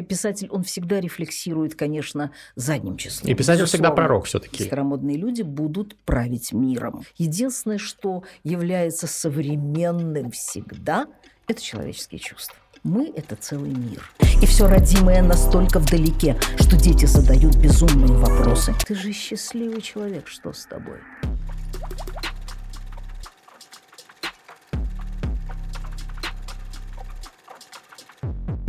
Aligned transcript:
писатель, 0.00 0.48
он 0.50 0.62
всегда 0.62 1.00
рефлексирует, 1.00 1.74
конечно, 1.74 2.32
задним 2.56 2.96
числом. 2.96 3.30
И 3.30 3.34
писатель 3.34 3.66
всегда 3.66 3.90
пророк 3.90 4.24
все-таки. 4.24 4.64
Старомодные 4.64 5.18
люди 5.18 5.42
будут 5.42 5.96
править 6.04 6.52
миром. 6.52 7.04
Единственное, 7.18 7.78
что 7.78 8.24
является 8.42 9.06
современным 9.06 10.30
всегда, 10.30 11.06
это 11.46 11.60
человеческие 11.60 12.20
чувства. 12.20 12.56
Мы– 12.82 13.12
это 13.16 13.36
целый 13.36 13.70
мир. 13.70 14.10
И 14.42 14.46
все 14.46 14.66
родимое 14.66 15.22
настолько 15.22 15.78
вдалеке, 15.78 16.36
что 16.58 16.76
дети 16.76 17.04
задают 17.04 17.54
безумные 17.56 18.16
вопросы. 18.16 18.74
Ты 18.84 18.96
же 18.96 19.12
счастливый 19.12 19.80
человек, 19.80 20.26
что 20.26 20.52
с 20.52 20.66
тобой? 20.66 20.96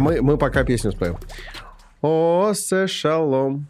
Мы, 0.04 0.22
мы 0.22 0.38
пока 0.38 0.64
песню 0.64 0.92
споем. 0.92 1.18
О, 2.02 2.52
се 2.54 2.88
шалом. 2.88 3.68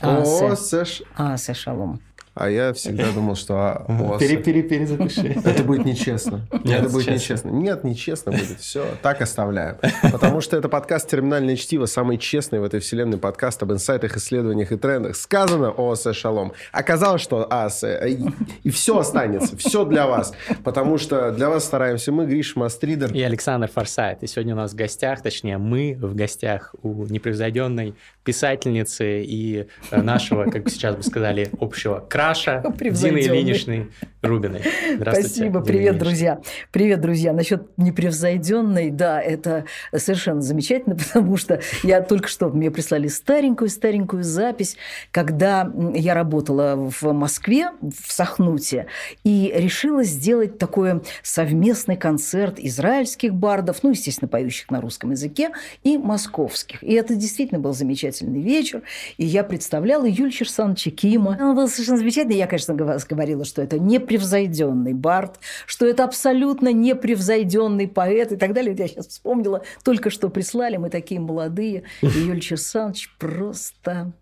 А, 0.00 0.20
О, 0.22 0.54
се- 0.56 1.04
А, 1.16 1.36
се 1.36 1.54
шалом. 1.54 1.98
А 2.38 2.48
я 2.48 2.72
всегда 2.72 3.10
думал, 3.10 3.34
что 3.34 3.56
а, 3.58 4.16
пере, 4.18 4.62
перезапиши. 4.62 5.40
это 5.44 5.64
будет 5.64 5.84
нечестно. 5.84 6.46
Нет, 6.62 6.82
это 6.82 6.88
будет 6.88 7.06
честно. 7.06 7.14
нечестно. 7.14 7.48
Нет, 7.48 7.84
нечестно 7.84 8.32
будет. 8.32 8.60
Все, 8.60 8.86
так 9.02 9.20
оставляем. 9.20 9.78
Потому 10.12 10.40
что 10.40 10.56
это 10.56 10.68
подкаст 10.68 11.10
«Терминальное 11.10 11.56
чтиво», 11.56 11.86
самый 11.86 12.16
честный 12.16 12.60
в 12.60 12.64
этой 12.64 12.78
вселенной 12.78 13.18
подкаст 13.18 13.60
об 13.64 13.72
инсайтах, 13.72 14.16
исследованиях 14.16 14.70
и 14.70 14.76
трендах. 14.76 15.16
Сказано 15.16 15.70
о 15.70 15.96
Се 15.96 16.12
Шалом. 16.12 16.52
Оказалось, 16.70 17.22
что 17.22 17.44
а, 17.50 17.68
се, 17.70 18.00
и, 18.06 18.68
и 18.68 18.70
все 18.70 18.98
останется. 18.98 19.56
Все 19.56 19.84
для 19.84 20.06
вас. 20.06 20.32
Потому 20.62 20.96
что 20.98 21.32
для 21.32 21.48
вас 21.48 21.64
стараемся 21.64 22.12
мы, 22.12 22.26
Гриша 22.26 22.56
Мастридер. 22.56 23.12
И 23.12 23.20
Александр 23.20 23.68
Форсайт. 23.68 24.22
И 24.22 24.28
сегодня 24.28 24.54
у 24.54 24.58
нас 24.58 24.72
в 24.72 24.76
гостях, 24.76 25.22
точнее, 25.22 25.58
мы 25.58 25.98
в 26.00 26.14
гостях 26.14 26.72
у 26.84 27.04
непревзойденной 27.06 27.96
писательницы 28.28 29.22
и 29.22 29.68
э, 29.90 30.02
нашего, 30.02 30.50
как 30.50 30.68
сейчас 30.68 30.96
бы 30.96 31.02
сказали, 31.02 31.48
общего 31.62 32.04
краша 32.10 32.62
Дины. 32.78 33.20
Ильиничны 33.20 33.88
Рубиной. 34.20 34.60
Здравствуйте. 34.96 35.28
Спасибо, 35.30 35.50
Дина 35.52 35.64
привет, 35.64 35.80
Ильинична. 35.80 36.04
друзья. 36.04 36.40
Привет, 36.70 37.00
друзья. 37.00 37.32
Насчет 37.32 37.78
непревзойденной, 37.78 38.90
да, 38.90 39.18
это 39.18 39.64
совершенно 39.96 40.42
замечательно, 40.42 40.94
потому 41.12 41.38
что 41.38 41.62
я 41.82 42.02
только 42.02 42.28
что, 42.28 42.50
мне 42.50 42.70
прислали 42.70 43.08
старенькую-старенькую 43.08 44.22
запись, 44.24 44.76
когда 45.10 45.72
я 45.94 46.12
работала 46.12 46.74
в 46.76 47.12
Москве, 47.14 47.70
в 47.80 48.12
Сахнуте, 48.12 48.88
и 49.24 49.50
решила 49.56 50.04
сделать 50.04 50.58
такой 50.58 51.00
совместный 51.22 51.96
концерт 51.96 52.58
израильских 52.58 53.32
бардов, 53.32 53.82
ну, 53.82 53.88
естественно, 53.88 54.28
поющих 54.28 54.70
на 54.70 54.82
русском 54.82 55.12
языке, 55.12 55.48
и 55.82 55.96
московских. 55.96 56.82
И 56.82 56.92
это 56.92 57.14
действительно 57.14 57.58
был 57.58 57.72
замечательный 57.72 58.17
вечер, 58.26 58.82
и 59.16 59.24
я 59.24 59.44
представляла 59.44 60.06
Юль 60.06 60.32
Черсановича 60.32 60.90
Кима. 60.90 61.36
Он 61.40 61.54
был 61.54 61.68
совершенно 61.68 61.98
замечательный. 61.98 62.36
Я, 62.36 62.46
конечно, 62.46 62.74
говорила, 62.74 63.44
что 63.44 63.62
это 63.62 63.78
непревзойденный 63.78 64.94
бард, 64.94 65.38
что 65.66 65.86
это 65.86 66.04
абсолютно 66.04 66.72
непревзойденный 66.72 67.88
поэт 67.88 68.32
и 68.32 68.36
так 68.36 68.52
далее. 68.52 68.74
Я 68.78 68.88
сейчас 68.88 69.08
вспомнила, 69.08 69.62
только 69.84 70.10
что 70.10 70.28
прислали, 70.28 70.76
мы 70.76 70.90
такие 70.90 71.20
молодые. 71.20 71.84
И 72.02 72.06
Юль 72.06 72.40
Черсанович 72.40 73.14
просто... 73.18 74.12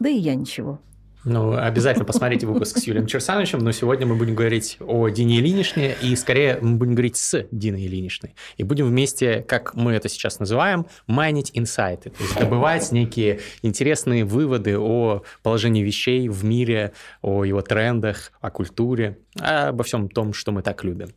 Да 0.00 0.08
и 0.08 0.16
я 0.16 0.34
ничего. 0.36 0.78
Ну, 1.24 1.56
обязательно 1.56 2.04
посмотрите 2.04 2.46
выпуск 2.46 2.78
с 2.78 2.86
Юлием 2.86 3.06
Черсановичем, 3.06 3.58
но 3.58 3.72
сегодня 3.72 4.06
мы 4.06 4.14
будем 4.14 4.34
говорить 4.36 4.76
о 4.80 5.08
Дине 5.08 5.40
Ильиничне, 5.40 5.96
и 6.00 6.14
скорее 6.14 6.58
мы 6.60 6.76
будем 6.76 6.92
говорить 6.94 7.16
с 7.16 7.44
Диной 7.50 7.86
Ильиничной. 7.86 8.34
И 8.56 8.62
будем 8.62 8.86
вместе, 8.86 9.42
как 9.42 9.74
мы 9.74 9.92
это 9.92 10.08
сейчас 10.08 10.38
называем, 10.38 10.86
майнить 11.06 11.50
инсайты, 11.54 12.10
то 12.10 12.22
есть 12.22 12.38
добывать 12.38 12.92
некие 12.92 13.40
интересные 13.62 14.24
выводы 14.24 14.78
о 14.78 15.22
положении 15.42 15.82
вещей 15.82 16.28
в 16.28 16.44
мире, 16.44 16.92
о 17.20 17.44
его 17.44 17.62
трендах, 17.62 18.32
о 18.40 18.50
культуре, 18.50 19.18
обо 19.40 19.82
всем 19.82 20.08
том, 20.08 20.32
что 20.32 20.52
мы 20.52 20.62
так 20.62 20.84
любим. 20.84 21.08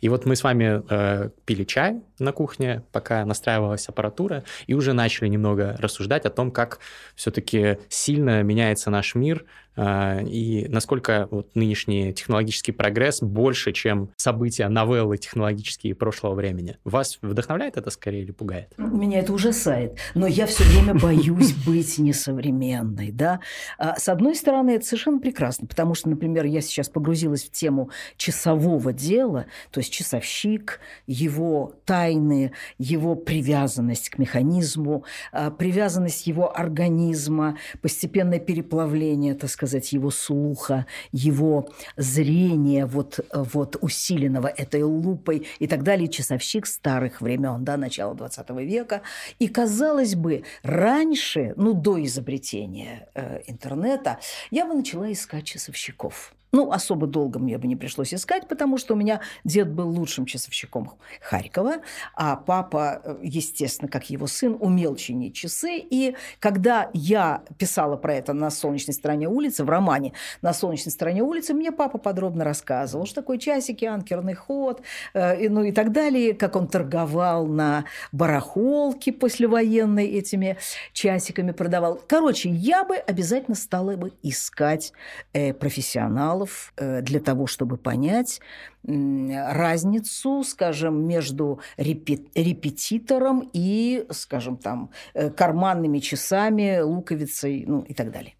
И 0.00 0.08
вот 0.08 0.26
мы 0.26 0.36
с 0.36 0.42
вами 0.42 0.82
э, 0.88 1.30
пили 1.44 1.64
чай 1.64 2.02
на 2.18 2.32
кухне, 2.32 2.82
пока 2.92 3.24
настраивалась 3.24 3.88
аппаратура, 3.88 4.44
и 4.66 4.74
уже 4.74 4.92
начали 4.92 5.28
немного 5.28 5.76
рассуждать 5.78 6.24
о 6.26 6.30
том, 6.30 6.50
как 6.50 6.78
все-таки 7.14 7.78
сильно 7.88 8.42
меняется 8.42 8.90
наш 8.90 9.14
мир 9.14 9.44
и 9.76 10.66
насколько 10.68 11.28
вот 11.30 11.54
нынешний 11.54 12.12
технологический 12.12 12.72
прогресс 12.72 13.20
больше, 13.20 13.72
чем 13.72 14.10
события, 14.16 14.68
новеллы 14.68 15.16
технологические 15.18 15.94
прошлого 15.94 16.34
времени. 16.34 16.76
Вас 16.84 17.18
вдохновляет 17.22 17.76
это 17.76 17.90
скорее 17.90 18.22
или 18.22 18.32
пугает? 18.32 18.72
Меня 18.76 19.20
это 19.20 19.32
ужасает, 19.32 19.98
но 20.14 20.26
я 20.26 20.46
все 20.46 20.64
время 20.64 20.94
боюсь 20.94 21.54
быть 21.66 21.98
несовременной, 21.98 23.10
да. 23.12 23.40
А, 23.78 23.96
С 23.96 24.08
одной 24.08 24.34
стороны, 24.34 24.70
это 24.70 24.86
совершенно 24.86 25.18
прекрасно, 25.18 25.66
потому 25.66 25.94
что, 25.94 26.08
например, 26.08 26.44
я 26.44 26.60
сейчас 26.60 26.88
погрузилась 26.88 27.44
в 27.44 27.50
тему 27.50 27.90
часового 28.16 28.92
дела, 28.92 29.46
то 29.70 29.80
есть 29.80 29.92
часовщик, 29.92 30.80
его 31.06 31.74
тайны, 31.84 32.52
его 32.78 33.14
привязанность 33.14 34.10
к 34.10 34.18
механизму, 34.18 35.04
а, 35.32 35.50
привязанность 35.50 36.26
его 36.26 36.56
организма, 36.56 37.58
постепенное 37.82 38.40
переплавление, 38.40 39.34
так 39.34 39.50
сказать, 39.50 39.59
его 39.92 40.10
слуха, 40.10 40.86
его 41.12 41.68
зрения 41.96 42.86
вот, 42.86 43.20
вот 43.32 43.76
усиленного 43.80 44.48
этой 44.48 44.82
лупой 44.82 45.46
и 45.58 45.66
так 45.66 45.82
далее. 45.82 46.08
Часовщик 46.08 46.66
старых 46.66 47.20
времен, 47.20 47.64
да, 47.64 47.76
начала 47.76 48.14
20 48.14 48.50
века. 48.50 49.02
И, 49.38 49.48
казалось 49.48 50.14
бы, 50.14 50.44
раньше, 50.62 51.54
ну, 51.56 51.74
до 51.74 52.02
изобретения 52.04 53.08
э, 53.14 53.42
интернета, 53.46 54.18
я 54.50 54.66
бы 54.66 54.74
начала 54.74 55.10
искать 55.12 55.44
часовщиков. 55.44 56.34
Ну, 56.52 56.72
особо 56.72 57.06
долго 57.06 57.38
мне 57.38 57.58
бы 57.58 57.68
не 57.68 57.76
пришлось 57.76 58.12
искать, 58.12 58.48
потому 58.48 58.76
что 58.76 58.94
у 58.94 58.96
меня 58.96 59.20
дед 59.44 59.72
был 59.72 59.88
лучшим 59.88 60.26
часовщиком 60.26 60.90
Харькова, 61.20 61.76
а 62.14 62.34
папа, 62.34 63.00
э, 63.04 63.18
естественно, 63.22 63.88
как 63.88 64.10
его 64.10 64.26
сын, 64.26 64.56
умел 64.58 64.96
чинить 64.96 65.34
часы. 65.34 65.78
И 65.78 66.16
когда 66.40 66.90
я 66.92 67.44
писала 67.56 67.96
про 67.96 68.14
это 68.14 68.32
на 68.32 68.50
«Солнечной 68.50 68.94
стороне 68.94 69.28
улицы», 69.28 69.62
в 69.62 69.68
романе 69.68 70.12
«На 70.42 70.52
солнечной 70.52 70.90
стороне 70.90 71.22
улицы», 71.22 71.54
мне 71.54 71.70
папа 71.70 71.98
подробно 71.98 72.44
рассказывал, 72.44 73.06
что 73.06 73.16
такое 73.16 73.38
часики, 73.38 73.84
анкерный 73.84 74.34
ход, 74.34 74.82
э, 75.14 75.48
ну 75.48 75.62
и 75.62 75.70
так 75.70 75.92
далее, 75.92 76.34
как 76.34 76.56
он 76.56 76.66
торговал 76.66 77.46
на 77.46 77.84
барахолке 78.10 79.12
послевоенной 79.12 80.06
этими 80.06 80.56
часиками 80.92 81.52
продавал. 81.52 82.00
Короче, 82.08 82.50
я 82.50 82.84
бы 82.84 82.96
обязательно 82.96 83.54
стала 83.54 83.94
бы 83.94 84.12
искать 84.22 84.92
э, 85.32 85.54
профессионалов 85.54 86.39
э, 86.76 87.02
для 87.02 87.20
того, 87.20 87.46
чтобы 87.46 87.76
понять 87.76 88.40
разницу, 88.86 90.42
скажем, 90.42 91.06
между 91.06 91.60
репе- 91.76 92.26
репетитором 92.34 93.48
и, 93.52 94.06
скажем, 94.10 94.56
там, 94.56 94.90
э, 95.14 95.30
карманными 95.30 95.98
часами, 95.98 96.80
луковицей, 96.80 97.64
ну 97.66 97.82
и 97.82 97.94
так 97.94 98.10
далее. 98.10 98.34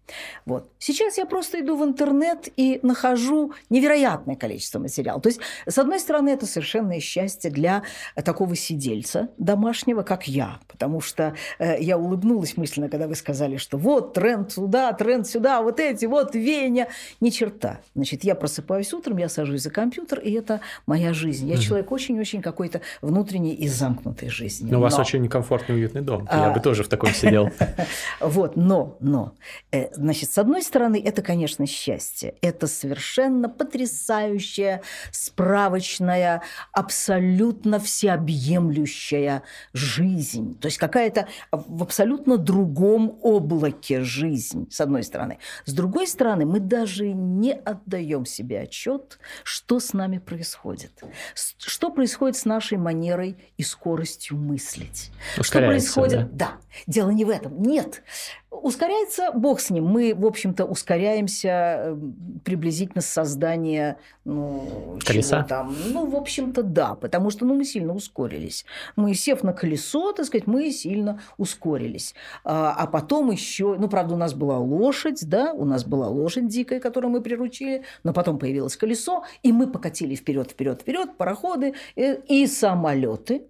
Вот. 0.45 0.71
Сейчас 0.79 1.17
я 1.17 1.25
просто 1.25 1.61
иду 1.61 1.77
в 1.77 1.83
интернет 1.83 2.49
и 2.57 2.79
нахожу 2.81 3.53
невероятное 3.69 4.35
количество 4.35 4.79
материала. 4.79 5.21
То 5.21 5.29
есть, 5.29 5.39
с 5.67 5.77
одной 5.77 5.99
стороны, 5.99 6.29
это 6.29 6.45
совершенное 6.45 6.99
счастье 6.99 7.51
для 7.51 7.83
такого 8.15 8.55
сидельца 8.55 9.29
домашнего, 9.37 10.01
как 10.01 10.27
я. 10.27 10.59
Потому 10.67 11.01
что 11.01 11.35
э, 11.59 11.81
я 11.81 11.97
улыбнулась 11.97 12.57
мысленно, 12.57 12.89
когда 12.89 13.07
вы 13.07 13.15
сказали, 13.15 13.57
что 13.57 13.77
вот 13.77 14.13
тренд 14.13 14.51
сюда, 14.51 14.91
тренд 14.93 15.27
сюда, 15.27 15.61
вот 15.61 15.79
эти, 15.79 16.05
вот 16.05 16.35
веяния. 16.35 16.87
Ни 17.19 17.29
черта. 17.29 17.81
Значит, 17.95 18.23
я 18.23 18.35
просыпаюсь 18.35 18.91
утром, 18.93 19.17
я 19.17 19.29
сажусь 19.29 19.61
за 19.61 19.69
компьютер, 19.69 20.19
и 20.19 20.30
это 20.33 20.61
моя 20.85 21.13
жизнь. 21.13 21.49
Я 21.49 21.57
человек 21.57 21.91
очень-очень 21.91 22.41
какой-то 22.41 22.81
внутренний 23.01 23.53
и 23.53 23.67
замкнутой 23.67 24.29
жизни. 24.29 24.69
Ну, 24.71 24.79
у 24.79 24.81
вас 24.81 24.95
Но- 24.95 25.01
очень 25.01 25.27
комфортный, 25.27 25.75
уютный 25.75 26.01
дом. 26.01 26.27
Я 26.31 26.47
А. 26.47 26.53
бы 26.53 26.59
тоже 26.59 26.83
в 26.83 26.87
таком 26.87 27.11
сидел. 27.13 27.49
Вот, 28.19 28.55
но, 28.55 28.97
но, 28.99 29.33
э, 29.71 29.93
значит, 29.93 30.31
с 30.31 30.37
одной 30.37 30.61
стороны, 30.61 31.01
это, 31.03 31.21
конечно, 31.21 31.65
счастье. 31.65 32.35
Это 32.41 32.67
совершенно 32.67 33.49
потрясающая, 33.49 34.81
справочная, 35.11 36.41
абсолютно 36.71 37.79
всеобъемлющая 37.79 39.43
жизнь. 39.73 40.57
То 40.59 40.67
есть 40.67 40.77
какая-то 40.77 41.27
в 41.51 41.83
абсолютно 41.83 42.37
другом 42.37 43.17
облаке 43.21 44.01
жизнь, 44.01 44.67
с 44.69 44.81
одной 44.81 45.03
стороны. 45.03 45.37
С 45.65 45.73
другой 45.73 46.07
стороны, 46.07 46.45
мы 46.45 46.59
даже 46.59 47.07
не 47.11 47.53
отдаем 47.53 48.25
себе 48.25 48.61
отчет, 48.61 49.19
что 49.43 49.79
с 49.79 49.93
нами 49.93 50.17
происходит. 50.25 50.91
Что 51.35 51.89
происходит 51.89 52.37
с 52.37 52.45
нашей 52.45 52.77
манерой 52.77 53.37
и 53.57 53.63
скоростью 53.63 54.37
мыслить. 54.37 55.11
Что 55.41 55.59
происходит? 55.59 56.35
Да. 56.35 56.57
Дело 56.87 57.09
не 57.09 57.25
в 57.25 57.29
этом. 57.29 57.61
Нет. 57.61 58.03
Ускоряется, 58.51 59.31
бог 59.31 59.61
с 59.61 59.69
ним. 59.69 59.85
Мы, 59.85 60.13
в 60.13 60.25
общем-то, 60.25 60.65
ускоряемся 60.65 61.47
э, 61.47 61.97
приблизительно 62.43 63.01
с 63.01 63.05
создания 63.05 63.97
ну, 64.25 64.99
колеса. 65.05 65.43
Там. 65.43 65.73
Ну, 65.87 66.05
в 66.05 66.17
общем-то, 66.17 66.61
да, 66.61 66.95
потому 66.95 67.29
что 67.29 67.45
ну, 67.45 67.55
мы 67.55 67.63
сильно 67.63 67.93
ускорились. 67.93 68.65
Мы, 68.97 69.13
сев 69.13 69.43
на 69.43 69.53
колесо, 69.53 70.11
так 70.11 70.25
сказать, 70.25 70.47
мы 70.47 70.69
сильно 70.71 71.21
ускорились. 71.37 72.13
А, 72.43 72.75
а 72.77 72.87
потом 72.87 73.31
еще, 73.31 73.77
ну, 73.79 73.87
правда, 73.87 74.15
у 74.15 74.17
нас 74.17 74.33
была 74.33 74.59
лошадь, 74.59 75.25
да, 75.29 75.53
у 75.53 75.63
нас 75.63 75.85
была 75.85 76.09
лошадь 76.09 76.49
дикая, 76.49 76.81
которую 76.81 77.11
мы 77.11 77.21
приручили, 77.21 77.85
но 78.03 78.11
потом 78.11 78.37
появилось 78.37 78.75
колесо, 78.75 79.23
и 79.43 79.53
мы 79.53 79.67
покатили 79.67 80.13
вперед, 80.13 80.51
вперед, 80.51 80.81
вперед, 80.81 81.15
пароходы 81.15 81.73
и, 81.95 82.01
э, 82.01 82.21
и 82.27 82.45
самолеты, 82.47 83.43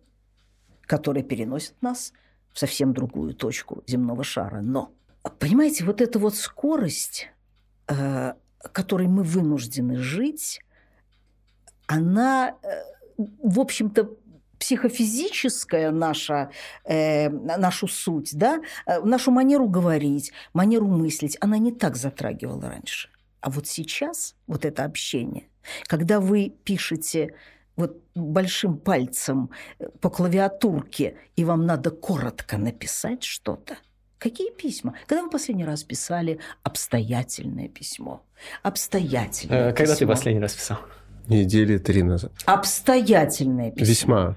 которые 0.85 1.23
переносят 1.23 1.73
нас 1.81 2.13
в 2.53 2.59
совсем 2.59 2.93
другую 2.93 3.33
точку 3.33 3.83
земного 3.87 4.23
шара. 4.23 4.61
Но, 4.61 4.91
понимаете, 5.39 5.85
вот 5.85 6.01
эта 6.01 6.19
вот 6.19 6.35
скорость, 6.35 7.29
э, 7.87 8.33
которой 8.71 9.07
мы 9.07 9.23
вынуждены 9.23 9.97
жить, 9.97 10.61
она, 11.87 12.55
э, 12.63 13.23
в 13.43 13.59
общем-то, 13.59 14.09
психофизическая 14.61 15.91
наша, 15.91 16.51
э, 16.85 17.29
нашу 17.29 17.87
суть, 17.87 18.37
да, 18.37 18.61
э, 18.85 18.99
нашу 19.01 19.31
манеру 19.31 19.67
говорить, 19.67 20.31
манеру 20.53 20.87
мыслить, 20.87 21.35
она 21.41 21.57
не 21.57 21.71
так 21.71 21.95
затрагивала 21.95 22.69
раньше. 22.69 23.09
А 23.41 23.49
вот 23.49 23.67
сейчас 23.67 24.35
вот 24.45 24.65
это 24.65 24.85
общение, 24.85 25.49
когда 25.87 26.19
вы 26.19 26.53
пишете 26.63 27.33
вот 27.75 27.97
большим 28.15 28.77
пальцем 28.77 29.49
э, 29.79 29.87
по 29.99 30.09
клавиатурке, 30.09 31.15
и 31.35 31.45
вам 31.45 31.65
надо 31.65 31.91
коротко 31.91 32.57
написать 32.57 33.23
что-то. 33.23 33.75
Какие 34.17 34.51
письма? 34.51 34.93
Когда 35.07 35.23
вы 35.23 35.29
последний 35.29 35.65
раз 35.65 35.83
писали 35.83 36.39
обстоятельное 36.63 37.67
письмо? 37.67 38.23
Обстоятельное 38.61 39.69
э, 39.69 39.73
Когда 39.73 39.93
письмо. 39.93 40.07
ты 40.07 40.07
последний 40.07 40.41
раз 40.41 40.53
писал? 40.53 40.77
Недели 41.27 41.77
три 41.77 42.03
назад. 42.03 42.31
Обстоятельное 42.45 43.71
письмо. 43.71 43.85
Весьма. 43.85 44.35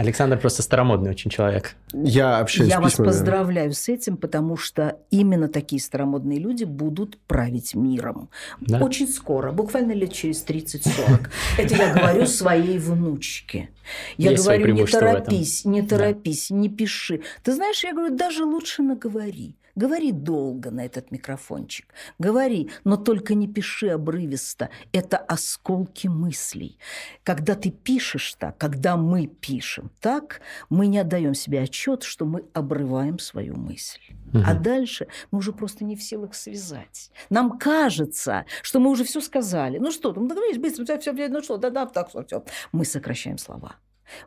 Александр 0.00 0.38
просто 0.38 0.62
старомодный 0.62 1.10
очень 1.10 1.30
человек. 1.30 1.76
Я 1.92 2.38
общаюсь 2.38 2.70
Я 2.70 2.78
с 2.78 2.80
вас 2.80 2.94
поздравляю 2.94 3.74
с 3.74 3.86
этим, 3.86 4.16
потому 4.16 4.56
что 4.56 4.96
именно 5.10 5.46
такие 5.46 5.78
старомодные 5.78 6.38
люди 6.38 6.64
будут 6.64 7.18
править 7.18 7.74
миром. 7.74 8.30
Да? 8.60 8.78
Очень 8.78 9.08
скоро, 9.08 9.52
буквально 9.52 9.92
лет 9.92 10.10
через 10.10 10.42
30-40. 10.42 11.28
Это 11.58 11.74
я 11.74 11.92
говорю 11.92 12.24
своей 12.24 12.78
внучке. 12.78 13.68
Я 14.16 14.34
говорю, 14.34 14.72
не 14.72 14.86
торопись, 14.86 15.66
не 15.66 15.82
торопись, 15.82 16.48
не 16.48 16.70
пиши. 16.70 17.20
Ты 17.42 17.52
знаешь, 17.52 17.84
я 17.84 17.92
говорю, 17.92 18.16
даже 18.16 18.44
лучше 18.44 18.80
наговори. 18.80 19.54
Говори 19.80 20.12
долго 20.12 20.70
на 20.70 20.84
этот 20.84 21.10
микрофончик. 21.10 21.86
Говори, 22.18 22.70
но 22.84 22.98
только 22.98 23.34
не 23.34 23.48
пиши 23.48 23.88
обрывисто. 23.88 24.68
Это 24.92 25.16
осколки 25.16 26.06
мыслей. 26.06 26.78
Когда 27.24 27.54
ты 27.54 27.70
пишешь 27.70 28.34
так, 28.34 28.58
когда 28.58 28.98
мы 28.98 29.26
пишем 29.26 29.90
так, 30.00 30.42
мы 30.68 30.86
не 30.86 30.98
отдаем 30.98 31.32
себе 31.32 31.62
отчет, 31.62 32.02
что 32.02 32.26
мы 32.26 32.44
обрываем 32.52 33.18
свою 33.18 33.56
мысль. 33.56 34.00
Мгм. 34.34 34.44
А 34.46 34.52
дальше 34.52 35.06
мы 35.30 35.38
уже 35.38 35.54
просто 35.54 35.84
не 35.84 35.96
в 35.96 36.02
силах 36.02 36.34
связать. 36.34 37.10
Нам 37.30 37.58
кажется, 37.58 38.44
что 38.60 38.80
мы 38.80 38.90
уже 38.90 39.04
все 39.04 39.22
сказали. 39.22 39.78
Ну 39.78 39.90
что, 39.90 40.12
там 40.12 40.28
договорились 40.28 40.60
быстро, 40.60 40.84
все, 40.84 41.14
все, 41.14 41.28
ну 41.28 41.42
что, 41.42 41.56
да, 41.56 41.70
да, 41.70 41.86
так, 41.86 42.10
все, 42.10 42.22
все. 42.22 42.44
Мы 42.72 42.84
сокращаем 42.84 43.38
слова. 43.38 43.76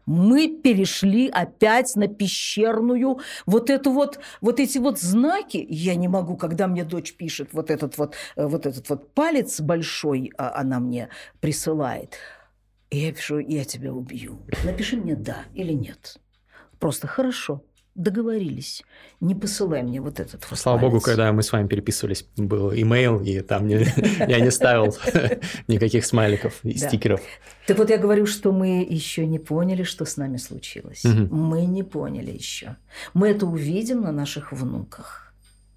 Мы 0.05 0.47
перешли 0.47 1.29
опять 1.29 1.95
на 1.95 2.07
пещерную 2.07 3.19
вот 3.45 3.69
эту 3.69 3.91
вот, 3.91 4.19
вот 4.41 4.59
эти 4.59 4.77
вот 4.77 4.99
знаки. 4.99 5.65
Я 5.69 5.95
не 5.95 6.07
могу, 6.07 6.37
когда 6.37 6.67
мне 6.67 6.83
дочь 6.83 7.13
пишет 7.15 7.53
вот 7.53 7.69
этот 7.69 7.97
вот, 7.97 8.15
э, 8.35 8.45
вот 8.45 8.65
этот 8.65 8.89
вот 8.89 9.13
палец 9.13 9.59
большой, 9.61 10.31
а, 10.37 10.59
она 10.59 10.79
мне 10.79 11.09
присылает. 11.39 12.17
И 12.89 12.99
я 12.99 13.11
пишу, 13.11 13.39
я 13.39 13.65
тебя 13.65 13.91
убью. 13.91 14.39
Напиши 14.65 14.97
мне 14.97 15.15
да 15.15 15.37
или 15.53 15.73
нет. 15.73 16.17
Просто 16.79 17.07
хорошо. 17.07 17.63
Договорились. 17.95 18.83
Не 19.19 19.35
посылай 19.35 19.83
мне 19.83 20.01
вот 20.01 20.19
этот 20.19 20.49
вот 20.49 20.59
Слава 20.59 20.79
богу, 20.79 20.99
когда 20.99 21.31
мы 21.31 21.43
с 21.43 21.51
вами 21.51 21.67
переписывались, 21.67 22.25
был 22.37 22.73
имейл, 22.73 23.21
и 23.21 23.41
там 23.41 23.67
я 23.67 24.39
не 24.39 24.51
ставил 24.51 24.95
никаких 25.67 26.05
смайликов 26.05 26.59
и 26.63 26.75
стикеров. 26.77 27.21
Так 27.67 27.77
вот 27.77 27.89
я 27.89 27.97
говорю, 27.97 28.25
что 28.25 28.51
мы 28.51 28.85
еще 28.89 29.27
не 29.27 29.37
поняли, 29.37 29.83
что 29.83 30.05
с 30.05 30.17
нами 30.17 30.37
случилось. 30.37 31.03
Мы 31.03 31.65
не 31.65 31.83
поняли 31.83 32.31
еще. 32.31 32.77
Мы 33.13 33.29
это 33.29 33.45
увидим 33.45 34.01
на 34.01 34.11
наших 34.11 34.51
внуках. 34.51 35.32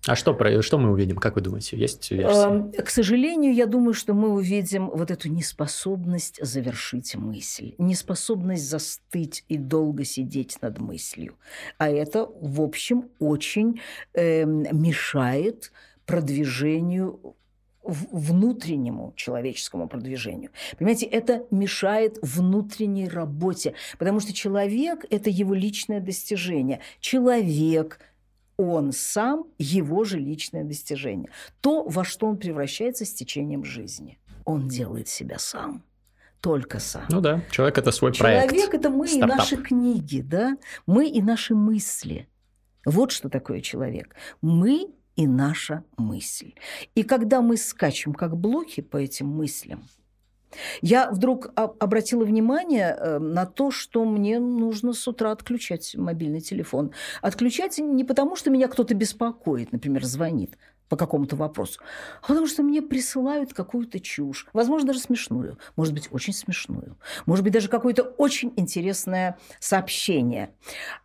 А 0.07 0.15
что, 0.15 0.63
что 0.63 0.79
мы 0.79 0.91
увидим, 0.91 1.17
как 1.17 1.35
вы 1.35 1.41
думаете? 1.41 1.77
Есть 1.77 2.11
версия? 2.11 2.47
Эм, 2.47 2.73
К 2.73 2.89
сожалению, 2.91 3.53
я 3.53 3.67
думаю, 3.67 3.93
что 3.93 4.15
мы 4.15 4.29
увидим 4.29 4.89
вот 4.89 5.11
эту 5.11 5.29
неспособность 5.29 6.39
завершить 6.45 7.17
мысль, 7.17 7.75
неспособность 7.79 8.69
застыть 8.69 9.45
и 9.49 9.57
долго 9.57 10.05
сидеть 10.05 10.59
над 10.63 10.79
мыслью. 10.79 11.35
А 11.79 11.89
это, 11.89 12.29
в 12.41 12.61
общем, 12.61 13.09
очень 13.19 13.81
эм, 14.15 14.63
мешает 14.71 15.73
продвижению 16.07 17.35
внутреннему 17.83 19.13
человеческому 19.17 19.89
продвижению. 19.89 20.51
Понимаете, 20.79 21.07
это 21.07 21.47
мешает 21.51 22.19
внутренней 22.21 23.09
работе, 23.09 23.75
потому 23.99 24.21
что 24.21 24.33
человек– 24.33 25.05
это 25.11 25.31
его 25.31 25.55
личное 25.55 26.01
достижение. 26.01 26.81
Человек 27.01 28.01
он 28.57 28.93
сам 28.93 29.45
его 29.59 30.05
же 30.05 30.19
личное 30.19 30.65
достижение. 30.65 31.31
То, 31.61 31.85
во 31.85 32.05
что 32.05 32.27
он 32.27 32.39
превращается 32.39 33.05
с 33.05 33.13
течением 33.13 33.65
жизни. 33.65 34.19
Он 34.45 34.69
делает 34.69 35.09
себя 35.09 35.39
сам. 35.39 35.85
Только 36.41 36.79
сам. 36.79 37.05
Ну 37.11 37.21
да, 37.21 37.43
человек 37.51 37.79
это 37.79 37.91
свой 37.91 38.13
проект. 38.13 38.53
Человек 38.53 38.75
это 38.75 38.91
мы 38.91 39.07
и 39.07 39.17
стартап. 39.17 39.39
наши 39.39 39.57
книги, 39.57 40.21
да? 40.21 40.57
Мы 40.87 41.09
и 41.09 41.21
наши 41.21 41.55
мысли. 41.55 42.29
Вот 42.85 43.11
что 43.11 43.29
такое 43.29 43.61
человек. 43.61 44.15
Мы 44.43 44.91
и 45.17 45.27
наша 45.27 45.83
мысль. 45.97 46.55
И 46.95 47.03
когда 47.03 47.41
мы 47.41 47.57
скачем 47.57 48.15
как 48.15 48.37
блоки 48.37 48.81
по 48.81 48.97
этим 48.97 49.27
мыслям, 49.29 49.83
я 50.83 51.11
вдруг 51.11 51.51
обратила 51.55 52.25
внимание 52.25 52.97
э, 52.99 53.19
на 53.19 53.47
то, 53.47 53.71
что 53.71 54.05
мне 54.05 54.39
нужно 54.39 54.93
с 54.93 55.07
утра 55.09 55.33
отключать 55.33 55.95
мобильный 55.97 56.41
телефон. 56.41 56.93
Отключать 57.23 57.79
не 57.79 58.05
потому, 58.05 58.37
что 58.37 58.51
меня 58.51 58.69
кто-то 58.69 58.95
беспокоит, 58.95 59.73
например, 59.73 60.05
звонит 60.05 60.57
по 60.89 60.97
какому-то 60.97 61.37
вопросу, 61.37 61.81
а 62.23 62.29
потому 62.29 62.47
что 62.47 62.63
мне 62.63 62.81
присылают 62.81 63.53
какую-то 63.53 63.99
чушь, 64.01 64.47
возможно, 64.53 64.89
даже 64.89 65.01
смешную, 65.01 65.59
может 65.75 65.93
быть, 65.93 66.09
очень 66.13 66.33
смешную, 66.33 66.97
может 67.27 67.45
быть, 67.45 67.53
даже 67.53 67.69
какое-то 67.69 68.03
очень 68.03 68.53
интересное 68.57 69.39
сообщение 69.59 70.51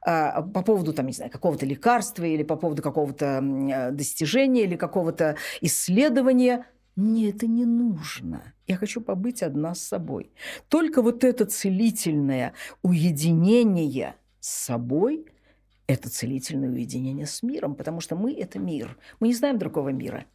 а, 0.05 0.41
по 0.41 0.61
поводу, 0.61 0.93
там, 0.93 1.07
не 1.07 1.13
знаю, 1.13 1.31
какого-то 1.31 1.65
лекарства 1.65 2.23
или 2.23 2.43
по 2.43 2.55
поводу 2.55 2.81
какого-то 2.81 3.43
э, 3.43 3.91
достижения 3.91 4.63
или 4.63 4.75
какого-то 4.75 5.35
исследования. 5.61 6.65
Мне 6.95 7.29
это 7.29 7.47
не 7.47 7.65
нужно. 7.65 8.53
Я 8.67 8.77
хочу 8.77 9.01
побыть 9.01 9.43
одна 9.43 9.73
с 9.73 9.81
собой. 9.81 10.31
Только 10.67 11.01
вот 11.01 11.23
это 11.23 11.45
целительное 11.45 12.53
уединение 12.81 14.15
с 14.39 14.49
собой– 14.49 15.25
это 15.87 16.09
целительное 16.09 16.69
уединение 16.69 17.25
с 17.25 17.43
миром, 17.43 17.75
потому 17.75 18.01
что 18.01 18.15
мы– 18.15 18.33
это 18.39 18.59
мир. 18.59 18.97
Мы 19.19 19.27
не 19.27 19.33
знаем 19.33 19.57
другого 19.57 19.89
мира. 19.89 20.25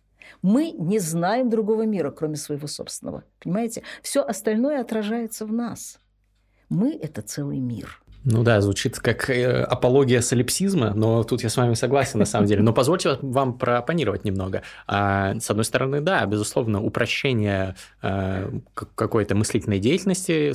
Мы 0.43 0.73
не 0.73 0.99
знаем 0.99 1.51
другого 1.51 1.87
мира, 1.87 2.11
кроме 2.11 2.37
своего 2.37 2.67
собственного. 2.67 3.25
Понимаете? 3.41 3.83
Все 4.03 4.23
остальное 4.23 4.81
отражается 4.81 5.47
в 5.47 5.53
нас. 5.53 6.01
Мы– 6.69 6.93
это 7.03 7.23
целый 7.23 7.61
мир. 7.61 8.03
Ну 8.29 8.43
да, 8.43 8.61
звучит 8.61 8.99
как 8.99 9.31
э, 9.31 9.63
апология 9.63 10.21
солипсизма, 10.21 10.93
но 10.95 11.23
тут 11.23 11.45
я 11.45 11.49
с 11.49 11.57
вами 11.57 11.75
согласен 11.75 12.19
на 12.19 12.25
самом 12.25 12.49
деле. 12.49 12.61
Но 12.61 12.73
позвольте 12.73 13.19
вам 13.23 13.57
проопонировать 13.57 14.25
немного. 14.25 14.63
А, 14.89 15.39
с 15.39 15.49
одной 15.49 15.65
стороны, 15.65 16.01
да, 16.01 16.27
безусловно, 16.27 16.83
упрощение 16.83 17.77
э, 18.03 18.51
какой-то 18.75 19.37
мыслительной 19.37 19.79
деятельности 19.79 20.53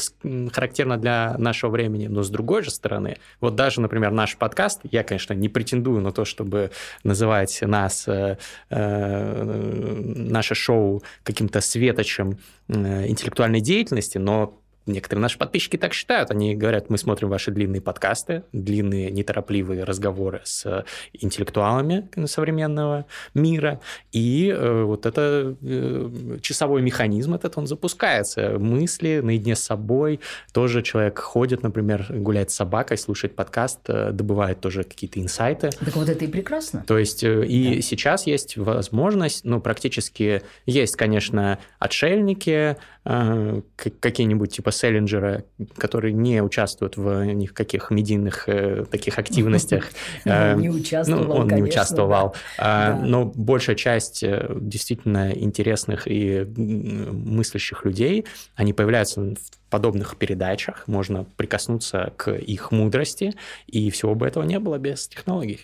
характерно 0.51 0.97
для 0.97 1.37
нашего 1.37 1.71
времени, 1.71 2.07
но 2.07 2.23
с 2.23 2.29
другой 2.29 2.61
же 2.63 2.71
стороны, 2.71 3.19
вот 3.39 3.55
даже, 3.55 3.79
например, 3.79 4.11
наш 4.11 4.35
подкаст, 4.35 4.81
я, 4.91 5.05
конечно, 5.05 5.31
не 5.31 5.47
претендую 5.47 6.01
на 6.01 6.11
то, 6.11 6.25
чтобы 6.25 6.71
называть 7.05 7.57
нас, 7.61 8.05
э, 8.05 8.35
наше 8.69 10.55
шоу 10.55 11.03
каким-то 11.23 11.61
светочем 11.61 12.37
интеллектуальной 12.67 13.61
деятельности, 13.61 14.17
но 14.17 14.60
некоторые 14.85 15.21
наши 15.21 15.37
подписчики 15.37 15.77
так 15.77 15.93
считают. 15.93 16.31
Они 16.31 16.55
говорят, 16.55 16.89
мы 16.89 16.97
смотрим 16.97 17.29
ваши 17.29 17.51
длинные 17.51 17.81
подкасты, 17.81 18.43
длинные 18.51 19.11
неторопливые 19.11 19.83
разговоры 19.83 20.41
с 20.43 20.85
интеллектуалами 21.13 22.09
современного 22.25 23.05
мира, 23.33 23.79
и 24.11 24.53
э, 24.55 24.83
вот 24.83 25.05
это 25.05 25.55
э, 25.61 26.37
часовой 26.41 26.81
механизм 26.81 27.33
этот, 27.33 27.57
он 27.57 27.67
запускается. 27.67 28.57
Мысли 28.59 29.21
наедине 29.23 29.55
с 29.55 29.63
собой. 29.63 30.19
Тоже 30.53 30.81
человек 30.81 31.19
ходит, 31.19 31.63
например, 31.63 32.05
гуляет 32.09 32.51
с 32.51 32.55
собакой, 32.55 32.97
слушает 32.97 33.35
подкаст, 33.35 33.79
э, 33.87 34.11
добывает 34.11 34.59
тоже 34.59 34.83
какие-то 34.83 35.19
инсайты. 35.19 35.69
Так 35.79 35.95
вот 35.95 36.09
это 36.09 36.25
и 36.25 36.27
прекрасно. 36.27 36.83
То 36.87 36.97
есть 36.97 37.23
э, 37.23 37.45
и 37.45 37.75
да. 37.75 37.81
сейчас 37.81 38.27
есть 38.27 38.57
возможность, 38.57 39.45
ну, 39.45 39.61
практически 39.61 40.41
есть, 40.65 40.95
конечно, 40.95 41.59
отшельники, 41.79 42.77
э, 43.05 43.61
какие-нибудь 43.75 44.51
типа 44.53 44.70
Селлинджера, 44.71 45.43
которые 45.77 46.13
не 46.13 46.41
участвуют 46.41 46.97
в 46.97 47.23
никаких 47.25 47.91
медийных 47.91 48.47
э, 48.47 48.85
таких 48.89 49.19
активностях. 49.19 49.85
Э, 50.25 50.55
не 50.55 50.69
участвовал, 50.69 51.23
Ну, 51.23 51.33
он 51.33 51.47
не 51.47 51.63
участвовал. 51.63 52.35
А, 52.57 52.95
но 52.95 53.25
большая 53.25 53.75
часть 53.75 54.23
действительно 54.23 55.31
интересных 55.31 56.07
и 56.07 56.45
мыслящих 56.45 57.85
людей, 57.85 58.25
они 58.55 58.73
появляются 58.73 59.21
в 59.21 59.60
подобных 59.71 60.17
передачах, 60.17 60.83
можно 60.87 61.23
прикоснуться 61.37 62.13
к 62.17 62.31
их 62.31 62.71
мудрости, 62.71 63.33
и 63.65 63.89
всего 63.89 64.13
бы 64.13 64.27
этого 64.27 64.43
не 64.43 64.59
было 64.59 64.77
без 64.77 65.07
технологий. 65.07 65.61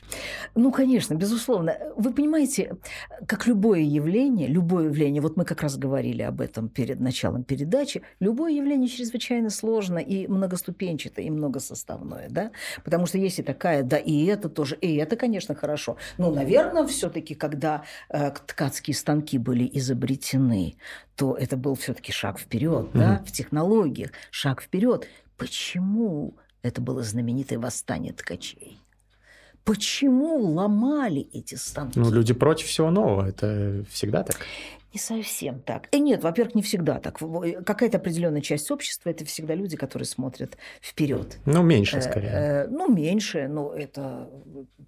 Ну, 0.55 0.71
конечно, 0.71 1.13
безусловно. 1.13 1.77
Вы 1.95 2.13
понимаете, 2.13 2.77
как 3.27 3.45
любое 3.45 3.81
явление, 3.81 4.47
любое 4.47 4.85
явление, 4.85 5.21
вот 5.21 5.37
мы 5.37 5.45
как 5.45 5.61
раз 5.61 5.77
говорили 5.77 6.23
об 6.23 6.41
этом 6.41 6.69
перед 6.69 6.99
началом 6.99 7.43
передачи, 7.43 8.01
любое 8.19 8.53
явление 8.53 8.87
чрезвычайно 8.87 9.49
сложно 9.49 9.99
и 9.99 10.27
многоступенчатое, 10.27 11.25
и 11.25 11.29
многосоставное, 11.29 12.27
да, 12.29 12.51
потому 12.83 13.05
что 13.05 13.17
есть 13.17 13.39
и 13.39 13.43
такая, 13.43 13.83
да, 13.83 13.97
и 13.97 14.25
это 14.25 14.49
тоже, 14.49 14.75
и 14.75 14.95
это, 14.95 15.17
конечно, 15.17 15.53
хорошо. 15.53 15.97
Но, 16.17 16.31
наверное, 16.31 16.87
все-таки, 16.87 17.35
когда 17.35 17.83
э, 18.09 18.31
ткацкие 18.47 18.95
станки 18.95 19.37
были 19.37 19.69
изобретены, 19.73 20.77
то 21.17 21.35
это 21.35 21.57
был 21.57 21.73
все-таки 21.75 22.11
шаг 22.11 22.39
вперед, 22.39 22.89
mm-hmm. 22.93 22.99
да, 22.99 23.23
в 23.25 23.31
технологиях, 23.31 24.11
шаг 24.29 24.61
вперед. 24.61 25.07
Почему 25.35 26.35
это 26.61 26.79
было 26.79 27.01
знаменитое 27.01 27.57
восстание 27.57 28.13
ткачей? 28.13 28.79
Почему 29.63 30.37
ломали 30.37 31.27
эти 31.33 31.55
станки? 31.55 31.99
Ну, 31.99 32.11
люди 32.11 32.33
против 32.33 32.67
всего 32.67 32.91
нового, 32.91 33.27
это 33.27 33.83
всегда 33.89 34.23
так. 34.23 34.37
Не 34.97 35.21
совсем 35.21 35.59
так. 35.59 35.89
И 35.91 35.99
нет, 35.99 36.23
во-первых, 36.23 36.55
не 36.55 36.63
всегда 36.63 36.99
так. 36.99 37.19
Какая-то 37.65 37.97
определенная 37.97 38.41
часть 38.41 38.71
общества 38.71 39.11
это 39.11 39.25
всегда 39.25 39.53
люди, 39.53 39.77
которые 39.77 40.07
смотрят 40.07 40.57
вперед. 40.81 41.37
Ну, 41.45 41.61
меньше, 41.61 42.01
скорее. 42.01 42.29
Э, 42.29 42.63
э, 42.63 42.67
ну, 42.67 42.91
меньше. 42.91 43.47
Ну, 43.47 43.69
это 43.69 44.27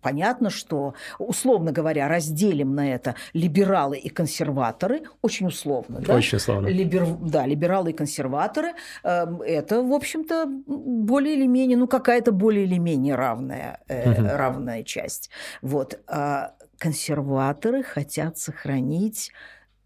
понятно, 0.02 0.50
что, 0.50 0.96
условно 1.20 1.72
говоря, 1.72 2.08
разделим 2.08 2.74
на 2.74 2.92
это 2.92 3.14
либералы 3.34 4.00
и 4.00 4.10
консерваторы, 4.10 5.04
очень 5.22 5.46
условно. 5.46 6.00
Да? 6.00 6.16
Очень 6.16 6.38
условно. 6.38 6.68
Либер... 6.68 7.06
Да, 7.22 7.46
либералы 7.46 7.92
и 7.92 7.94
консерваторы, 7.94 8.70
э, 9.04 9.28
это, 9.46 9.84
в 9.84 9.94
общем-то, 9.94 10.48
более 10.66 11.36
или 11.36 11.46
менее, 11.46 11.78
ну, 11.78 11.88
какая-то 11.88 12.32
более 12.32 12.66
или 12.66 12.80
менее 12.80 13.14
равная, 13.14 13.80
угу. 13.88 14.28
равная 14.28 14.82
часть. 14.82 15.30
Вот. 15.62 16.00
А 16.08 16.56
консерваторы 16.80 17.84
хотят 17.84 18.40
сохранить 18.40 19.32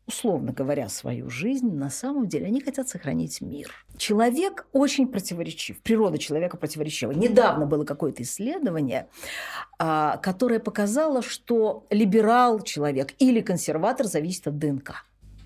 условно 0.06 0.52
говоря, 0.52 0.90
свою 0.90 1.30
жизнь, 1.30 1.72
на 1.72 1.90
самом 1.90 2.28
деле 2.28 2.48
они 2.48 2.62
хотят 2.62 2.90
сохранить 2.90 3.42
мир. 3.42 3.72
Человек 3.98 4.68
очень 4.74 5.08
противоречив, 5.08 5.80
природа 5.82 6.18
человека 6.18 6.58
противоречива. 6.58 7.12
Недавно 7.12 7.66
было 7.66 7.86
какое-то 7.86 8.24
исследование, 8.24 9.08
а, 9.80 10.18
которое 10.18 10.60
показало, 10.60 11.22
что 11.22 11.86
либерал 11.90 12.62
человек 12.62 13.14
или 13.20 13.42
консерватор 13.42 14.06
зависит 14.06 14.48
от 14.48 14.58
ДНК. 14.58 15.06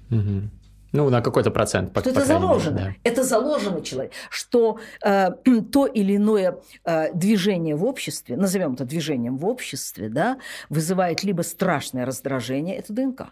Угу. 0.10 0.50
Ну, 0.94 1.10
на 1.10 1.22
какой-то 1.22 1.52
процент. 1.52 1.94
По, 1.94 2.00
что 2.00 2.14
по 2.14 2.18
это 2.18 2.26
заложено. 2.26 2.80
Мере, 2.80 2.96
да. 3.04 3.10
Это 3.10 3.24
заложено 3.24 3.82
человек. 3.82 4.14
Что 4.30 4.80
э, 5.04 5.32
то 5.72 5.86
или 5.86 6.16
иное 6.16 6.60
э, 6.86 7.14
движение 7.14 7.76
в 7.76 7.84
обществе, 7.86 8.38
назовем 8.38 8.74
это 8.74 8.86
движением 8.86 9.38
в 9.38 9.46
обществе, 9.46 10.10
да, 10.10 10.38
вызывает 10.70 11.24
либо 11.24 11.42
страшное 11.42 12.06
раздражение, 12.06 12.78
это 12.78 12.94
ДНК 12.94 13.28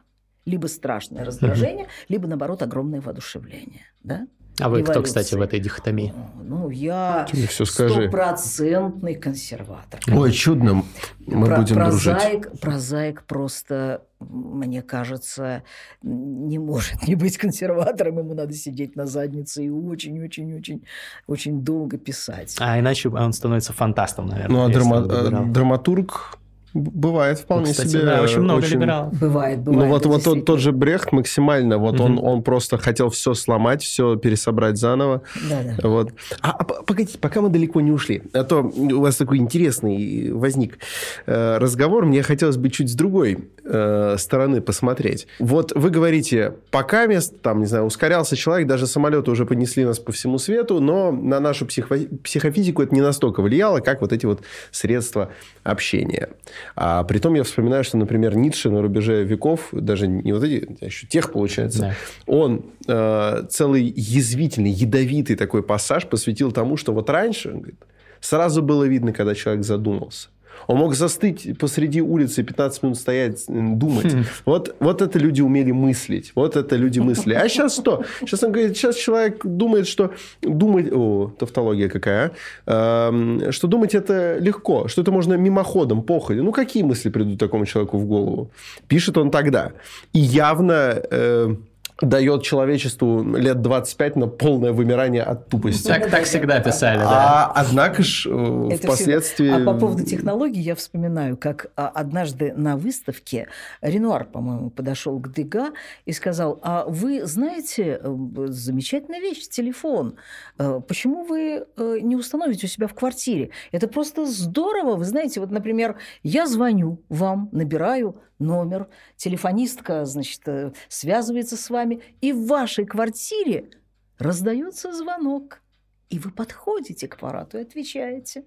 либо 0.46 0.68
страшное 0.68 1.25
раздражение, 1.25 1.88
либо, 2.08 2.28
наоборот, 2.28 2.62
огромное 2.62 3.02
воодушевление. 3.02 3.86
Да? 4.04 4.28
А 4.58 4.70
вы 4.70 4.84
кто, 4.84 5.02
кстати, 5.02 5.36
в 5.36 5.42
этой 5.42 5.60
дихотомии? 5.60 6.14
Ну, 6.42 6.70
я 6.70 7.28
стопроцентный 7.52 9.16
консерватор. 9.16 10.00
Конечно. 10.00 10.22
Ой, 10.24 10.32
чудно. 10.32 10.86
Мы 11.25 11.48
Про, 11.48 11.58
будем 11.58 11.75
прозаик, 11.75 12.44
дружить. 12.44 12.62
Прозаик 12.62 13.24
просто, 13.24 14.04
мне 14.20 14.82
кажется, 14.82 15.64
не 16.02 16.58
может 16.58 17.06
не 17.06 17.16
быть 17.16 17.38
консерватором. 17.38 18.20
Ему 18.20 18.34
надо 18.34 18.54
сидеть 18.54 18.96
на 18.96 19.06
заднице 19.08 19.66
и 19.66 19.70
очень-очень-очень 19.70 20.86
очень 21.28 21.62
долго 21.62 21.98
писать. 21.98 22.56
А 22.60 22.80
иначе 22.80 23.10
он 23.10 23.34
становится 23.34 23.74
фантастом, 23.74 24.28
наверное. 24.28 24.56
Ну, 24.56 24.64
а 24.64 24.70
драма- 24.70 25.52
драматург 25.52 26.38
Бывает 26.75 27.39
вполне 27.39 27.72
Кстати, 27.72 27.88
себе. 27.88 28.01
Да, 28.01 28.22
очень 28.22 28.41
много 28.41 28.60
очень... 28.60 28.74
либералов. 28.74 29.17
Бывает, 29.17 29.60
бывает. 29.60 29.84
Ну 29.86 29.89
вот, 29.94 30.05
вот 30.05 30.24
тот, 30.25 30.44
тот 30.44 30.60
же 30.60 30.74
Брехт 30.74 31.13
максимально, 31.13 31.77
вот 31.77 31.96
угу. 31.96 32.03
он, 32.03 32.20
он 32.20 32.44
просто 32.44 32.77
хотел 32.77 33.10
все 33.10 33.34
сломать, 33.34 33.82
все 33.82 34.17
пересобрать 34.17 34.75
заново. 34.75 35.22
Да, 35.50 35.62
да. 35.63 35.88
Вот. 35.88 36.12
А, 36.41 36.51
а 36.51 36.63
погодите, 36.65 37.17
пока 37.17 37.39
мы 37.39 37.48
далеко 37.48 37.79
не 37.79 37.91
ушли, 37.91 38.24
а 38.34 38.44
то 38.44 38.62
у 38.62 39.00
вас 39.00 39.15
такой 39.15 39.38
интересный 39.38 40.34
возник 40.34 40.79
э, 41.25 41.60
разговор, 41.60 42.05
мне 42.05 42.22
хотелось 42.24 42.58
бы 42.58 42.70
чуть 42.70 42.91
с 42.91 42.94
другой 42.94 43.48
э, 43.63 44.15
стороны 44.17 44.60
посмотреть. 44.60 45.27
Вот 45.39 45.72
вы 45.74 45.89
говорите, 45.89 46.55
пока 46.72 47.05
мест, 47.05 47.36
там, 47.41 47.62
не 47.62 47.67
знаю, 47.67 47.86
ускорялся 47.86 48.36
человек, 48.36 48.67
даже 48.67 48.86
самолеты 48.86 49.32
уже 49.32 49.46
понесли 49.46 49.86
нас 49.86 50.00
по 50.00 50.12
всему 50.12 50.39
свету, 50.39 50.82
но 50.82 51.13
на 51.13 51.39
нашу 51.39 51.65
психо 51.65 51.98
психофизику 52.22 52.82
это 52.84 52.94
не 52.94 53.01
настолько 53.01 53.41
влияло, 53.41 53.79
как 53.79 54.01
вот 54.01 54.12
эти 54.12 54.25
вот 54.25 54.41
средства 54.72 55.32
общения. 55.63 56.29
А 56.76 57.04
при 57.04 57.20
том 57.20 57.34
я 57.36 57.44
вспоминаю, 57.44 57.84
что, 57.84 57.98
например, 57.98 58.36
Ницше 58.36 58.70
на 58.70 58.82
рубеже 58.82 59.24
веков, 59.24 59.70
даже 59.72 60.08
не 60.08 60.34
вот 60.34 60.44
эти, 60.44 60.78
а 60.82 60.86
еще 60.86 61.08
тех, 61.08 61.32
получается, 61.32 61.80
да. 61.80 61.94
он 62.26 62.66
э, 62.88 63.44
целый 63.50 63.94
язвительный, 63.96 64.72
ядовитый 64.72 65.36
такой 65.36 65.64
пассаж 65.64 66.08
посвятил 66.08 66.52
тому, 66.52 66.78
что 66.78 66.94
вот 66.94 67.10
раньше, 67.10 67.50
он 67.50 67.60
говорит, 67.60 67.80
сразу 68.20 68.62
было 68.62 68.84
видно, 68.86 69.14
когда 69.14 69.36
человек 69.36 69.64
задумался. 69.64 70.30
Он 70.68 70.78
мог 70.78 70.96
застыть 70.96 71.58
посреди 71.58 72.02
улицы, 72.02 72.44
15 72.44 72.84
минут 72.84 72.98
стоять, 72.98 73.46
думать. 73.48 74.14
Хм. 74.14 74.24
Вот, 74.46 74.76
вот 74.80 75.02
это 75.02 75.20
люди 75.20 75.42
умели 75.42 75.72
мыслить. 75.72 76.32
Вот 76.36 76.56
это 76.56 76.76
люди 76.76 77.00
мысли. 77.00 77.34
А 77.34 77.48
сейчас 77.50 77.76
что? 77.76 78.04
Сейчас 78.22 78.44
он 78.44 78.52
говорит, 78.52 78.78
сейчас 78.78 78.96
человек 78.96 79.46
думает, 79.46 79.88
что 79.88 80.12
думать... 80.42 80.92
О, 80.92 81.32
тавтология 81.38 81.90
какая. 81.90 82.32
А? 82.66 83.12
что 83.52 83.68
думать 83.68 83.96
это 83.96 84.38
легко. 84.40 84.88
Что 84.88 85.02
это 85.02 85.12
можно 85.12 85.34
мимоходом, 85.34 86.04
походе. 86.04 86.42
Ну, 86.42 86.52
какие 86.52 86.84
мысли 86.84 87.10
придут 87.10 87.40
такому 87.40 87.66
человеку 87.66 87.98
в 87.98 88.06
голову? 88.06 88.52
Пишет 88.88 89.18
он 89.18 89.32
тогда. 89.32 89.72
И 90.14 90.20
явно... 90.20 91.02
Э, 91.12 91.56
дает 92.02 92.44
человечеству 92.44 93.24
лет 93.24 93.62
25 93.62 94.16
на 94.18 94.28
полное 94.28 94.74
вымирание 94.74 95.24
от 95.24 95.48
тупости. 95.48 95.88
Так, 95.88 96.10
так 96.10 96.24
всегда 96.24 96.60
писали, 96.60 97.00
да. 97.00 97.46
А, 97.46 97.54
однако 97.56 98.04
ж 98.04 98.28
э, 98.30 98.78
впоследствии... 98.78 99.50
А 99.50 99.66
по 99.66 99.78
поводу 99.80 100.04
технологий 100.04 100.60
я 100.60 100.75
вспоминаю, 100.75 101.38
как 101.38 101.68
а, 101.75 101.88
однажды 101.88 102.54
на 102.54 102.75
выставке 102.75 103.48
Ренуар, 103.82 104.25
по-моему, 104.25 104.70
подошел 104.72 105.20
к 105.20 105.32
Дега 105.32 105.72
и 106.06 106.12
сказал, 106.12 106.60
а 106.64 106.86
вы 106.86 107.25
знаете, 107.25 108.02
э, 108.04 108.16
замечательная 108.48 109.22
вещь, 109.22 109.48
телефон. 109.48 110.16
Э, 110.58 110.82
почему 110.86 111.24
вы 111.24 111.66
не 111.78 112.18
установите 112.18 112.68
у 112.68 112.70
себя 112.70 112.88
в 112.88 112.94
квартире? 112.94 113.52
Это 113.72 113.88
просто 113.88 114.25
здорово. 114.25 114.96
Вы 114.96 115.06
знаете, 115.06 115.40
вот, 115.40 115.52
например, 115.52 115.96
я 116.24 116.46
звоню 116.46 117.02
вам, 117.08 117.50
набираю 117.54 118.18
номер, 118.39 118.89
телефонистка, 119.15 120.06
значит, 120.06 120.48
э, 120.48 120.74
связывается 120.88 121.58
с 121.58 121.70
вами, 121.70 122.01
и 122.22 122.34
в 122.34 122.48
вашей 122.48 122.86
квартире 122.86 123.70
раздается 124.18 124.94
звонок, 124.94 125.62
и 126.10 126.20
вы 126.20 126.32
подходите 126.32 127.08
к 127.08 127.15
аппарату 127.15 127.58
и 127.58 127.62
отвечаете. 127.62 128.46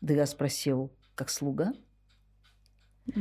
Да 0.00 0.14
я 0.14 0.26
спросил, 0.26 0.92
как 1.14 1.30
слуга? 1.30 1.72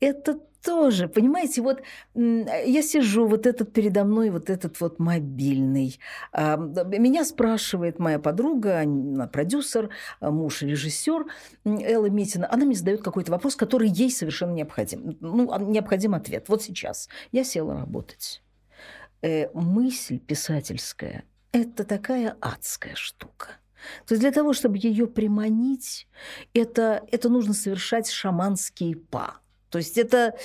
Это 0.00 0.40
тоже, 0.66 1.08
понимаете, 1.08 1.62
вот 1.62 1.82
я 2.14 2.82
сижу, 2.82 3.26
вот 3.26 3.46
этот 3.46 3.72
передо 3.72 4.04
мной, 4.04 4.30
вот 4.30 4.50
этот 4.50 4.80
вот 4.80 4.98
мобильный. 4.98 5.98
А, 6.32 6.56
меня 6.56 7.24
спрашивает 7.24 7.98
моя 7.98 8.18
подруга, 8.18 8.84
продюсер, 9.32 9.90
а, 10.20 10.30
муж 10.30 10.62
режиссер 10.62 11.26
Элла 11.64 12.10
Митина. 12.10 12.52
Она 12.52 12.66
мне 12.66 12.74
задает 12.74 13.02
какой-то 13.02 13.30
вопрос, 13.30 13.54
который 13.54 13.88
ей 13.88 14.10
совершенно 14.10 14.52
необходим. 14.52 15.16
Ну, 15.20 15.52
а, 15.52 15.58
необходим 15.58 16.14
ответ. 16.14 16.48
Вот 16.48 16.62
сейчас 16.62 17.08
я 17.30 17.44
села 17.44 17.74
работать. 17.74 18.42
Э, 19.22 19.48
мысль 19.54 20.18
писательская 20.18 21.24
это 21.56 21.84
такая 21.84 22.36
адская 22.40 22.94
штука. 22.94 23.48
То 24.06 24.12
есть 24.12 24.20
для 24.20 24.32
того, 24.32 24.52
чтобы 24.52 24.78
ее 24.78 25.06
приманить, 25.06 26.06
это, 26.52 27.02
это 27.10 27.28
нужно 27.28 27.54
совершать 27.54 28.10
шаманские 28.10 28.96
па. 28.96 29.40
То 29.70 29.78
есть 29.78 29.98
это, 29.98 30.36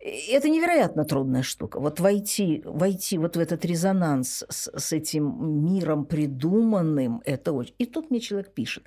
это 0.00 0.48
невероятно 0.48 1.04
трудная 1.04 1.42
штука. 1.42 1.80
Вот 1.80 2.00
войти, 2.00 2.62
войти 2.64 3.18
вот 3.18 3.36
в 3.36 3.40
этот 3.40 3.64
резонанс 3.64 4.44
с, 4.48 4.70
с 4.76 4.92
этим 4.92 5.64
миром 5.64 6.04
придуманным, 6.04 7.22
это 7.24 7.52
очень... 7.52 7.74
И 7.78 7.86
тут 7.86 8.10
мне 8.10 8.20
человек 8.20 8.52
пишет, 8.52 8.84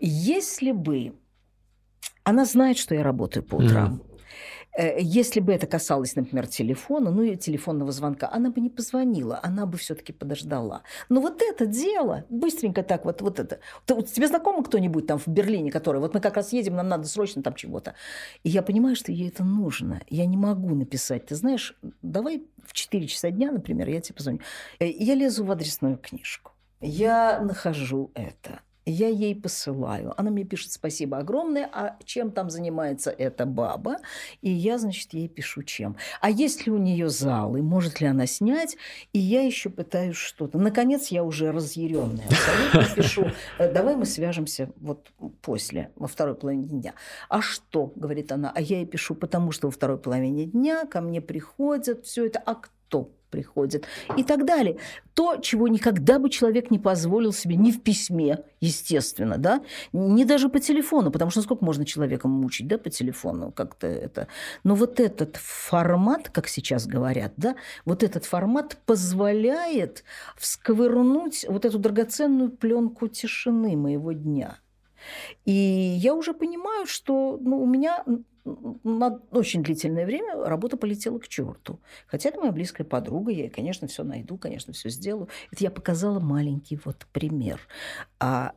если 0.00 0.72
бы 0.72 1.14
она 2.24 2.44
знает, 2.44 2.78
что 2.78 2.94
я 2.94 3.02
работаю 3.02 3.44
по 3.44 3.56
утрам, 3.56 4.02
mm 4.02 4.13
если 4.76 5.40
бы 5.40 5.52
это 5.52 5.66
касалось, 5.66 6.16
например, 6.16 6.46
телефона, 6.46 7.10
ну 7.10 7.22
и 7.22 7.36
телефонного 7.36 7.92
звонка, 7.92 8.28
она 8.32 8.50
бы 8.50 8.60
не 8.60 8.70
позвонила, 8.70 9.38
она 9.42 9.66
бы 9.66 9.78
все-таки 9.78 10.12
подождала. 10.12 10.82
Но 11.08 11.20
вот 11.20 11.42
это 11.42 11.66
дело, 11.66 12.24
быстренько 12.28 12.82
так 12.82 13.04
вот, 13.04 13.22
вот 13.22 13.38
это. 13.38 13.60
Вот, 13.88 14.10
тебе 14.10 14.26
знакомо 14.26 14.64
кто-нибудь 14.64 15.06
там 15.06 15.18
в 15.18 15.28
Берлине, 15.28 15.70
который, 15.70 16.00
вот 16.00 16.14
мы 16.14 16.20
как 16.20 16.36
раз 16.36 16.52
едем, 16.52 16.74
нам 16.76 16.88
надо 16.88 17.06
срочно 17.06 17.42
там 17.42 17.54
чего-то. 17.54 17.94
И 18.42 18.48
я 18.48 18.62
понимаю, 18.62 18.96
что 18.96 19.12
ей 19.12 19.28
это 19.28 19.44
нужно. 19.44 20.02
Я 20.08 20.26
не 20.26 20.36
могу 20.36 20.74
написать, 20.74 21.26
ты 21.26 21.36
знаешь, 21.36 21.76
давай 22.02 22.42
в 22.64 22.72
4 22.72 23.06
часа 23.06 23.30
дня, 23.30 23.52
например, 23.52 23.88
я 23.88 24.00
тебе 24.00 24.16
позвоню. 24.16 24.40
Э, 24.80 24.88
я 24.88 25.14
лезу 25.14 25.44
в 25.44 25.50
адресную 25.50 25.98
книжку. 25.98 26.52
Я 26.80 27.40
нахожу 27.40 28.10
это 28.14 28.60
я 28.86 29.08
ей 29.08 29.34
посылаю. 29.34 30.14
Она 30.16 30.30
мне 30.30 30.44
пишет 30.44 30.72
спасибо 30.72 31.18
огромное, 31.18 31.68
а 31.72 31.96
чем 32.04 32.30
там 32.30 32.50
занимается 32.50 33.10
эта 33.10 33.46
баба? 33.46 33.96
И 34.42 34.50
я, 34.50 34.78
значит, 34.78 35.12
ей 35.14 35.28
пишу 35.28 35.62
чем. 35.62 35.96
А 36.20 36.30
есть 36.30 36.66
ли 36.66 36.72
у 36.72 36.78
нее 36.78 37.08
залы, 37.08 37.62
может 37.62 38.00
ли 38.00 38.06
она 38.06 38.26
снять? 38.26 38.76
И 39.12 39.18
я 39.18 39.42
еще 39.42 39.70
пытаюсь 39.70 40.16
что-то. 40.16 40.58
Наконец, 40.58 41.08
я 41.08 41.24
уже 41.24 41.50
разъяренная 41.52 42.26
абсолютно 42.26 42.94
пишу, 43.02 43.30
«Э, 43.58 43.72
давай 43.72 43.96
мы 43.96 44.04
свяжемся 44.04 44.70
вот 44.76 45.10
после, 45.42 45.90
во 45.96 46.06
второй 46.06 46.34
половине 46.34 46.64
дня. 46.64 46.94
А 47.28 47.40
что, 47.40 47.92
говорит 47.96 48.32
она, 48.32 48.52
а 48.54 48.60
я 48.60 48.78
ей 48.78 48.86
пишу, 48.86 49.14
потому 49.14 49.52
что 49.52 49.68
во 49.68 49.70
второй 49.70 49.98
половине 49.98 50.44
дня 50.44 50.84
ко 50.86 51.00
мне 51.00 51.20
приходят 51.20 52.04
все 52.04 52.26
это, 52.26 52.42
а 52.44 52.54
приходит 53.34 53.86
и 54.16 54.22
так 54.22 54.44
далее. 54.44 54.78
То, 55.14 55.36
чего 55.36 55.66
никогда 55.66 56.18
бы 56.18 56.30
человек 56.30 56.70
не 56.70 56.78
позволил 56.78 57.32
себе 57.32 57.56
ни 57.56 57.72
в 57.72 57.82
письме, 57.82 58.44
естественно, 58.60 59.38
да, 59.38 59.60
не 59.92 60.24
даже 60.24 60.48
по 60.48 60.60
телефону, 60.60 61.10
потому 61.10 61.30
что 61.32 61.42
сколько 61.42 61.64
можно 61.64 61.84
человека 61.84 62.28
мучить, 62.28 62.68
да, 62.68 62.78
по 62.78 62.90
телефону, 62.90 63.50
как-то 63.50 63.88
это. 63.88 64.28
Но 64.62 64.76
вот 64.76 65.00
этот 65.00 65.36
формат, 65.36 66.30
как 66.30 66.46
сейчас 66.48 66.86
говорят, 66.86 67.32
да, 67.36 67.56
вот 67.84 68.02
этот 68.04 68.24
формат 68.24 68.78
позволяет 68.86 70.04
всковырнуть 70.36 71.46
вот 71.48 71.64
эту 71.64 71.78
драгоценную 71.78 72.50
пленку 72.50 73.08
тишины 73.08 73.76
моего 73.76 74.12
дня. 74.12 74.58
И 75.44 75.52
я 75.52 76.14
уже 76.14 76.32
понимаю, 76.32 76.86
что 76.86 77.38
ну, 77.40 77.60
у 77.60 77.66
меня 77.66 78.04
на 78.44 79.20
очень 79.30 79.62
длительное 79.62 80.06
время 80.06 80.44
работа 80.44 80.76
полетела 80.76 81.18
к 81.18 81.28
черту. 81.28 81.80
Хотя 82.06 82.28
это 82.28 82.40
моя 82.40 82.52
близкая 82.52 82.86
подруга, 82.86 83.32
я, 83.32 83.48
конечно, 83.48 83.88
все 83.88 84.04
найду, 84.04 84.36
конечно, 84.36 84.72
все 84.72 84.90
сделаю. 84.90 85.28
Это 85.50 85.64
я 85.64 85.70
показала 85.70 86.20
маленький 86.20 86.78
вот 86.84 87.06
пример. 87.12 87.60
А 88.20 88.52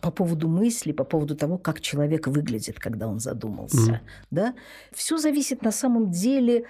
по 0.00 0.10
поводу 0.10 0.48
мысли, 0.48 0.92
по 0.92 1.04
поводу 1.04 1.36
того, 1.36 1.58
как 1.58 1.80
человек 1.80 2.26
выглядит, 2.28 2.78
когда 2.78 3.08
он 3.08 3.18
задумался, 3.18 3.92
mm. 3.92 3.98
да, 4.30 4.54
все 4.92 5.18
зависит 5.18 5.62
на 5.62 5.72
самом 5.72 6.10
деле 6.10 6.64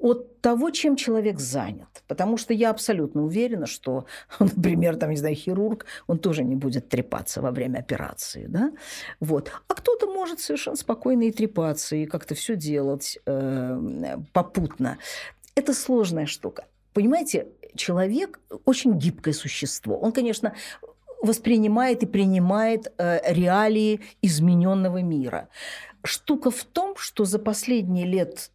от 0.00 0.40
того, 0.40 0.70
чем 0.70 0.96
человек 0.96 1.38
занят. 1.38 2.02
Потому 2.08 2.38
что 2.38 2.54
я 2.54 2.70
абсолютно 2.70 3.22
уверена, 3.22 3.66
что, 3.66 4.06
например, 4.40 4.96
там, 4.96 5.10
не 5.10 5.16
знаю, 5.16 5.34
хирург, 5.34 5.84
он 6.06 6.18
тоже 6.18 6.42
не 6.42 6.56
будет 6.56 6.88
трепаться 6.88 7.42
во 7.42 7.50
время 7.50 7.78
операции. 7.78 8.46
Да? 8.48 8.72
Вот. 9.20 9.52
А 9.68 9.74
кто-то 9.74 10.06
может 10.06 10.40
совершенно 10.40 10.76
спокойно 10.76 11.24
и 11.24 11.32
трепаться, 11.32 11.96
и 11.96 12.06
как-то 12.06 12.34
все 12.34 12.56
делать 12.56 13.18
э, 13.26 14.16
попутно. 14.32 14.98
Это 15.54 15.74
сложная 15.74 16.26
штука. 16.26 16.64
Понимаете, 16.94 17.48
человек 17.76 18.40
очень 18.64 18.98
гибкое 18.98 19.34
существо. 19.34 19.98
Он, 19.98 20.12
конечно, 20.12 20.54
воспринимает 21.20 22.02
и 22.02 22.06
принимает 22.06 22.92
э, 22.96 23.20
реалии 23.32 24.00
измененного 24.22 25.02
мира. 25.02 25.48
Штука 26.02 26.50
в 26.50 26.64
том, 26.64 26.96
что 26.96 27.26
за 27.26 27.38
последние 27.38 28.06
лет 28.06 28.50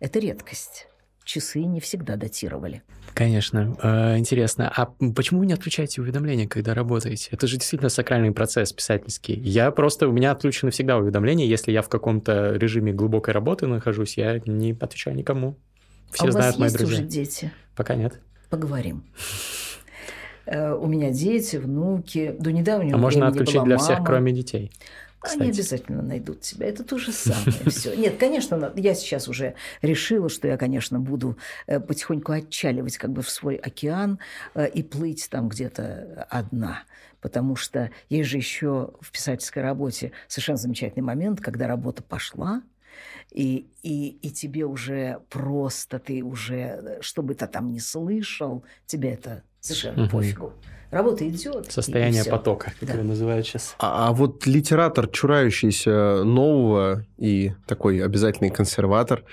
Это 0.00 0.18
редкость 0.18 0.88
часы 1.24 1.60
не 1.64 1.80
всегда 1.80 2.16
датировали. 2.16 2.82
Конечно. 3.14 3.76
Э, 3.82 4.18
интересно. 4.18 4.72
А 4.74 4.86
почему 5.14 5.40
вы 5.40 5.46
не 5.46 5.52
отключаете 5.52 6.00
уведомления, 6.00 6.48
когда 6.48 6.74
работаете? 6.74 7.28
Это 7.30 7.46
же 7.46 7.56
действительно 7.56 7.88
сакральный 7.88 8.32
процесс 8.32 8.72
писательский. 8.72 9.34
Я 9.38 9.70
просто... 9.70 10.08
У 10.08 10.12
меня 10.12 10.32
отключены 10.32 10.70
всегда 10.70 10.96
уведомления. 10.98 11.46
Если 11.46 11.72
я 11.72 11.82
в 11.82 11.88
каком-то 11.88 12.54
режиме 12.56 12.92
глубокой 12.92 13.32
работы 13.32 13.66
нахожусь, 13.66 14.16
я 14.16 14.40
не 14.46 14.72
отвечаю 14.72 15.16
никому. 15.16 15.56
Все 16.10 16.28
а 16.28 16.32
знают 16.32 16.56
у 16.56 16.58
вас 16.58 16.58
мои 16.58 16.66
есть 16.66 16.78
друзья. 16.78 16.98
уже 16.98 17.06
дети? 17.08 17.52
Пока 17.76 17.94
нет. 17.94 18.20
Поговорим. 18.50 19.04
Э, 20.46 20.72
у 20.74 20.86
меня 20.86 21.10
дети, 21.10 21.56
внуки. 21.56 22.34
До 22.38 22.52
недавнего 22.52 22.98
А 22.98 23.00
можно 23.00 23.28
отключить 23.28 23.62
для 23.64 23.76
мама. 23.76 23.78
всех, 23.78 23.98
кроме 24.04 24.32
детей? 24.32 24.70
Кстати. 25.24 25.42
Они 25.42 25.50
обязательно 25.50 26.02
найдут 26.02 26.40
тебя. 26.42 26.66
Это 26.66 26.84
то 26.84 26.98
же 26.98 27.12
самое 27.12 27.70
все. 27.70 27.96
Нет, 27.96 28.16
конечно, 28.18 28.72
я 28.76 28.94
сейчас 28.94 29.28
уже 29.28 29.54
решила, 29.82 30.28
что 30.28 30.48
я, 30.48 30.56
конечно, 30.56 31.00
буду 31.00 31.36
э, 31.66 31.80
потихоньку 31.80 32.32
отчаливать 32.32 32.98
как 32.98 33.10
бы 33.10 33.22
в 33.22 33.30
свой 33.30 33.56
океан 33.56 34.18
э, 34.54 34.68
и 34.68 34.82
плыть 34.82 35.28
там 35.30 35.48
где-то 35.48 36.26
одна. 36.30 36.84
Потому 37.20 37.56
что 37.56 37.90
есть 38.10 38.28
же 38.28 38.36
еще 38.36 38.92
в 39.00 39.10
писательской 39.10 39.62
работе 39.62 40.12
совершенно 40.28 40.58
замечательный 40.58 41.02
момент, 41.02 41.40
когда 41.40 41.66
работа 41.66 42.02
пошла, 42.02 42.62
и, 43.30 43.68
и, 43.82 44.10
и 44.22 44.30
тебе 44.30 44.64
уже 44.66 45.20
просто, 45.30 45.98
ты 45.98 46.22
уже, 46.22 46.98
что 47.00 47.22
бы 47.22 47.34
ты 47.34 47.46
там 47.46 47.70
не 47.70 47.80
слышал, 47.80 48.64
тебе 48.86 49.12
это 49.12 49.42
совершенно 49.60 50.04
угу. 50.04 50.18
пофигу. 50.18 50.52
Работа 50.94 51.28
идет. 51.28 51.72
Состояние 51.72 52.24
потока, 52.24 52.72
как 52.78 52.88
да. 52.88 52.94
его 52.94 53.02
называют 53.02 53.44
сейчас. 53.44 53.74
А, 53.80 54.08
а 54.08 54.12
вот 54.12 54.46
литератор, 54.46 55.08
чурающийся 55.08 56.22
нового 56.22 57.04
и 57.18 57.52
такой 57.66 57.98
обязательный 57.98 58.50
консерватор, 58.50 59.24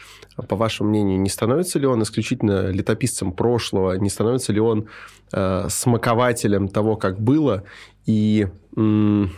по 0.48 0.56
вашему 0.56 0.90
мнению, 0.90 1.22
не 1.22 1.30
становится 1.30 1.78
ли 1.78 1.86
он 1.86 2.02
исключительно 2.02 2.72
летописцем 2.72 3.32
прошлого? 3.32 3.94
Не 3.94 4.10
становится 4.10 4.52
ли 4.52 4.60
он 4.60 4.88
э, 5.34 5.68
смакователем 5.70 6.68
того, 6.68 6.96
как 6.96 7.22
было, 7.22 7.64
и 8.08 8.48
м- 8.76 9.32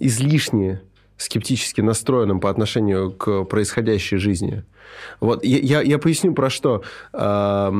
излишне 0.00 0.82
скептически 1.16 1.80
настроенным 1.80 2.40
по 2.40 2.50
отношению 2.50 3.12
к 3.12 3.44
происходящей 3.44 4.18
жизни. 4.18 4.64
Вот 5.20 5.44
я, 5.44 5.58
я, 5.58 5.80
я 5.82 5.98
поясню 5.98 6.34
про 6.34 6.50
что. 6.50 6.82
Э, 7.12 7.72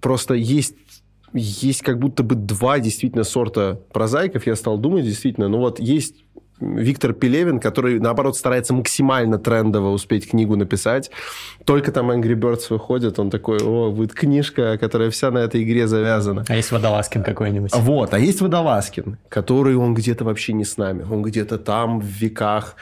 просто 0.00 0.34
есть 0.34 0.74
есть 1.32 1.82
как 1.82 1.98
будто 1.98 2.22
бы 2.22 2.34
два 2.34 2.78
действительно 2.80 3.24
сорта 3.24 3.80
прозаиков. 3.92 4.46
Я 4.46 4.56
стал 4.56 4.78
думать, 4.78 5.04
действительно, 5.04 5.48
ну 5.48 5.58
вот 5.58 5.80
есть 5.80 6.24
Виктор 6.60 7.14
Пелевин, 7.14 7.58
который, 7.58 7.98
наоборот, 7.98 8.36
старается 8.36 8.74
максимально 8.74 9.38
трендово 9.38 9.90
успеть 9.90 10.28
книгу 10.28 10.56
написать. 10.56 11.10
Только 11.64 11.90
там 11.90 12.10
Angry 12.10 12.34
Birds 12.34 12.66
выходит, 12.68 13.18
он 13.18 13.30
такой, 13.30 13.58
о, 13.62 13.90
будет 13.90 14.12
книжка, 14.12 14.76
которая 14.78 15.10
вся 15.10 15.30
на 15.30 15.38
этой 15.38 15.62
игре 15.62 15.86
завязана. 15.86 16.44
А 16.48 16.56
есть 16.56 16.70
Водолазкин 16.70 17.22
какой-нибудь? 17.22 17.72
Вот, 17.74 18.12
а 18.12 18.18
есть 18.18 18.40
Водолазкин, 18.40 19.18
который 19.28 19.74
он 19.76 19.94
где-то 19.94 20.24
вообще 20.24 20.52
не 20.52 20.64
с 20.64 20.76
нами. 20.76 21.06
Он 21.10 21.22
где-то 21.22 21.58
там, 21.58 22.00
в 22.00 22.04
веках. 22.04 22.76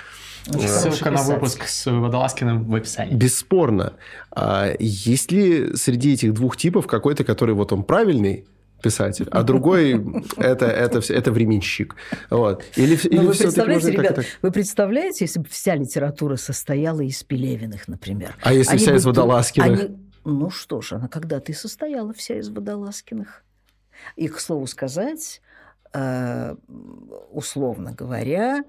Ссылка 0.50 1.10
на 1.10 1.22
выпуск 1.22 1.66
с 1.66 1.86
Водолазкиным 1.90 2.64
в 2.64 2.74
описании. 2.74 3.14
Бесспорно. 3.14 3.94
А 4.30 4.72
есть 4.78 5.32
ли 5.32 5.74
среди 5.76 6.14
этих 6.14 6.34
двух 6.34 6.56
типов 6.56 6.86
какой-то, 6.86 7.24
который 7.24 7.54
вот 7.54 7.72
он 7.72 7.82
правильный, 7.82 8.46
писатель, 8.82 9.26
а 9.32 9.42
другой 9.42 10.00
это, 10.36 10.66
это, 10.66 11.00
это 11.12 11.32
временщик. 11.32 11.96
Вот. 12.30 12.64
Или, 12.76 12.96
Но 13.04 13.08
или 13.10 13.26
вы 13.26 13.34
представляете, 13.34 13.86
так 13.86 13.94
ребят, 13.96 14.14
так? 14.14 14.26
вы 14.40 14.52
представляете, 14.52 15.24
если 15.24 15.40
бы 15.40 15.46
вся 15.50 15.74
литература 15.74 16.36
состояла 16.36 17.00
из 17.00 17.22
Пелевиных, 17.24 17.88
например? 17.88 18.36
А 18.40 18.52
если 18.52 18.74
Они 18.74 18.78
вся 18.80 18.94
из 18.94 19.04
Водолазкиных? 19.04 19.80
они- 19.80 19.96
Ну 20.24 20.50
что 20.50 20.80
ж, 20.80 20.92
она 20.92 21.08
когда-то 21.08 21.50
и 21.50 21.54
состояла 21.56 22.12
вся 22.12 22.38
из 22.38 22.50
Водолазкиных. 22.50 23.42
И, 24.14 24.28
к 24.28 24.38
слову 24.38 24.66
сказать, 24.68 25.40
условно 27.32 27.92
говоря, 27.92 28.64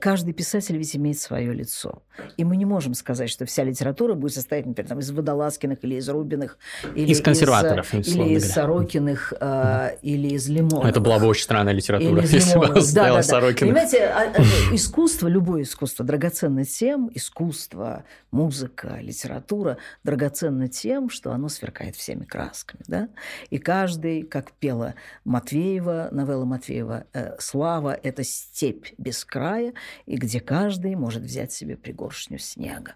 каждый 0.00 0.32
писатель 0.32 0.76
ведь 0.76 0.94
имеет 0.96 1.18
свое 1.18 1.52
лицо. 1.52 2.02
И 2.36 2.44
мы 2.44 2.56
не 2.56 2.64
можем 2.64 2.94
сказать, 2.94 3.30
что 3.30 3.46
вся 3.46 3.64
литература 3.64 4.14
будет 4.14 4.34
состоять, 4.34 4.66
например, 4.66 4.88
там, 4.88 4.98
из 4.98 5.10
Водолазкиных 5.10 5.78
или 5.82 5.96
из 5.96 6.08
Рубиных, 6.08 6.58
или 6.94 7.12
Из 7.12 7.20
консерваторов, 7.20 7.94
из, 7.94 8.08
или 8.08 8.34
из 8.34 8.42
говоря. 8.42 8.54
Сорокиных, 8.54 9.32
э, 9.40 9.96
или 10.02 10.28
из 10.34 10.48
Лимонов. 10.48 10.84
Это 10.84 11.00
была 11.00 11.18
бы 11.18 11.26
очень 11.26 11.44
странная 11.44 11.72
литература, 11.72 12.22
если 12.22 12.58
бы 12.58 12.66
Да, 12.68 12.80
да, 12.92 13.14
да. 13.14 13.22
Сорокина. 13.22 13.70
Понимаете, 13.70 14.04
а- 14.04 14.32
а, 14.36 14.42
искусство, 14.74 15.28
любое 15.28 15.62
искусство 15.62 16.04
драгоценно 16.04 16.64
тем, 16.64 17.10
искусство, 17.14 18.04
музыка, 18.30 18.98
литература 19.00 19.78
драгоценно 20.04 20.68
тем, 20.68 21.10
что 21.10 21.32
оно 21.32 21.48
сверкает 21.48 21.96
всеми 21.96 22.24
красками. 22.24 22.82
Да? 22.86 23.08
И 23.50 23.58
каждый, 23.58 24.22
как 24.22 24.52
пела 24.52 24.94
Матвеева, 25.24 26.08
новелла 26.12 26.44
Матвеева, 26.44 26.59
э, 26.68 27.36
«Слава– 27.38 27.98
это 28.02 28.24
степь 28.24 28.88
без 28.98 29.24
края, 29.24 29.72
и 30.06 30.16
где 30.16 30.40
каждый 30.40 30.94
может 30.94 31.22
взять 31.22 31.52
себе 31.52 31.76
пригоршню 31.76 32.38
снега». 32.38 32.94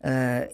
Э, 0.00 0.48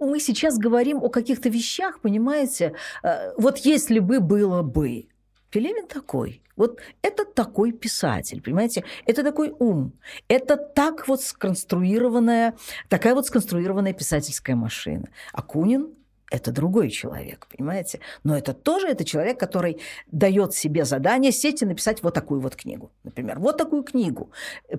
мы 0.00 0.18
сейчас 0.18 0.58
говорим 0.58 1.04
о 1.04 1.10
каких-то 1.10 1.48
вещах, 1.48 2.00
понимаете, 2.00 2.74
э, 3.02 3.32
вот 3.36 3.58
если 3.58 3.98
бы 3.98 4.20
было 4.20 4.62
бы. 4.62 5.08
Пелевин 5.50 5.88
такой. 5.88 6.42
Вот 6.56 6.78
это 7.02 7.24
такой 7.24 7.72
писатель, 7.72 8.40
понимаете? 8.40 8.84
Это 9.04 9.24
такой 9.24 9.52
ум. 9.58 9.94
Это 10.28 10.56
так 10.56 11.08
вот 11.08 11.22
сконструированная, 11.22 12.54
такая 12.88 13.14
вот 13.14 13.26
сконструированная 13.26 13.92
писательская 13.92 14.54
машина. 14.54 15.08
Акунин 15.32 15.94
это 16.30 16.52
другой 16.52 16.90
человек, 16.90 17.46
понимаете? 17.54 18.00
Но 18.24 18.36
это 18.36 18.54
тоже 18.54 18.88
это 18.88 19.04
человек, 19.04 19.38
который 19.38 19.80
дает 20.10 20.54
себе 20.54 20.84
задание 20.84 21.32
сесть 21.32 21.62
и 21.62 21.66
написать 21.66 22.02
вот 22.02 22.14
такую 22.14 22.40
вот 22.40 22.56
книгу. 22.56 22.90
Например, 23.04 23.38
вот 23.38 23.56
такую 23.56 23.82
книгу. 23.82 24.30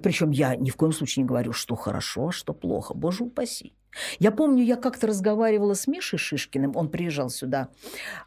Причем 0.01 0.31
я 0.31 0.55
ни 0.55 0.69
в 0.69 0.75
коем 0.75 0.93
случае 0.93 1.23
не 1.23 1.27
говорю, 1.27 1.53
что 1.53 1.75
хорошо, 1.75 2.29
а 2.29 2.31
что 2.31 2.53
плохо. 2.53 2.93
Боже 2.93 3.23
упаси. 3.23 3.73
Я 4.19 4.31
помню, 4.31 4.63
я 4.63 4.77
как-то 4.77 5.07
разговаривала 5.07 5.73
с 5.73 5.87
Мишей 5.87 6.17
Шишкиным, 6.17 6.75
он 6.75 6.89
приезжал 6.89 7.29
сюда, 7.29 7.69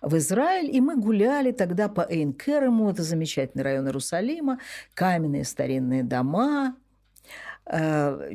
в 0.02 0.16
Израиль, 0.18 0.74
и 0.74 0.80
мы 0.80 0.96
гуляли 0.96 1.52
тогда 1.52 1.88
по 1.88 2.02
Эйнкерему, 2.02 2.90
это 2.90 3.02
замечательный 3.02 3.62
район 3.62 3.86
Иерусалима, 3.86 4.58
каменные 4.92 5.44
старинные 5.44 6.02
дома, 6.02 6.76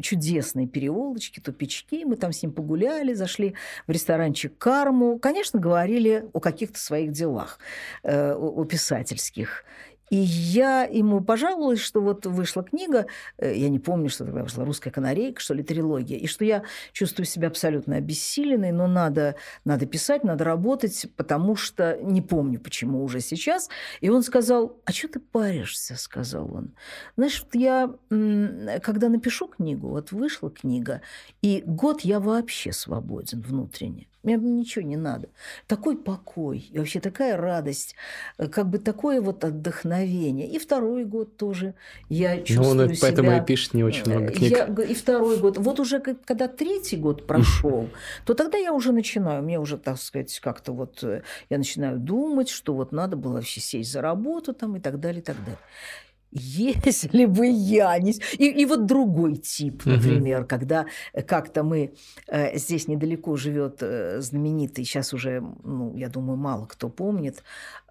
чудесные 0.02 0.68
переулочки, 0.68 1.40
тупички. 1.40 2.04
Мы 2.04 2.16
там 2.16 2.32
с 2.34 2.42
ним 2.42 2.52
погуляли, 2.52 3.14
зашли 3.14 3.56
в 3.86 3.92
ресторанчик 3.92 4.58
«Карму». 4.58 5.20
Конечно, 5.20 5.60
говорили 5.60 6.26
о 6.34 6.40
каких-то 6.40 6.80
своих 6.80 7.12
делах, 7.12 7.60
э, 8.04 8.34
о 8.34 8.64
писательских. 8.66 9.66
И 10.10 10.16
я 10.16 10.84
ему 10.84 11.22
пожаловалась, 11.22 11.80
что 11.80 12.02
вот 12.02 12.26
вышла 12.26 12.64
книга, 12.64 13.06
э, 13.38 13.56
я 13.56 13.70
не 13.70 13.80
помню, 13.80 14.10
что 14.10 14.26
тогда 14.26 14.44
вышла 14.44 14.66
«Русская 14.66 14.92
канарейка», 14.92 15.40
что 15.42 15.54
ли, 15.54 15.64
трилогия, 15.64 16.18
и 16.18 16.28
что 16.28 16.46
я 16.46 16.64
чувствую 16.92 17.26
себя 17.26 17.48
абсолютно 17.48 17.98
обессиленной, 17.98 18.72
но 18.72 18.88
надо, 18.88 19.36
надо 19.66 19.86
писать, 19.86 20.24
надо 20.24 20.44
работать, 20.44 21.08
потому 21.16 21.56
что 21.56 21.98
не 22.02 22.22
помню, 22.22 22.60
почему 22.60 23.04
уже 23.04 23.20
сейчас. 23.20 23.70
И 24.02 24.10
он 24.10 24.24
сказал, 24.24 24.80
а 24.86 24.92
что 24.92 25.08
ты 25.08 25.20
паришься, 25.20 25.96
сказал 25.96 26.54
он. 26.54 26.76
Знаешь, 27.16 27.44
вот 27.44 27.56
я, 27.56 27.90
когда 28.82 29.10
напишу 29.10 29.48
книгу, 29.48 29.90
вот 29.90 30.12
вышла 30.12 30.50
книга, 30.50 31.02
и 31.42 31.64
год 31.66 32.02
я 32.02 32.20
вообще 32.20 32.72
свободен 32.72 33.42
внутренне. 33.42 34.08
Мне 34.22 34.36
ничего 34.36 34.86
не 34.86 34.98
надо. 34.98 35.30
Такой 35.66 35.98
покой, 35.98 36.70
и 36.72 36.78
вообще 36.78 37.00
такая 37.00 37.38
радость, 37.38 37.96
э, 38.38 38.48
как 38.48 38.70
бы 38.70 38.78
такое 38.78 39.22
вот 39.22 39.46
отдохновение. 39.46 39.99
И 40.06 40.58
второй 40.60 41.06
год 41.06 41.38
тоже 41.38 41.74
я 42.10 42.36
Ну, 42.36 42.44
чувствую 42.44 42.90
он 42.90 42.96
поэтому 43.02 43.30
себя... 43.30 43.38
и 43.38 43.46
пишет 43.46 43.74
не 43.74 43.84
очень 43.84 44.06
много 44.06 44.26
Э, 44.26 44.32
книг. 44.32 44.52
Я 44.52 44.84
и 44.84 44.94
второй 44.94 45.38
год. 45.38 45.58
Вот 45.58 45.80
уже 45.80 46.00
когда 46.00 46.48
третий 46.48 46.98
год 46.98 47.28
прошел, 47.28 47.90
то 48.26 48.34
тогда 48.34 48.58
я 48.58 48.74
уже 48.74 48.92
начинаю, 48.92 49.44
мне 49.44 49.60
уже, 49.60 49.78
так 49.78 50.00
сказать, 50.00 50.40
как-то 50.40 50.74
вот 50.74 51.04
э, 51.04 51.22
я 51.50 51.58
начинаю 51.58 51.98
думать, 52.00 52.50
что 52.50 52.74
вот 52.74 52.92
надо 52.92 53.18
было 53.18 53.34
вообще 53.34 53.62
сесть 53.62 53.92
за 53.92 54.02
работу 54.02 54.54
там 54.54 54.76
и 54.76 54.80
так 54.80 55.00
далее, 55.00 55.22
и 55.22 55.24
так 55.24 55.38
далее. 55.40 55.60
Если 56.32 57.26
бы 57.26 57.48
я 57.48 57.98
не... 57.98 58.12
И, 58.38 58.62
и 58.62 58.66
вот 58.66 58.86
другой 58.86 59.38
тип, 59.38 59.86
например, 59.86 60.46
когда 60.46 60.86
э, 61.14 61.24
как-то 61.24 61.64
мы... 61.64 61.94
э, 62.28 62.58
здесь 62.58 62.88
недалеко 62.88 63.36
живет 63.36 63.82
знаменитый, 64.20 64.86
сейчас 64.86 65.14
уже, 65.14 65.42
ну, 65.64 65.96
я 65.96 66.08
думаю, 66.10 66.38
мало 66.38 66.68
кто 66.68 66.90
помнит, 66.90 67.44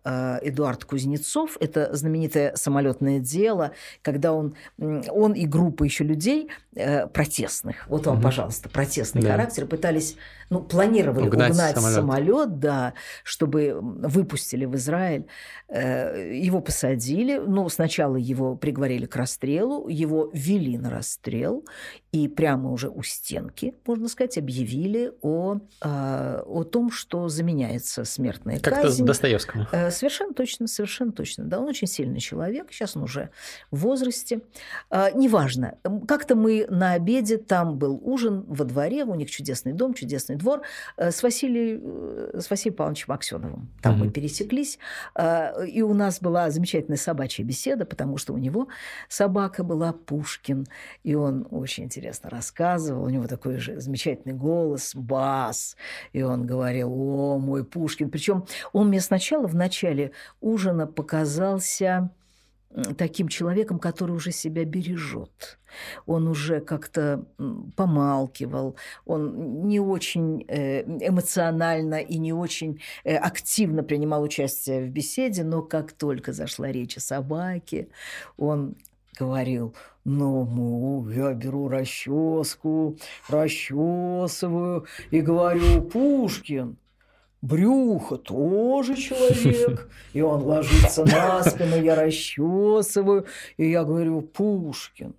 Эдуард 0.04 0.84
Кузнецов. 0.84 1.56
Это 1.60 1.94
знаменитое 1.94 2.54
самолетное 2.54 3.18
дело, 3.18 3.72
когда 4.02 4.32
он, 4.32 4.54
он 4.78 5.32
и 5.32 5.46
группа 5.46 5.84
еще 5.84 6.04
людей 6.04 6.48
э, 6.74 7.06
протестных, 7.08 7.88
вот 7.88 8.06
вам, 8.06 8.16
Мгм. 8.16 8.24
пожалуйста, 8.24 8.68
протестный 8.68 9.22
Да. 9.22 9.30
характер, 9.32 9.66
пытались, 9.66 10.16
ну, 10.48 10.60
планировали 10.62 11.26
Угнать 11.26 11.50
угнать, 11.50 11.74
самолет. 11.74 11.94
самолет, 11.96 12.58
да, 12.60 12.94
чтобы 13.24 13.78
выпустили 13.80 14.64
в 14.64 14.76
Израиль. 14.76 15.26
Э, 15.68 16.32
Его 16.32 16.60
посадили, 16.60 17.38
ну, 17.38 17.68
сначала 17.68 18.16
его 18.16 18.54
приговорили 18.56 19.06
к 19.06 19.16
расстрелу, 19.16 19.88
его 19.88 20.30
вели 20.32 20.78
на 20.78 20.90
расстрел, 20.90 21.64
и 22.12 22.28
прямо 22.28 22.70
уже 22.70 22.88
у 22.88 23.02
стенки, 23.02 23.74
можно 23.86 24.08
сказать, 24.08 24.38
объявили 24.38 25.12
о, 25.20 25.56
о 25.82 26.64
том, 26.64 26.90
что 26.90 27.28
заменяется 27.28 28.04
смертная 28.04 28.60
Как-то 28.60 28.82
казнь. 28.82 29.04
Достоевскому. 29.04 29.66
Э, 29.88 29.90
Совершенно 29.90 30.32
точно, 30.34 30.66
совершенно 30.66 31.12
точно. 31.12 31.44
Да, 31.44 31.58
он 31.60 31.68
очень 31.68 31.86
сильный 31.86 32.20
человек. 32.20 32.72
Сейчас 32.72 32.96
он 32.96 33.02
уже 33.04 33.30
в 33.70 33.78
возрасте. 33.80 34.40
А, 34.90 35.10
Неважно. 35.10 35.78
Как-то 36.06 36.34
мы 36.36 36.66
на 36.68 36.92
обеде, 36.92 37.38
там 37.38 37.78
был 37.78 38.00
ужин 38.04 38.44
во 38.48 38.64
дворе, 38.64 39.04
у 39.04 39.14
них 39.14 39.30
чудесный 39.30 39.72
дом, 39.72 39.94
чудесный 39.94 40.36
двор, 40.36 40.62
э, 40.96 41.10
с 41.10 41.22
Василием, 41.22 41.80
э, 41.84 42.40
с 42.40 42.50
Василием 42.50 42.76
Павловичем 42.76 43.12
Аксеновым. 43.12 43.70
Там 43.82 43.98
мы 43.98 44.04
Мгм. 44.06 44.12
пересеклись. 44.12 44.78
И 45.66 45.82
у 45.82 45.94
нас 45.94 46.20
была 46.20 46.50
замечательная 46.50 46.96
собачья 46.98 47.44
беседа, 47.44 47.84
потому 47.84 48.16
что 48.18 48.32
у 48.34 48.38
него 48.38 48.68
собака 49.08 49.64
была 49.64 49.92
Пушкин. 49.92 50.66
И 51.04 51.14
он 51.14 51.46
очень 51.50 51.84
интересно 51.84 52.30
рассказывал. 52.30 53.04
У 53.04 53.08
него 53.08 53.26
такой 53.26 53.58
же 53.58 53.80
замечательный 53.80 54.34
голос, 54.34 54.94
бас. 54.94 55.76
И 56.12 56.22
он 56.22 56.46
говорил, 56.46 56.90
о, 56.92 57.38
мой 57.38 57.64
Пушкин. 57.64 58.10
Причем 58.10 58.44
он 58.72 58.88
мне 58.88 59.00
сначала 59.00 59.46
в 59.46 59.54
начале 59.54 59.77
ужина 60.40 60.86
показался 60.86 62.10
таким 62.96 63.28
человеком, 63.28 63.78
который 63.78 64.12
уже 64.12 64.30
себя 64.30 64.64
бережет. 64.64 65.58
Он 66.06 66.28
уже 66.28 66.60
как-то 66.60 67.24
помалкивал, 67.76 68.76
он 69.06 69.66
не 69.66 69.80
очень 69.80 70.44
э, 70.48 70.82
эмоционально 70.82 71.96
и 71.96 72.18
не 72.18 72.32
очень 72.32 72.80
э, 73.04 73.16
активно 73.16 73.82
принимал 73.82 74.22
участие 74.22 74.84
в 74.84 74.90
беседе, 74.90 75.44
но 75.44 75.62
как 75.62 75.92
только 75.92 76.32
зашла 76.32 76.70
речь 76.70 76.96
о 76.96 77.00
собаке, 77.00 77.88
он 78.36 78.76
говорил, 79.18 79.74
ну, 80.04 80.44
му, 80.44 81.08
я 81.10 81.34
беру 81.34 81.68
расческу, 81.68 82.96
расчесываю 83.28 84.86
и 85.10 85.20
говорю, 85.20 85.82
Пушкин, 85.82 86.76
Брюхо 87.40 88.16
тоже 88.16 88.96
человек. 88.96 89.88
И 90.12 90.20
он 90.20 90.42
ложится 90.42 91.04
на 91.04 91.42
спину, 91.44 91.80
я 91.80 91.94
расчесываю. 91.94 93.26
И 93.56 93.70
я 93.70 93.84
говорю, 93.84 94.22
Пушкин, 94.22 95.14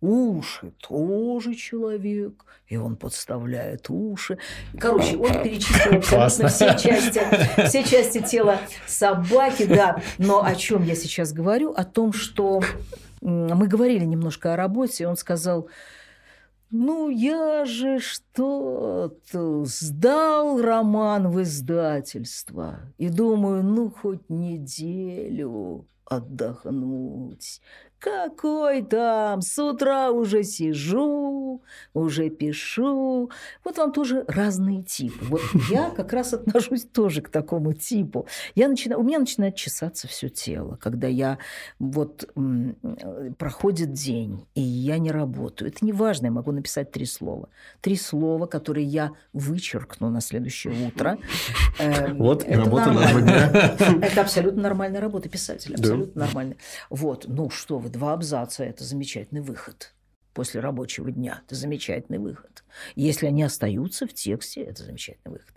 уши 0.00 0.72
тоже 0.80 1.54
человек. 1.54 2.44
И 2.68 2.76
он 2.76 2.96
подставляет 2.96 3.88
уши. 3.88 4.38
Короче, 4.78 5.16
он 5.16 5.42
перечислил 5.42 5.96
абсолютно 5.96 6.48
все 6.48 6.78
части, 6.78 7.20
все 7.66 7.84
части 7.84 8.22
тела 8.22 8.58
собаки, 8.86 9.64
да. 9.64 10.02
Но 10.18 10.44
о 10.44 10.54
чем 10.54 10.84
я 10.84 10.94
сейчас 10.94 11.32
говорю? 11.32 11.72
О 11.72 11.84
том, 11.84 12.12
что 12.12 12.62
мы 13.22 13.66
говорили 13.66 14.04
немножко 14.04 14.52
о 14.52 14.56
работе, 14.56 15.04
и 15.04 15.06
он 15.06 15.16
сказал, 15.16 15.68
ну, 16.72 17.10
я 17.10 17.66
же 17.66 17.98
что-то 18.00 19.64
сдал 19.66 20.60
роман 20.60 21.28
в 21.30 21.42
издательство. 21.42 22.80
И 22.96 23.10
думаю, 23.10 23.62
ну, 23.62 23.90
хоть 23.90 24.30
неделю 24.30 25.86
отдохнуть. 26.06 27.60
Какой 28.02 28.82
там? 28.82 29.42
С 29.42 29.56
утра 29.62 30.10
уже 30.10 30.42
сижу, 30.42 31.62
уже 31.94 32.30
пишу. 32.30 33.30
Вот 33.62 33.78
вам 33.78 33.92
тоже 33.92 34.24
разные 34.26 34.82
типы. 34.82 35.24
Вот 35.26 35.40
я 35.70 35.88
как 35.96 36.12
раз 36.12 36.32
отношусь 36.32 36.84
тоже 36.84 37.22
к 37.22 37.28
такому 37.28 37.74
типу. 37.74 38.26
Я 38.56 38.66
начинаю, 38.66 39.00
у 39.00 39.04
меня 39.04 39.20
начинает 39.20 39.54
чесаться 39.54 40.08
все 40.08 40.28
тело, 40.28 40.76
когда 40.80 41.06
я 41.06 41.38
вот 41.78 42.28
проходит 43.38 43.92
день, 43.92 44.48
и 44.56 44.60
я 44.60 44.98
не 44.98 45.12
работаю. 45.12 45.70
Это 45.70 45.84
не 45.84 45.92
важно, 45.92 46.26
я 46.26 46.32
могу 46.32 46.50
написать 46.50 46.90
три 46.90 47.06
слова. 47.06 47.50
Три 47.82 47.94
слова, 47.94 48.46
которые 48.46 48.84
я 48.84 49.12
вычеркну 49.32 50.10
на 50.10 50.20
следующее 50.20 50.88
утро. 50.88 51.18
Эм, 51.78 52.18
вот, 52.18 52.44
работа 52.48 52.90
нормальная. 52.90 53.48
Это 54.02 54.22
абсолютно 54.22 54.62
нормальная 54.62 55.00
работа 55.00 55.28
писателя. 55.28 55.76
Абсолютно 55.76 56.22
нормальная. 56.22 56.56
Вот, 56.90 57.26
ну 57.28 57.48
что 57.48 57.78
вы, 57.78 57.91
два 57.92 58.14
абзаца– 58.14 58.64
это 58.64 58.84
замечательный 58.84 59.40
выход 59.40 59.94
после 60.34 60.60
рабочего 60.60 61.10
дня. 61.10 61.42
Это 61.46 61.54
замечательный 61.54 62.18
выход. 62.18 62.64
Если 62.96 63.26
они 63.26 63.42
остаются 63.42 64.06
в 64.06 64.14
тексте, 64.14 64.62
это 64.62 64.82
замечательный 64.82 65.32
выход. 65.32 65.54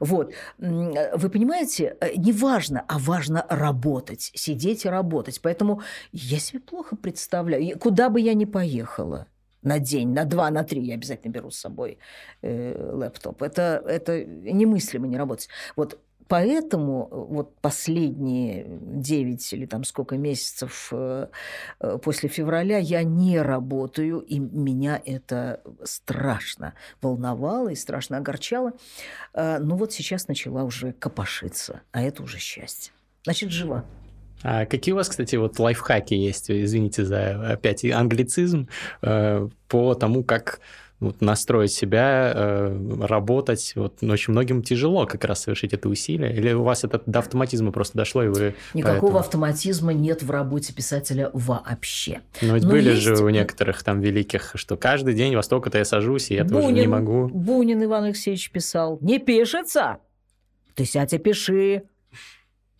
Вот. 0.00 0.32
Вы 0.58 1.28
понимаете, 1.28 1.96
э, 2.00 2.14
не 2.16 2.32
важно, 2.32 2.84
а 2.88 2.98
важно 2.98 3.46
работать, 3.50 4.30
сидеть 4.34 4.86
и 4.86 4.88
работать. 4.88 5.40
Поэтому 5.42 5.82
я 6.12 6.38
себе 6.38 6.60
плохо 6.60 6.96
представляю, 6.96 7.78
куда 7.78 8.08
бы 8.08 8.20
я 8.20 8.34
ни 8.34 8.46
поехала– 8.46 9.26
на 9.64 9.78
день, 9.78 10.12
на 10.12 10.24
два, 10.24 10.50
на 10.50 10.62
три 10.62 10.82
я 10.82 10.94
обязательно 10.94 11.32
беру 11.32 11.50
с 11.50 11.56
собой 11.56 11.98
э, 12.42 12.90
лэптоп. 12.92 13.42
Это, 13.42 13.82
это 13.86 14.24
немыслимо 14.24 15.06
не 15.06 15.16
работать. 15.16 15.48
Вот 15.74 15.98
Поэтому 16.28 17.08
э, 17.10 17.14
вот 17.34 17.56
последние 17.60 18.66
9 18.68 19.52
или 19.52 19.66
там 19.66 19.84
сколько 19.84 20.16
месяцев 20.16 20.88
э, 20.92 21.28
э, 21.80 21.98
после 22.02 22.28
февраля 22.28 22.78
я 22.78 23.02
не 23.02 23.40
работаю, 23.40 24.20
и 24.20 24.38
меня 24.38 25.00
это 25.04 25.60
страшно 25.84 26.74
волновало 27.02 27.68
и 27.68 27.74
страшно 27.74 28.18
огорчало. 28.18 28.72
Ну 29.34 29.76
вот 29.76 29.92
сейчас 29.92 30.28
начала 30.28 30.64
уже 30.64 30.92
копошиться, 30.92 31.82
а 31.92 32.02
это 32.02 32.22
уже 32.22 32.38
счастье. 32.38 32.92
Значит, 33.24 33.50
жива. 33.50 33.84
А 34.42 34.66
какие 34.66 34.92
у 34.92 34.96
вас, 34.96 35.08
кстати, 35.08 35.36
вот 35.36 35.58
лайфхаки 35.58 36.14
есть, 36.14 36.50
извините 36.50 37.04
за 37.04 37.52
опять 37.52 37.84
англицизм, 37.84 38.68
по 39.00 39.94
тому, 39.94 40.22
как 40.24 40.60
вот 41.04 41.20
настроить 41.20 41.72
себя, 41.72 42.32
э, 42.34 42.96
работать. 43.02 43.72
Вот 43.76 44.02
очень 44.02 44.32
многим 44.32 44.62
тяжело 44.62 45.06
как 45.06 45.24
раз 45.24 45.42
совершить 45.42 45.72
это 45.72 45.88
усилие. 45.88 46.34
Или 46.34 46.52
у 46.52 46.62
вас 46.62 46.84
это 46.84 47.02
до 47.06 47.20
автоматизма 47.20 47.72
просто 47.72 47.96
дошло, 47.96 48.22
и 48.22 48.28
вы... 48.28 48.54
Никакого 48.74 49.00
поэтому... 49.00 49.18
автоматизма 49.18 49.92
нет 49.92 50.22
в 50.22 50.30
работе 50.30 50.72
писателя 50.72 51.30
вообще. 51.32 52.20
Но 52.42 52.54
ведь 52.54 52.64
Но 52.64 52.70
были 52.70 52.90
есть... 52.90 53.02
же 53.02 53.16
у 53.22 53.28
некоторых 53.28 53.82
там 53.82 54.00
великих, 54.00 54.52
что 54.54 54.76
каждый 54.76 55.14
день 55.14 55.34
во 55.36 55.42
столько-то 55.42 55.78
я 55.78 55.84
сажусь, 55.84 56.30
и 56.30 56.34
я 56.34 56.44
Бунин, 56.44 56.60
тоже 56.60 56.72
не 56.74 56.86
могу. 56.86 57.28
Бунин 57.28 57.82
Иван 57.84 58.04
Алексеевич 58.04 58.50
писал, 58.50 58.98
не 59.00 59.18
пишется, 59.18 59.98
ты 60.74 60.84
сядь 60.84 61.12
и 61.12 61.18
пиши. 61.18 61.84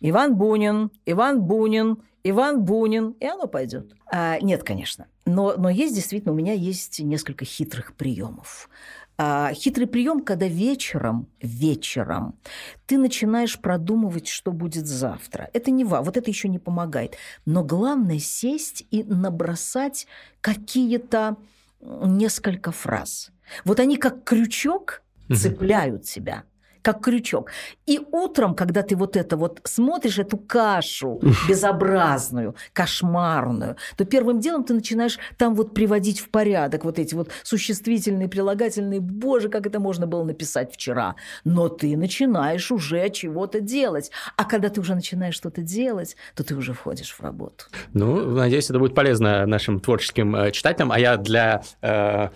Иван 0.01 0.35
Бунин, 0.35 0.91
Иван 1.05 1.41
Бунин, 1.41 1.97
Иван 2.27 2.63
Бунин, 2.63 3.15
и 3.19 3.27
оно 3.27 3.45
пойдет. 3.45 3.93
А, 4.11 4.39
нет, 4.39 4.63
конечно. 4.63 5.05
Но, 5.27 5.53
но 5.57 5.69
есть 5.69 5.93
действительно, 5.93 6.33
у 6.33 6.35
меня 6.35 6.53
есть 6.53 6.99
несколько 6.99 7.45
хитрых 7.45 7.93
приемов. 7.93 8.67
А, 9.15 9.53
хитрый 9.53 9.85
прием, 9.85 10.21
когда 10.21 10.47
вечером, 10.47 11.27
вечером 11.39 12.39
ты 12.87 12.97
начинаешь 12.97 13.59
продумывать, 13.59 14.27
что 14.27 14.51
будет 14.51 14.87
завтра. 14.87 15.51
Это 15.53 15.69
не 15.69 15.85
ва, 15.85 16.01
вот 16.01 16.17
это 16.17 16.31
еще 16.31 16.49
не 16.49 16.57
помогает. 16.57 17.15
Но 17.45 17.63
главное 17.63 18.17
сесть 18.17 18.87
и 18.89 19.03
набросать 19.03 20.07
какие-то 20.41 21.37
несколько 21.79 22.71
фраз. 22.71 23.29
Вот 23.65 23.79
они 23.79 23.97
как 23.97 24.23
крючок 24.23 25.03
цепляют 25.31 26.07
себя 26.07 26.43
как 26.85 27.01
крючок. 27.01 27.49
И 27.87 27.99
утром, 28.11 28.53
когда 28.53 28.83
ты 28.83 28.95
вот 28.95 29.17
это 29.17 29.37
вот 29.37 29.59
смотришь, 29.63 30.19
эту 30.19 30.37
кашу 30.37 31.19
безобразную, 31.49 32.53
кошмарную, 32.73 33.75
то 33.97 34.05
первым 34.05 34.39
делом 34.39 34.63
ты 34.63 34.75
начинаешь 34.75 35.17
там 35.37 35.55
вот 35.55 35.73
приводить 35.73 36.19
в 36.19 36.29
порядок 36.29 36.85
вот 36.85 36.99
эти 36.99 37.15
вот 37.15 37.31
существительные, 37.41 38.29
прилагательные. 38.29 38.99
Боже, 38.99 39.49
как 39.49 39.65
это 39.65 39.79
можно 39.79 40.05
было 40.05 40.23
написать 40.23 40.71
вчера. 40.71 41.15
Но 41.43 41.69
ты 41.69 41.97
начинаешь 41.97 42.71
уже 42.71 43.09
чего-то 43.09 43.61
делать. 43.61 44.11
А 44.37 44.45
когда 44.45 44.69
ты 44.69 44.79
уже 44.79 44.93
начинаешь 44.93 45.33
что-то 45.33 45.63
делать, 45.63 46.15
то 46.35 46.43
ты 46.43 46.55
уже 46.55 46.73
входишь 46.73 47.11
в 47.11 47.19
работу. 47.19 47.65
Ну, 47.93 48.29
надеюсь, 48.29 48.69
это 48.69 48.77
будет 48.77 48.93
полезно 48.93 49.47
нашим 49.47 49.79
творческим 49.79 50.35
э, 50.35 50.51
читателям. 50.51 50.91
А 50.91 50.99
я 50.99 51.17
для 51.17 51.63
э, 51.81 52.29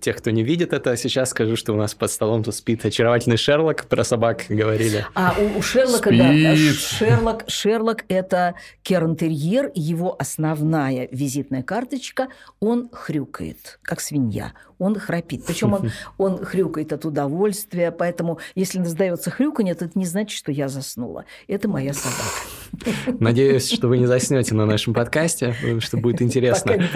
тех, 0.00 0.16
кто 0.16 0.30
не 0.30 0.44
видит 0.44 0.72
это, 0.72 0.96
сейчас 0.96 1.30
скажу, 1.30 1.56
что 1.56 1.72
у 1.72 1.76
нас 1.76 1.96
под 1.96 2.12
столом 2.12 2.44
тут 2.44 2.54
спит 2.54 2.84
очаровательный 2.84 3.36
Шерлок 3.48 3.86
про 3.86 4.04
собак 4.04 4.44
говорили. 4.50 5.06
А 5.14 5.34
у, 5.38 5.58
у 5.58 5.62
Шерлока, 5.62 6.10
Спит. 6.10 6.18
да, 6.18 6.54
Шерлок, 6.54 7.44
Шерлок– 7.48 8.04
это 8.08 8.56
керн-терьер, 8.82 9.72
его 9.74 10.14
основная 10.18 11.08
визитная 11.10 11.62
карточка, 11.62 12.28
он 12.60 12.90
хрюкает, 12.92 13.78
как 13.80 14.02
свинья, 14.02 14.52
он 14.78 14.98
храпит. 14.98 15.46
Причем 15.46 15.72
он, 15.72 15.90
он 16.18 16.44
хрюкает 16.44 16.92
от 16.92 17.06
удовольствия, 17.06 17.90
поэтому 17.90 18.38
если 18.54 18.84
сдается 18.84 19.30
хрюканье, 19.30 19.74
то 19.74 19.86
это 19.86 19.98
не 19.98 20.04
значит, 20.04 20.36
что 20.36 20.52
я 20.52 20.68
заснула. 20.68 21.24
Это 21.46 21.68
моя 21.68 21.94
собака. 21.94 22.57
Надеюсь, 23.20 23.70
что 23.70 23.88
вы 23.88 23.98
не 23.98 24.06
заснете 24.06 24.54
на 24.54 24.66
нашем 24.66 24.94
подкасте, 24.94 25.54
что 25.80 25.96
будет 25.96 26.22
интересно. 26.22 26.76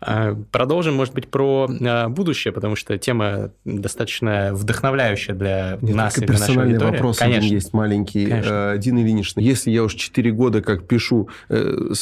А, 0.00 0.34
продолжим, 0.50 0.94
может 0.94 1.14
быть, 1.14 1.28
про 1.28 1.68
а, 1.68 2.08
будущее, 2.08 2.52
потому 2.52 2.74
что 2.74 2.96
тема 2.98 3.50
достаточно 3.64 4.50
вдохновляющая 4.52 5.34
для 5.34 5.78
для 5.80 5.94
нас 5.94 6.18
и 6.18 6.24
для 6.24 6.38
нашей 6.38 6.56
аудитории. 6.56 6.92
вопрос 6.92 7.18
Конечно. 7.18 7.38
один 7.38 7.54
есть 7.54 7.72
маленький. 7.72 8.26
Конечно. 8.26 8.74
Э, 8.74 8.78
Дина 8.78 8.98
Ильинична, 9.00 9.40
если 9.40 9.70
я 9.70 9.82
уж 9.84 9.94
4 9.94 10.30
года 10.32 10.62
как 10.62 10.86
пишу 10.86 11.28
э, 11.48 11.92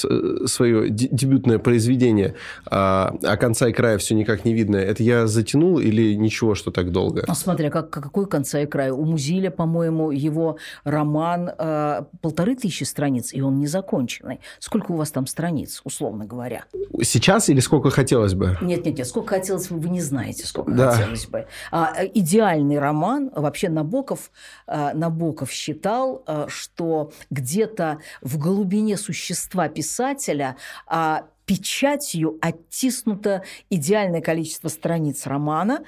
свое 0.47 0.89
дебютное 0.91 1.59
произведение, 1.59 2.35
а, 2.67 3.15
а 3.23 3.37
конца 3.37 3.69
и 3.69 3.73
края 3.73 3.99
все 3.99 4.15
никак 4.15 4.45
не 4.45 4.55
видно, 4.55 4.77
это 4.77 5.03
я 5.03 5.27
затянул 5.27 5.79
или 5.79 6.15
ничего, 6.15 6.55
что 6.55 6.71
так 6.71 6.91
долго? 6.93 7.25
Ну, 7.27 7.35
смотря, 7.35 7.71
как, 7.71 7.91
какой 7.91 8.27
конца 8.27 8.61
и 8.61 8.67
края. 8.67 8.93
У 8.93 9.05
Музиля, 9.05 9.51
по-моему, 9.51 10.11
его 10.11 10.59
роман 10.85 11.51
э, 11.57 12.03
полторы 12.21 12.57
тысячи 12.57 12.78
страниц, 12.85 13.33
и 13.33 13.41
он 13.41 13.59
не 13.59 13.67
законченный. 13.67 14.41
Сколько 14.59 14.93
у 14.93 14.97
вас 14.97 15.11
там 15.11 15.27
страниц, 15.27 15.81
условно 15.85 16.25
говоря? 16.25 16.65
Сейчас 17.03 17.49
или 17.49 17.61
сколько 17.61 17.91
хотелось 17.91 18.35
бы? 18.35 18.57
Нет, 18.61 18.85
нет, 18.85 18.99
нет, 18.99 19.07
сколько 19.07 19.37
хотелось 19.37 19.69
бы, 19.69 19.79
вы 19.79 19.89
не 19.89 20.01
знаете, 20.01 20.47
сколько 20.47 20.73
да. 20.73 20.93
хотелось 20.93 21.27
бы. 21.27 21.47
А, 21.71 21.93
идеальный 22.15 22.79
роман 22.79 23.31
Вообще 23.35 23.69
Набоков, 23.69 24.31
э, 24.67 24.93
Набоков 24.95 25.51
считал, 25.51 26.23
э, 26.27 26.47
что 26.49 27.13
где-то 27.31 27.99
в 28.21 28.39
глубине 28.39 28.97
существа 28.97 29.69
писателя 29.69 30.57
а, 30.87 31.25
печатью 31.49 32.37
оттиснуто 32.43 33.43
идеальное 33.71 34.21
количество 34.21 34.69
страниц 34.69 35.27
романа, 35.27 35.83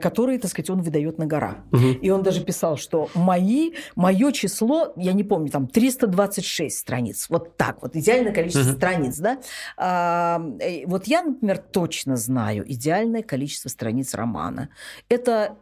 которые, 0.00 0.40
так 0.40 0.50
сказать, 0.50 0.70
он 0.70 0.82
выдает 0.82 1.18
на 1.18 1.26
гора. 1.26 1.58
Угу. 1.70 1.86
И 2.02 2.10
он 2.10 2.24
даже 2.24 2.42
писал, 2.42 2.76
что 2.76 3.08
мои, 3.14 3.74
мое 3.94 4.32
число, 4.32 4.92
я 4.96 5.12
не 5.12 5.22
помню, 5.22 5.50
там 5.50 5.68
326 5.68 6.76
страниц. 6.76 7.26
Вот 7.28 7.56
так 7.56 7.80
вот, 7.80 7.94
идеальное 7.94 8.32
количество 8.32 8.68
угу. 8.68 8.76
страниц, 8.76 9.18
да. 9.18 9.38
А, 9.76 10.42
э, 10.58 10.84
вот 10.86 11.06
я, 11.06 11.22
например, 11.22 11.58
точно 11.58 12.16
знаю 12.16 12.64
идеальное 12.70 13.22
количество 13.22 13.68
страниц 13.68 14.14
романа. 14.14 14.68
Это 15.08 15.58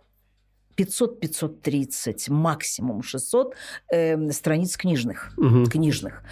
500-530, 0.81 2.31
максимум 2.31 3.03
600 3.03 3.55
э, 3.93 4.31
страниц 4.33 4.77
книжных. 4.77 5.33
Угу. 5.37 5.67
книжных. 5.67 6.23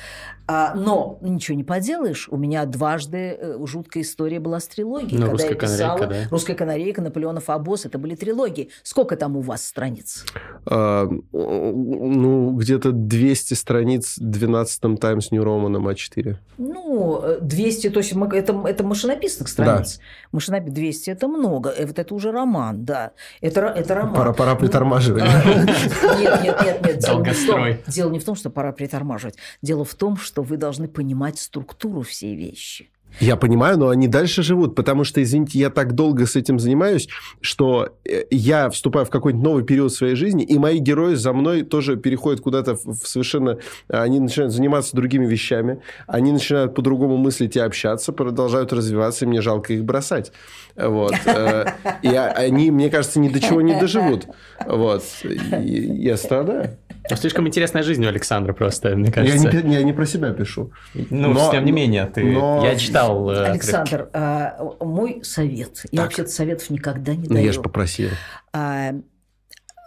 А, 0.51 0.73
но 0.75 1.19
ничего 1.21 1.59
не 1.59 1.63
поделаешь, 1.65 2.27
у 2.31 2.39
меня 2.39 2.65
дважды 2.65 3.37
э, 3.39 3.59
жуткая 3.67 4.03
история 4.03 4.41
была 4.41 4.61
с 4.61 4.67
трилогией. 4.67 5.19
Ну, 5.21 5.27
когда 5.27 5.45
я 5.45 5.55
писала 5.55 6.07
да? 6.07 6.17
«Русская 6.31 6.55
канарейка», 6.55 7.03
«Наполеонов 7.03 7.51
обоз», 7.51 7.85
это 7.85 7.99
были 7.99 8.15
трилогии. 8.15 8.71
Сколько 8.83 9.17
там 9.17 9.37
у 9.37 9.43
вас 9.43 9.67
страниц? 9.67 10.25
А, 10.65 11.07
ну, 11.33 12.53
где-то 12.53 12.93
200 12.93 13.53
страниц 13.53 14.17
в 14.17 14.23
12-м 14.23 14.97
Times 14.97 15.31
New 15.33 15.43
Roman 15.43 15.77
А4. 15.83 16.37
Ну, 16.57 17.23
200, 17.43 17.91
то 17.91 17.99
есть 17.99 18.13
это, 18.13 18.63
это 18.67 18.85
машинописных 18.85 19.51
страниц. 19.51 19.99
Да. 19.99 20.05
Машинопис 20.33 20.73
200– 20.73 21.11
это 21.13 21.29
много. 21.29 21.69
Э, 21.71 21.85
вот 21.85 21.99
это 21.99 22.15
уже 22.15 22.33
роман, 22.33 22.87
да. 22.87 23.13
Это, 23.43 23.67
это 23.67 23.95
роман. 23.95 24.15
Пора, 24.15 24.33
пора 24.39 24.55
притормаживать. 24.55 25.25
Нет, 25.25 26.43
нет, 26.43 26.63
нет. 26.63 26.83
нет. 26.83 26.99
Дело, 26.99 27.23
не 27.23 27.33
в 27.33 27.47
том, 27.47 27.67
дело 27.87 28.11
не 28.11 28.19
в 28.21 28.25
том, 28.25 28.35
что 28.37 28.51
пора 28.51 28.73
притормаживать. 28.73 29.37
Дело 29.61 29.85
в 29.85 29.95
том, 29.95 30.17
что 30.17 30.43
вы 30.43 30.57
должны 30.57 30.89
понимать 30.89 31.39
структуру 31.39 32.03
всей 32.03 32.37
вещи. 32.37 32.91
Я 33.21 33.37
понимаю, 33.37 33.79
но 33.79 33.89
они 33.89 34.07
дальше 34.07 34.43
живут, 34.43 34.75
потому 34.75 35.05
что, 35.05 35.23
извините, 35.23 35.59
я 35.59 35.71
так 35.71 35.95
долго 35.95 36.27
с 36.27 36.37
этим 36.37 36.59
занимаюсь, 36.59 37.09
что 37.41 37.89
э, 38.05 38.25
я 38.31 38.71
вступаю 38.71 39.07
в 39.07 39.11
какой-нибудь 39.11 39.45
новый 39.45 39.65
период 39.65 39.93
своей 39.93 40.15
жизни, 40.15 40.45
и 40.45 40.57
мои 40.59 40.79
герои 40.79 41.15
за 41.15 41.33
мной 41.33 41.63
тоже 41.63 41.97
переходят 41.97 42.41
куда-то 42.41 42.75
в 42.75 42.95
совершенно... 43.05 43.59
Они 43.89 44.21
начинают 44.21 44.53
заниматься 44.53 44.95
другими 44.95 45.27
вещами, 45.27 45.81
они 46.07 46.33
начинают 46.33 46.75
по-другому 46.75 47.17
мыслить 47.17 47.57
и 47.57 47.61
общаться, 47.61 48.13
продолжают 48.13 48.73
развиваться, 48.73 49.25
и 49.25 49.29
мне 49.29 49.41
жалко 49.41 49.73
их 49.73 49.85
бросать. 49.85 50.33
Вот. 50.77 51.15
Э, 51.27 51.73
и 52.03 52.09
они, 52.09 52.71
мне 52.71 52.89
кажется, 52.89 53.19
ни 53.19 53.29
до 53.29 53.41
чего 53.41 53.61
не 53.61 53.79
доживут. 53.81 54.27
Вот. 54.65 55.03
Я 55.25 56.17
страдаю. 56.17 56.79
Ну, 57.11 57.17
слишком 57.17 57.47
интересная 57.47 57.83
жизнь 57.83 58.05
у 58.05 58.09
Александра 58.09 58.53
просто, 58.53 58.97
мне 58.97 59.11
кажется. 59.11 59.49
Я 59.51 59.63
не, 59.63 59.75
я 59.75 59.83
не 59.83 59.93
про 59.93 60.07
себя 60.07 60.33
пишу. 60.33 60.73
Ну, 60.95 61.33
но, 61.33 61.51
тем 61.51 61.65
не 61.65 61.73
менее, 61.73 62.07
ты... 62.07 62.25
Но... 62.25 62.65
Я 62.65 62.77
читал... 62.77 63.31
Э, 63.31 63.51
Александр, 63.51 64.09
а, 64.13 64.59
мой 64.81 65.21
совет. 65.23 65.85
Я 65.91 66.03
вообще-то 66.03 66.31
советов 66.31 66.71
никогда 66.71 67.15
не 67.15 67.29
даю. 67.29 67.41
Ну, 67.41 67.47
я 67.47 67.53
же 67.53 67.63
попросил. 67.63 68.11
А, 68.53 68.93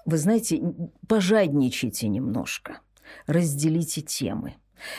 вы 0.06 0.18
знаете, 0.18 0.62
пожадничайте 1.08 2.08
немножко. 2.08 2.80
Разделите 3.28 4.02
темы. 4.02 4.56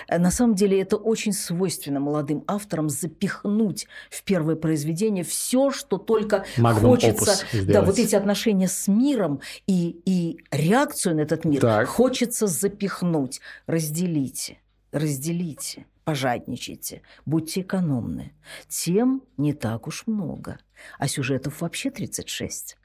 Э, 0.09 0.19
на 0.19 0.31
самом 0.31 0.55
деле 0.55 0.81
это 0.81 0.97
очень 0.97 1.33
свойственно 1.33 2.01
молодым 2.01 2.45
авторам 2.47 2.89
запихнуть 2.89 3.87
в 4.11 4.23
первое 4.25 4.57
произведение 4.57 5.25
все, 5.25 5.71
что 5.71 5.99
только 5.99 6.45
Magnum 6.57 6.81
хочется. 6.81 7.45
Да, 7.65 7.83
вот 7.83 7.99
эти 7.99 8.15
отношения 8.15 8.69
с 8.69 8.89
миром 8.89 9.41
и, 9.67 10.01
и 10.05 10.39
реакцию 10.51 11.17
на 11.17 11.21
этот 11.21 11.45
мир 11.45 11.61
так. 11.61 11.89
хочется 11.89 12.47
запихнуть. 12.47 13.41
Разделите, 13.67 14.59
разделите 14.93 15.87
пожадничайте, 16.05 17.03
будьте 17.27 17.61
экономны. 17.61 18.33
Тем 18.69 19.23
не 19.37 19.53
так 19.53 19.87
уж 19.87 20.07
много, 20.07 20.59
а 20.99 21.07
сюжетов 21.07 21.61
вообще 21.61 21.91
36 21.91 22.77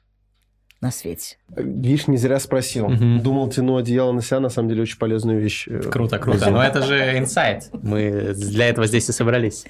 на 0.80 0.90
свете. 0.92 1.36
Видишь, 1.56 2.06
не 2.06 2.16
зря 2.16 2.38
спросил. 2.38 2.86
Угу. 2.86 3.20
Думал, 3.20 3.50
тяну 3.50 3.76
одеяло 3.76 4.12
на 4.12 4.22
себя, 4.22 4.40
на 4.40 4.48
самом 4.48 4.68
деле 4.68 4.82
очень 4.82 4.98
полезную 4.98 5.40
вещь. 5.40 5.66
Э, 5.66 5.80
круто, 5.90 6.18
круто. 6.18 6.50
Но 6.50 6.62
это 6.62 6.82
же 6.82 7.18
инсайт. 7.18 7.68
Мы 7.72 8.32
для 8.34 8.68
этого 8.68 8.86
здесь 8.86 9.08
и 9.08 9.12
собрались. 9.12 9.64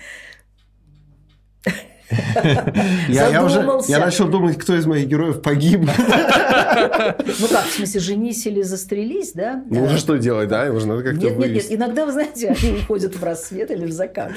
Я, 3.08 3.28
я 3.28 3.44
уже 3.44 3.66
я 3.88 3.98
начал 3.98 4.28
думать, 4.28 4.56
кто 4.56 4.74
из 4.74 4.86
моих 4.86 5.08
героев 5.08 5.42
погиб. 5.42 5.80
Ну 5.80 7.48
как, 7.48 7.64
в 7.66 7.72
смысле, 7.72 8.00
женись 8.00 8.46
или 8.46 8.62
застрелись, 8.62 9.32
да? 9.32 9.62
Ну 9.68 9.84
уже 9.84 9.98
что 9.98 10.16
делать, 10.16 10.48
да? 10.48 10.64
Его 10.64 10.78
же 10.80 10.86
надо 10.86 11.02
как-то 11.02 11.26
Нет, 11.26 11.38
нет, 11.38 11.50
нет. 11.50 11.66
Иногда, 11.70 12.06
вы 12.06 12.12
знаете, 12.12 12.56
они 12.58 12.78
уходят 12.78 13.14
в 13.14 13.22
рассвет 13.22 13.70
или 13.70 13.84
в 13.84 13.92
закат. 13.92 14.32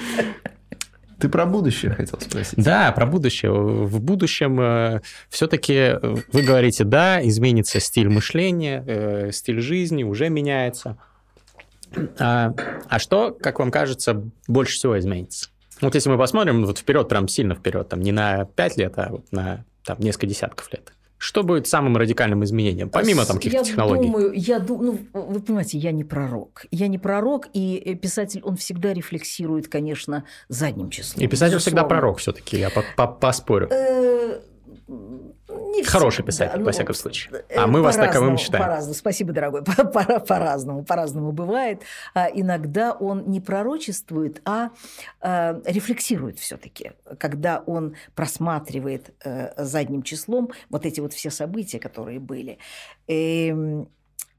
Ты 1.21 1.29
про 1.29 1.45
будущее 1.45 1.91
хотел 1.91 2.19
спросить. 2.19 2.55
Да, 2.57 2.91
про 2.91 3.05
будущее. 3.05 3.51
В 3.51 4.01
будущем 4.01 4.60
э, 4.60 5.01
все-таки 5.29 5.73
э, 5.73 6.15
вы 6.31 6.41
говорите, 6.41 6.84
да, 6.84 7.25
изменится 7.25 7.79
стиль 7.79 8.10
мышления, 8.10 8.84
э, 8.88 9.31
стиль 9.31 9.62
жизни 9.62 10.03
уже 10.03 10.29
меняется. 10.29 10.97
А, 12.17 12.55
а 12.89 12.97
что, 12.97 13.38
как 13.39 13.60
вам 13.60 13.69
кажется, 13.69 14.23
больше 14.47 14.73
всего 14.73 14.97
изменится? 14.97 15.49
Вот 15.79 15.93
если 15.93 16.10
мы 16.10 16.17
посмотрим 16.17 16.65
вот 16.65 16.79
вперед, 16.79 17.07
прям 17.07 17.27
сильно 17.27 17.53
вперед, 17.53 17.88
там 17.88 18.01
не 18.01 18.12
на 18.12 18.45
5 18.45 18.77
лет, 18.77 18.93
а 18.97 19.10
вот 19.12 19.31
на 19.31 19.63
там, 19.84 19.99
несколько 19.99 20.25
десятков 20.25 20.73
лет. 20.73 20.91
Что 21.21 21.43
будет 21.43 21.67
самым 21.67 21.97
радикальным 21.97 22.43
изменением, 22.43 22.89
помимо 22.89 23.25
там 23.25 23.36
каких-то 23.36 23.60
я 23.60 23.63
технологий? 23.63 24.07
Думаю, 24.07 24.31
я 24.34 24.57
думаю, 24.57 25.07
ну, 25.13 25.21
вы 25.21 25.39
понимаете, 25.39 25.77
я 25.77 25.91
не 25.91 26.03
пророк. 26.03 26.65
Я 26.71 26.88
не 26.88 26.97
пророк, 26.97 27.47
и 27.53 27.79
э, 27.86 27.93
писатель, 27.93 28.41
он 28.43 28.55
всегда 28.55 28.91
рефлексирует, 28.91 29.67
конечно, 29.67 30.23
задним 30.49 30.89
числом. 30.89 31.23
И 31.23 31.27
писатель 31.27 31.57
безусловно. 31.57 31.60
всегда 31.60 31.84
пророк 31.84 32.17
все-таки, 32.17 32.57
я 32.57 32.71
поспорю. 32.71 33.69
Э, 33.71 34.39
не 34.91 35.84
Хороший 35.84 36.25
писатель, 36.25 36.54
да, 36.54 36.60
во 36.60 36.65
ну, 36.65 36.71
всяком 36.71 36.95
случае. 36.95 37.45
Э, 37.49 37.60
а 37.60 37.67
мы 37.67 37.82
вас 37.82 37.95
таковым 37.95 38.38
считаем. 38.38 38.63
По-разному. 38.63 38.93
Спасибо, 38.93 39.34
дорогой. 39.34 39.63
По-разному. 40.27 40.84
По-разному 40.84 41.32
бывает. 41.32 41.82
А 42.13 42.27
иногда 42.27 42.91
он 42.91 43.30
не 43.30 43.39
пророчествует, 43.39 44.41
а, 44.45 44.71
а 45.21 45.62
рефлексирует 45.65 46.39
все-таки. 46.39 46.91
Когда 47.17 47.60
он 47.65 47.95
просматривает 48.15 49.13
а, 49.23 49.54
задним 49.58 50.04
числом 50.04 50.51
вот 50.69 50.86
эти 50.86 50.99
вот 50.99 51.13
все 51.13 51.30
события, 51.30 51.80
которые 51.80 52.19
были. 52.19 52.58
И, 53.08 53.49
эм, 53.51 53.89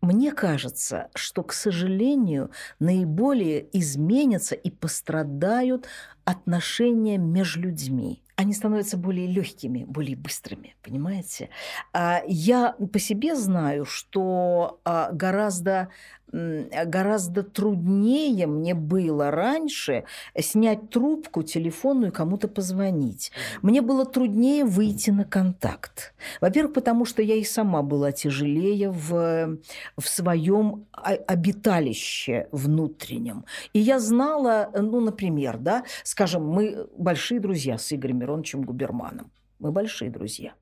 мне 0.03 0.33
кажется, 0.33 1.09
что, 1.15 1.43
к 1.45 1.53
сожалению, 1.53 2.51
наиболее 2.79 3.67
изменятся 3.79 4.55
и 4.55 4.71
пострадают 4.71 5.87
отношения 6.25 7.19
между 7.19 7.61
людьми 7.63 8.22
они 8.37 8.53
становятся 8.55 8.97
более 8.97 9.27
легкими, 9.27 9.85
более 9.85 10.17
быстрыми, 10.17 10.75
понимаете? 10.83 11.51
А 11.93 12.23
я 12.27 12.75
по 12.93 12.99
себе 12.99 13.37
знаю, 13.37 13.85
что 13.85 14.81
а, 14.85 15.11
гораздо 15.13 15.89
гораздо 16.33 17.43
труднее 17.43 18.47
мне 18.47 18.75
было 18.75 19.31
раньше 19.31 20.05
снять 20.39 20.91
трубку 20.91 21.43
телефонную 21.43 22.11
и 22.11 22.15
кому-то 22.15 22.49
позвонить. 22.49 23.33
Мне 23.61 23.83
было 23.83 24.07
труднее 24.07 24.65
выйти 24.65 25.11
на 25.11 25.25
контакт. 25.25 26.15
Во-первых, 26.41 26.75
потому 26.75 27.05
что 27.05 27.23
я 27.23 27.35
и 27.35 27.45
сама 27.45 27.83
была 27.83 28.13
тяжелее 28.13 28.91
в, 28.91 29.59
в 29.97 30.09
своем 30.09 30.87
обиталище 30.93 32.49
внутреннем. 32.51 33.45
И 33.73 33.79
я 33.79 33.99
знала, 33.99 34.71
ну, 34.75 35.01
например, 35.01 35.59
да, 35.59 35.85
скажем, 36.03 36.47
мы 36.47 36.87
большие 36.97 37.41
друзья 37.41 37.79
с 37.79 37.93
Игорем 37.93 38.19
Мироновичем 38.19 38.63
Губерманом. 38.63 39.31
Мы 39.59 39.71
большие 39.71 40.11
друзья. 40.11 40.55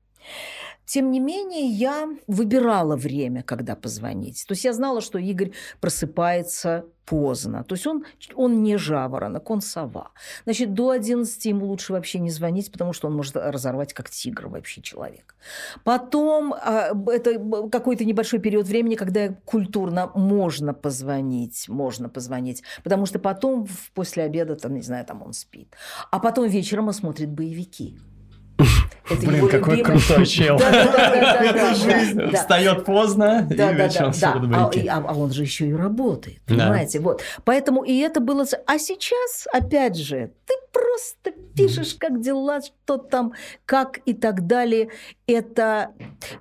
Тем 0.93 1.09
не 1.09 1.21
менее, 1.21 1.67
я 1.67 2.09
выбирала 2.27 2.97
время, 2.97 3.43
когда 3.43 3.75
позвонить. 3.77 4.43
То 4.45 4.51
есть 4.51 4.65
я 4.65 4.73
знала, 4.73 4.99
что 4.99 5.19
Игорь 5.19 5.53
просыпается 5.79 6.83
поздно. 7.05 7.63
То 7.63 7.75
есть 7.75 7.87
он, 7.87 8.03
он 8.35 8.61
не 8.61 8.75
жаворонок, 8.75 9.49
он 9.49 9.61
сова. 9.61 10.11
Значит, 10.43 10.73
до 10.73 10.89
11 10.89 11.45
ему 11.45 11.67
лучше 11.67 11.93
вообще 11.93 12.19
не 12.19 12.29
звонить, 12.29 12.73
потому 12.73 12.91
что 12.91 13.07
он 13.07 13.15
может 13.15 13.37
разорвать 13.37 13.93
как 13.93 14.09
тигр 14.09 14.49
вообще 14.49 14.81
человек. 14.81 15.35
Потом 15.85 16.53
а, 16.53 16.91
это 17.07 17.39
какой-то 17.71 18.03
небольшой 18.03 18.39
период 18.39 18.67
времени, 18.67 18.95
когда 18.95 19.29
культурно 19.45 20.11
можно 20.13 20.73
позвонить, 20.73 21.69
можно 21.69 22.09
позвонить, 22.09 22.63
потому 22.83 23.05
что 23.05 23.17
потом 23.17 23.65
после 23.93 24.23
обеда, 24.23 24.57
там, 24.57 24.73
не 24.73 24.81
знаю, 24.81 25.05
там 25.05 25.21
он 25.21 25.31
спит. 25.31 25.73
А 26.11 26.19
потом 26.19 26.49
вечером 26.49 26.87
он 26.87 26.93
смотрит 26.93 27.29
боевики. 27.29 27.97
Это 29.11 29.27
Блин, 29.27 29.47
какой 29.49 29.77
любимый. 29.77 29.99
крутой 29.99 30.25
чел. 30.25 30.57
Встает 32.33 32.85
поздно 32.85 33.47
и 33.49 33.53
вечером 33.53 34.13
а, 34.53 34.69
а, 34.69 35.05
а 35.07 35.13
он 35.13 35.31
же 35.31 35.43
еще 35.43 35.67
и 35.67 35.73
работает, 35.73 36.41
понимаете? 36.45 36.99
Вот. 36.99 37.21
Поэтому 37.43 37.83
и 37.83 37.97
это 37.97 38.19
было... 38.19 38.45
А 38.65 38.79
сейчас, 38.79 39.47
опять 39.51 39.97
же, 39.97 40.31
ты 40.45 40.53
просто 40.71 41.31
пишешь, 41.55 41.95
как 41.95 42.21
дела, 42.21 42.61
что 42.61 42.97
там, 42.97 43.33
как 43.65 43.99
и 44.05 44.13
так 44.13 44.47
далее. 44.47 44.89
Это 45.27 45.91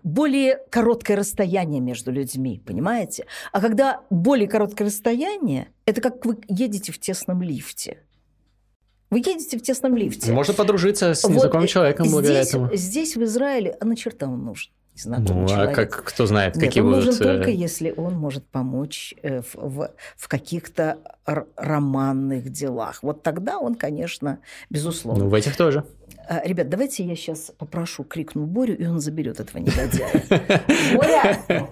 более 0.02 0.60
короткое 0.70 1.16
расстояние 1.16 1.80
между 1.80 2.10
людьми, 2.12 2.62
понимаете? 2.64 3.26
А 3.52 3.60
когда 3.60 4.00
более 4.10 4.48
короткое 4.48 4.84
расстояние, 4.84 5.68
это 5.86 6.00
как 6.00 6.24
вы 6.24 6.38
едете 6.48 6.92
в 6.92 6.98
тесном 6.98 7.42
лифте. 7.42 8.04
Вы 9.10 9.18
едете 9.18 9.58
в 9.58 9.62
тесном 9.62 9.96
лифте. 9.96 10.32
Можно 10.32 10.54
подружиться 10.54 11.14
с 11.14 11.28
незнакомым 11.28 11.62
вот 11.62 11.70
человеком 11.70 12.08
благодаря 12.10 12.42
здесь, 12.42 12.54
этому. 12.54 12.76
Здесь, 12.76 13.16
в 13.16 13.22
Израиле, 13.24 13.76
а 13.80 13.84
на 13.84 13.96
черта 13.96 14.26
он 14.26 14.44
нужен? 14.44 14.70
ну, 15.04 15.48
человек. 15.48 15.78
а 15.78 15.86
как, 15.86 16.04
кто 16.04 16.26
знает, 16.26 16.56
Нет, 16.56 16.64
какие 16.64 16.82
он 16.82 16.90
будут... 16.90 17.06
нужен 17.06 17.22
только 17.22 17.50
если 17.50 17.94
он 17.96 18.14
может 18.14 18.46
помочь 18.46 19.14
э, 19.22 19.40
в, 19.40 19.54
в, 19.54 19.90
в 20.16 20.28
каких-то 20.28 20.98
романных 21.56 22.50
делах. 22.50 23.02
Вот 23.02 23.22
тогда 23.22 23.58
он, 23.58 23.74
конечно, 23.74 24.40
безусловно. 24.68 25.24
Ну, 25.24 25.30
в 25.30 25.34
этих 25.34 25.56
тоже. 25.56 25.84
А, 26.28 26.46
ребят, 26.46 26.68
давайте 26.68 27.04
я 27.04 27.16
сейчас 27.16 27.52
попрошу, 27.56 28.04
крикну 28.04 28.46
Борю, 28.46 28.76
и 28.76 28.86
он 28.86 29.00
заберет 29.00 29.40
этого 29.40 29.58
негодяя. 29.62 30.22
Боря! 30.94 31.38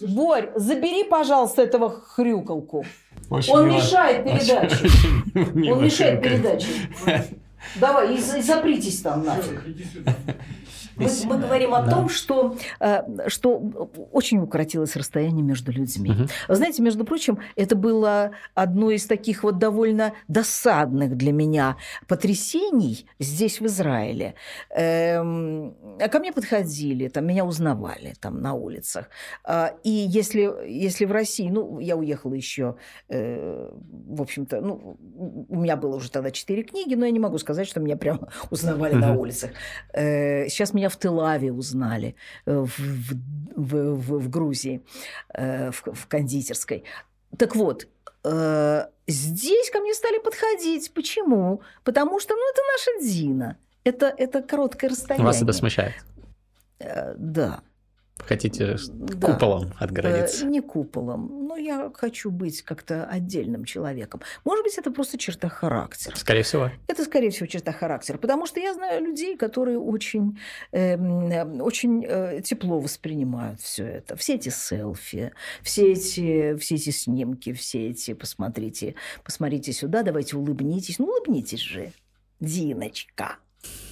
Борь, 0.00 0.50
забери, 0.56 1.04
пожалуйста, 1.04 1.62
этого 1.62 1.90
хрюкалку. 1.90 2.84
Очень 3.30 3.52
Он 3.54 3.66
мило. 3.66 3.76
мешает 3.76 4.24
передаче. 4.24 4.90
Он 5.72 5.84
мешает 5.84 6.22
передаче. 6.22 6.66
Давай, 7.76 8.14
и, 8.14 8.18
и 8.18 8.42
запритесь 8.42 9.00
там 9.00 9.24
нафиг. 9.24 9.62
Мы, 10.96 11.08
мы 11.24 11.38
говорим 11.38 11.74
о 11.74 11.82
да. 11.82 11.90
том, 11.90 12.08
что, 12.08 12.56
э, 12.80 13.28
что 13.28 13.58
очень 14.12 14.38
укоротилось 14.38 14.96
расстояние 14.96 15.42
между 15.42 15.72
людьми. 15.72 16.10
Угу. 16.10 16.54
знаете, 16.54 16.82
между 16.82 17.04
прочим, 17.04 17.38
это 17.54 17.76
было 17.76 18.32
одно 18.54 18.90
из 18.90 19.06
таких 19.06 19.42
вот 19.42 19.58
довольно 19.58 20.12
досадных 20.28 21.16
для 21.16 21.32
меня 21.32 21.76
потрясений 22.06 23.06
здесь, 23.18 23.60
в 23.60 23.66
Израиле. 23.66 24.34
Эм, 24.70 25.74
а 26.00 26.08
ко 26.08 26.18
мне 26.18 26.32
подходили, 26.32 27.08
там, 27.08 27.26
меня 27.26 27.44
узнавали 27.44 28.14
там, 28.20 28.40
на 28.40 28.54
улицах. 28.54 29.08
А, 29.44 29.74
и 29.82 29.90
если, 29.90 30.52
если 30.66 31.04
в 31.04 31.12
России, 31.12 31.48
ну, 31.48 31.78
я 31.78 31.96
уехала 31.96 32.34
еще, 32.34 32.76
э, 33.08 33.70
в 34.08 34.22
общем-то, 34.22 34.60
ну, 34.60 34.96
у 35.48 35.58
меня 35.58 35.76
было 35.76 35.96
уже 35.96 36.10
тогда 36.10 36.30
четыре 36.30 36.62
книги, 36.62 36.94
но 36.94 37.06
я 37.06 37.10
не 37.10 37.20
могу 37.20 37.38
сказать, 37.38 37.68
что 37.68 37.80
меня 37.80 37.96
прямо 37.96 38.28
узнавали 38.50 38.92
угу. 38.92 39.00
на 39.00 39.14
улицах. 39.14 39.50
Э, 39.92 40.48
сейчас 40.48 40.74
меня 40.74 40.85
в 40.88 40.96
Телаве 40.98 41.52
узнали, 41.52 42.14
э, 42.46 42.64
в, 42.64 42.78
в, 42.78 43.94
в, 43.94 44.18
в 44.18 44.28
Грузии, 44.28 44.82
э, 45.34 45.70
в, 45.70 45.82
в 45.94 46.06
кондитерской. 46.06 46.84
Так 47.36 47.56
вот, 47.56 47.86
э, 48.24 48.86
здесь 49.06 49.70
ко 49.70 49.80
мне 49.80 49.94
стали 49.94 50.18
подходить. 50.18 50.92
Почему? 50.94 51.60
Потому 51.84 52.20
что, 52.20 52.34
ну, 52.34 52.42
это 52.50 52.60
наша 52.72 53.12
Дина. 53.12 53.56
Это, 53.84 54.12
это 54.16 54.42
короткое 54.42 54.90
расстояние. 54.90 55.26
Вас 55.26 55.42
это 55.42 55.52
смущает? 55.52 55.94
Да. 56.78 57.60
Хотите 58.26 58.76
да. 58.88 59.32
куполом 59.32 59.72
отгородиться? 59.78 60.44
Э, 60.44 60.48
не 60.48 60.60
куполом, 60.60 61.46
но 61.46 61.56
я 61.56 61.90
хочу 61.94 62.30
быть 62.30 62.62
как-то 62.62 63.04
отдельным 63.04 63.64
человеком. 63.64 64.20
Может 64.44 64.64
быть, 64.64 64.78
это 64.78 64.90
просто 64.90 65.18
черта 65.18 65.48
характера. 65.48 66.16
Скорее 66.16 66.42
всего. 66.42 66.70
Это, 66.88 67.04
скорее 67.04 67.30
всего, 67.30 67.46
черта 67.46 67.72
характера. 67.72 68.18
Потому 68.18 68.46
что 68.46 68.60
я 68.60 68.74
знаю 68.74 69.04
людей, 69.04 69.36
которые 69.36 69.78
очень, 69.78 70.38
э, 70.72 70.96
очень 71.60 72.04
э, 72.04 72.40
тепло 72.42 72.80
воспринимают 72.80 73.60
все 73.60 73.84
это. 73.84 74.16
Все 74.16 74.34
эти 74.34 74.48
селфи, 74.48 75.32
все 75.62 75.92
эти, 75.92 76.56
все 76.56 76.74
эти 76.74 76.90
снимки, 76.90 77.52
все 77.52 77.90
эти, 77.90 78.14
посмотрите, 78.14 78.94
посмотрите 79.24 79.72
сюда, 79.72 80.02
давайте 80.02 80.36
улыбнитесь. 80.36 80.98
Ну, 80.98 81.06
улыбнитесь 81.06 81.60
же, 81.60 81.92
Диночка 82.40 83.38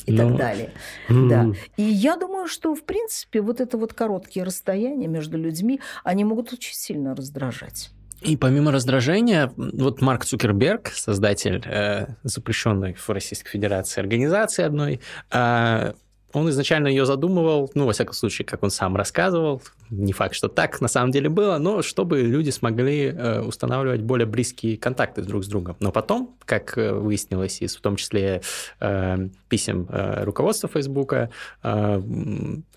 и 0.07 0.13
ну, 0.13 0.29
так 0.29 0.37
далее. 0.37 0.71
Mm. 1.09 1.29
Да. 1.29 1.47
И 1.77 1.83
я 1.83 2.17
думаю, 2.17 2.47
что, 2.47 2.75
в 2.75 2.85
принципе, 2.85 3.41
вот 3.41 3.61
это 3.61 3.79
вот 3.79 3.95
короткие 3.95 4.45
расстояния 4.45 5.07
между 5.07 5.39
людьми, 5.39 5.81
они 6.03 6.25
могут 6.25 6.53
очень 6.53 6.75
сильно 6.75 7.15
раздражать. 7.15 7.91
И 8.21 8.37
помимо 8.37 8.73
раздражения, 8.73 9.53
вот 9.57 10.01
Марк 10.01 10.25
Цукерберг, 10.25 10.89
создатель 10.89 11.63
э, 11.67 12.07
запрещенной 12.23 12.95
в 12.95 13.09
Российской 13.11 13.51
Федерации 13.51 14.01
организации 14.01 14.63
одной, 14.63 15.01
э, 15.31 15.93
он 16.35 16.51
изначально 16.51 16.89
ее 16.89 17.07
задумывал, 17.07 17.71
ну, 17.75 17.87
во 17.87 17.93
всяком 17.93 18.15
случае, 18.15 18.45
как 18.45 18.63
он 18.63 18.71
сам 18.71 18.97
рассказывал, 18.97 19.63
не 19.91 20.13
факт, 20.13 20.35
что 20.35 20.49
так 20.49 20.81
на 20.81 20.89
самом 20.89 21.13
деле 21.13 21.29
было, 21.29 21.59
но 21.59 21.83
чтобы 21.83 22.23
люди 22.23 22.51
смогли 22.51 23.07
э, 23.07 23.41
устанавливать 23.41 24.03
более 24.03 24.27
близкие 24.27 24.77
контакты 24.77 25.23
друг 25.23 25.45
с 25.45 25.47
другом. 25.47 25.77
Но 25.81 25.93
потом, 25.93 26.37
как 26.45 26.77
э, 26.77 26.93
выяснилось, 26.93 27.63
из 27.63 27.77
в 27.77 27.81
том 27.81 27.97
числе 27.97 28.43
э, 28.81 29.29
писем 29.49 29.87
э, 29.89 30.25
руководства 30.25 30.69
Фейсбука, 30.69 31.31
э, 31.63 32.03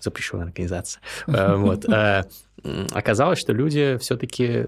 запрещенная 0.00 0.46
организация, 0.46 1.00
э, 1.26 1.54
вот, 1.56 1.84
э, 1.84 2.24
оказалось, 2.92 3.38
что 3.38 3.52
люди 3.52 3.98
все-таки 4.00 4.66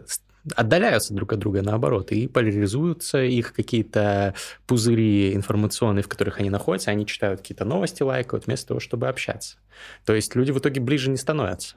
отдаляются 0.55 1.15
друг 1.15 1.33
от 1.33 1.39
друга 1.39 1.63
наоборот, 1.63 2.13
и 2.13 2.27
поляризуются 2.27 3.23
их 3.23 3.53
какие-то 3.53 4.35
пузыри 4.67 5.35
информационные, 5.35 6.03
в 6.03 6.09
которых 6.09 6.41
они 6.41 6.51
находятся, 6.51 6.91
они 6.91 7.07
читают 7.07 7.41
какие-то 7.41 7.65
новости, 7.65 8.03
лайкают, 8.03 8.47
вместо 8.47 8.69
того, 8.69 8.81
чтобы 8.81 9.09
общаться. 9.09 9.59
То 10.05 10.15
есть 10.15 10.35
люди 10.35 10.51
в 10.51 10.59
итоге 10.59 10.81
ближе 10.81 11.11
не 11.11 11.17
становятся. 11.17 11.77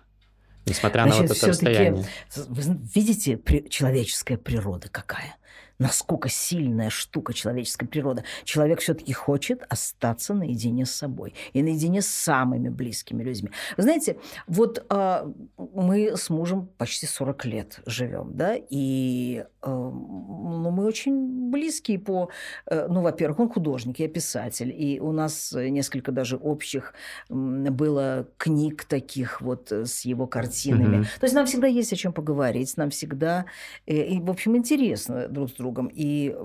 Несмотря 0.65 1.03
Значит, 1.03 1.21
на 1.21 1.27
вот 1.27 1.37
это 1.37 1.47
расстояние. 1.47 2.05
Вы 2.35 2.79
видите, 2.95 3.39
человеческая 3.69 4.37
природа 4.37 4.87
какая? 4.89 5.35
Насколько 5.79 6.29
сильная 6.29 6.89
штука 6.89 7.33
человеческая 7.33 7.87
природа. 7.87 8.23
Человек 8.43 8.79
все-таки 8.79 9.13
хочет 9.13 9.63
остаться 9.69 10.33
наедине 10.33 10.85
с 10.85 10.91
собой 10.91 11.33
и 11.53 11.61
наедине 11.61 12.01
с 12.01 12.07
самыми 12.07 12.69
близкими 12.69 13.23
людьми. 13.23 13.49
Вы 13.77 13.83
знаете, 13.83 14.17
вот 14.47 14.85
э, 14.89 15.33
мы 15.57 16.15
с 16.15 16.29
мужем 16.29 16.69
почти 16.77 17.05
40 17.05 17.45
лет 17.45 17.79
живем, 17.85 18.31
да, 18.33 18.55
и 18.55 19.45
э, 19.61 19.69
ну, 19.69 20.71
мы 20.71 20.85
очень 20.85 21.51
близкие 21.51 21.99
по... 21.99 22.29
Э, 22.67 22.87
ну, 22.87 23.01
во-первых, 23.01 23.39
он 23.39 23.49
художник, 23.49 23.99
я 23.99 24.07
писатель, 24.07 24.73
и 24.75 24.99
у 24.99 25.11
нас 25.11 25.53
несколько 25.53 26.11
даже 26.11 26.37
общих 26.37 26.93
было 27.29 28.27
книг 28.37 28.85
таких 28.85 29.41
вот 29.41 29.71
с 29.71 30.05
его 30.05 30.27
картинами. 30.27 30.97
Mm-hmm. 30.97 31.19
То 31.19 31.25
есть 31.25 31.35
нам 31.35 31.45
всегда 31.45 31.67
есть 31.67 31.93
о 31.93 31.95
чем 31.95 32.13
поговорить, 32.13 32.75
нам 32.77 32.89
всегда, 32.89 33.45
э, 33.85 33.95
и, 33.95 34.19
в 34.19 34.29
общем, 34.29 34.55
интересно 34.55 35.27
друг 35.27 35.49
с 35.49 35.53
другом 35.53 35.62
другом. 35.63 35.87
И 35.87 36.35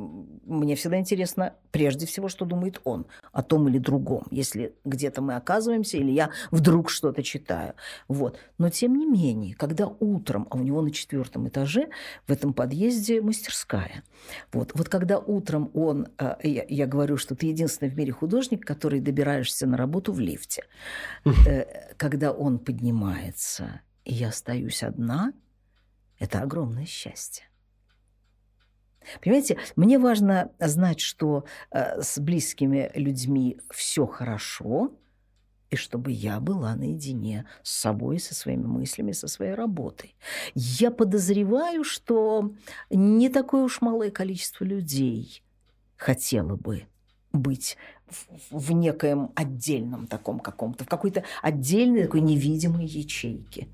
мне 0.47 0.77
всегда 0.77 0.99
интересно, 0.99 1.55
прежде 1.73 2.07
всего, 2.07 2.29
что 2.29 2.45
думает 2.45 2.81
он 2.85 3.07
о 3.33 3.43
том 3.43 3.69
или 3.69 3.79
другом, 3.79 4.27
если 4.31 4.75
где-то 4.85 5.21
мы 5.23 5.35
оказываемся, 5.35 5.97
или 5.99 6.13
я 6.13 6.31
вдруг 6.51 6.89
что-то 6.89 7.23
читаю. 7.23 7.75
Вот. 8.07 8.39
Но 8.59 8.71
тем 8.71 8.97
не 8.97 9.07
менее, 9.07 9.55
когда 9.55 9.89
утром, 9.89 10.47
а 10.51 10.57
у 10.57 10.63
него 10.63 10.81
на 10.83 10.91
четвертом 10.91 11.49
этаже 11.49 11.89
в 12.27 12.33
этом 12.33 12.53
подъезде 12.53 13.21
мастерская, 13.21 14.05
вот, 14.53 14.73
вот 14.75 14.89
когда 14.89 15.19
утром 15.19 15.71
он, 15.75 16.07
э, 16.19 16.37
я, 16.45 16.65
я 16.69 16.87
говорю, 16.87 17.17
что 17.17 17.35
ты 17.35 17.47
единственный 17.47 17.91
в 17.91 17.97
мире 17.97 18.13
художник, 18.13 18.65
который 18.65 19.01
добираешься 19.01 19.67
на 19.67 19.77
работу 19.77 20.13
в 20.13 20.21
лифте, 20.21 20.65
э, 21.25 21.95
когда 21.97 22.33
он 22.33 22.59
поднимается, 22.59 23.81
и 24.05 24.15
я 24.15 24.29
остаюсь 24.29 24.83
одна, 24.85 25.33
это 26.19 26.41
огромное 26.41 26.87
счастье. 26.87 27.48
Понимаете, 29.23 29.59
мне 29.77 29.99
важно 29.99 30.51
знать, 30.59 31.01
что 31.01 31.45
э, 31.71 32.01
с 32.03 32.19
близкими 32.19 32.91
людьми 32.95 33.59
все 33.71 34.07
хорошо, 34.07 34.93
и 35.71 35.77
чтобы 35.77 36.13
я 36.13 36.41
была 36.41 36.75
наедине 36.75 37.47
с 37.63 37.73
собой, 37.73 38.19
со 38.19 38.35
своими 38.35 38.65
мыслями, 38.65 39.13
со 39.13 39.29
своей 39.29 39.55
работой. 39.55 40.15
Я 40.55 40.91
подозреваю, 40.91 41.85
что 41.85 42.55
не 42.91 43.29
такое 43.29 43.65
уж 43.65 43.81
малое 43.81 44.11
количество 44.11 44.65
людей 44.65 45.43
хотело 45.97 46.57
бы 46.57 46.87
быть 47.33 47.77
в, 48.07 48.27
в 48.51 48.73
некоем 48.73 49.31
отдельном 49.35 50.07
таком 50.07 50.41
каком-то, 50.41 50.85
в 50.85 50.89
какой-то 50.89 51.25
отдельной 51.43 52.05
такой 52.05 52.23
невидимой 52.23 52.87
ячейке. 52.87 53.69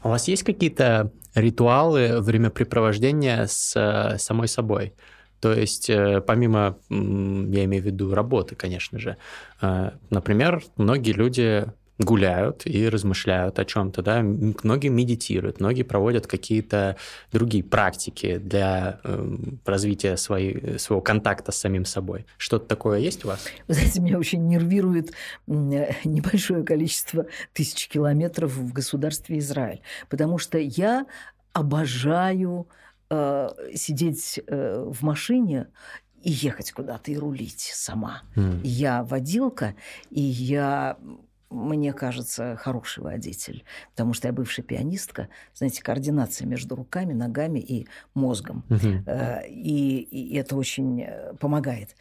А 0.00 0.08
у 0.08 0.10
вас 0.10 0.28
есть 0.28 0.42
какие-то 0.42 1.12
ритуалы 1.34 2.20
времяпрепровождения 2.20 3.46
с 3.46 3.74
э, 3.76 4.18
самой 4.18 4.48
собой? 4.48 4.94
То 5.40 5.52
есть, 5.52 5.88
э, 5.88 6.20
помимо, 6.20 6.78
я 6.90 7.64
имею 7.64 7.82
в 7.82 7.86
виду 7.86 8.14
работы, 8.14 8.54
конечно 8.54 8.98
же, 8.98 9.16
э, 9.60 9.90
например, 10.10 10.62
многие 10.76 11.12
люди 11.12 11.66
гуляют 11.98 12.62
и 12.64 12.88
размышляют 12.88 13.58
о 13.58 13.64
чем-то, 13.64 14.02
да, 14.02 14.22
многие 14.22 14.88
медитируют, 14.88 15.60
многие 15.60 15.82
проводят 15.82 16.26
какие-то 16.26 16.96
другие 17.32 17.64
практики 17.64 18.38
для 18.38 19.00
э, 19.02 19.36
развития 19.64 20.16
своей, 20.16 20.78
своего 20.78 21.00
контакта 21.00 21.50
с 21.50 21.58
самим 21.58 21.84
собой. 21.84 22.24
Что-то 22.36 22.66
такое 22.66 23.00
есть 23.00 23.24
у 23.24 23.28
вас? 23.28 23.44
Вы 23.66 23.74
знаете, 23.74 24.00
меня 24.00 24.18
очень 24.18 24.46
нервирует 24.46 25.12
небольшое 25.46 26.62
количество 26.62 27.26
тысяч 27.52 27.88
километров 27.88 28.52
в 28.52 28.72
государстве 28.72 29.38
Израиль, 29.38 29.80
потому 30.08 30.38
что 30.38 30.58
я 30.58 31.06
обожаю 31.52 32.68
э, 33.10 33.48
сидеть 33.74 34.40
э, 34.46 34.84
в 34.86 35.02
машине 35.02 35.66
и 36.22 36.30
ехать 36.30 36.72
куда-то 36.72 37.10
и 37.10 37.16
рулить 37.16 37.70
сама. 37.72 38.22
Mm. 38.36 38.60
Я 38.62 39.02
водилка, 39.02 39.74
и 40.10 40.20
я 40.20 40.96
мне 41.50 41.92
кажется, 41.92 42.56
хороший 42.56 43.02
водитель, 43.02 43.64
потому 43.90 44.12
что 44.12 44.28
я 44.28 44.32
бывшая 44.32 44.62
пианистка. 44.62 45.28
Знаете, 45.54 45.82
координация 45.82 46.46
между 46.46 46.76
руками, 46.76 47.12
ногами 47.12 47.58
и 47.58 47.86
мозгом. 48.14 48.64
Угу. 48.70 49.04
И, 49.48 50.08
и 50.10 50.36
это 50.36 50.56
очень 50.56 51.02
э, 51.02 51.34
помогает. 51.40 51.96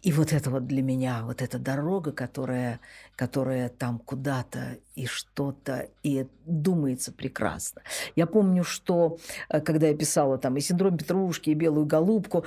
И 0.00 0.12
вот 0.12 0.32
это 0.32 0.50
вот 0.50 0.66
для 0.66 0.80
меня, 0.80 1.22
вот 1.24 1.42
эта 1.42 1.58
дорога, 1.58 2.12
которая, 2.12 2.78
которая 3.16 3.68
там 3.68 3.98
куда-то 3.98 4.78
и 4.94 5.06
что-то, 5.06 5.88
и 6.04 6.26
думается 6.46 7.12
прекрасно. 7.12 7.82
Я 8.14 8.26
помню, 8.26 8.62
что 8.62 9.18
э, 9.48 9.60
когда 9.60 9.88
я 9.88 9.96
писала 9.96 10.38
там 10.38 10.56
и 10.56 10.60
«Синдром 10.60 10.96
Петрушки», 10.96 11.50
и 11.50 11.54
«Белую 11.54 11.86
голубку», 11.86 12.44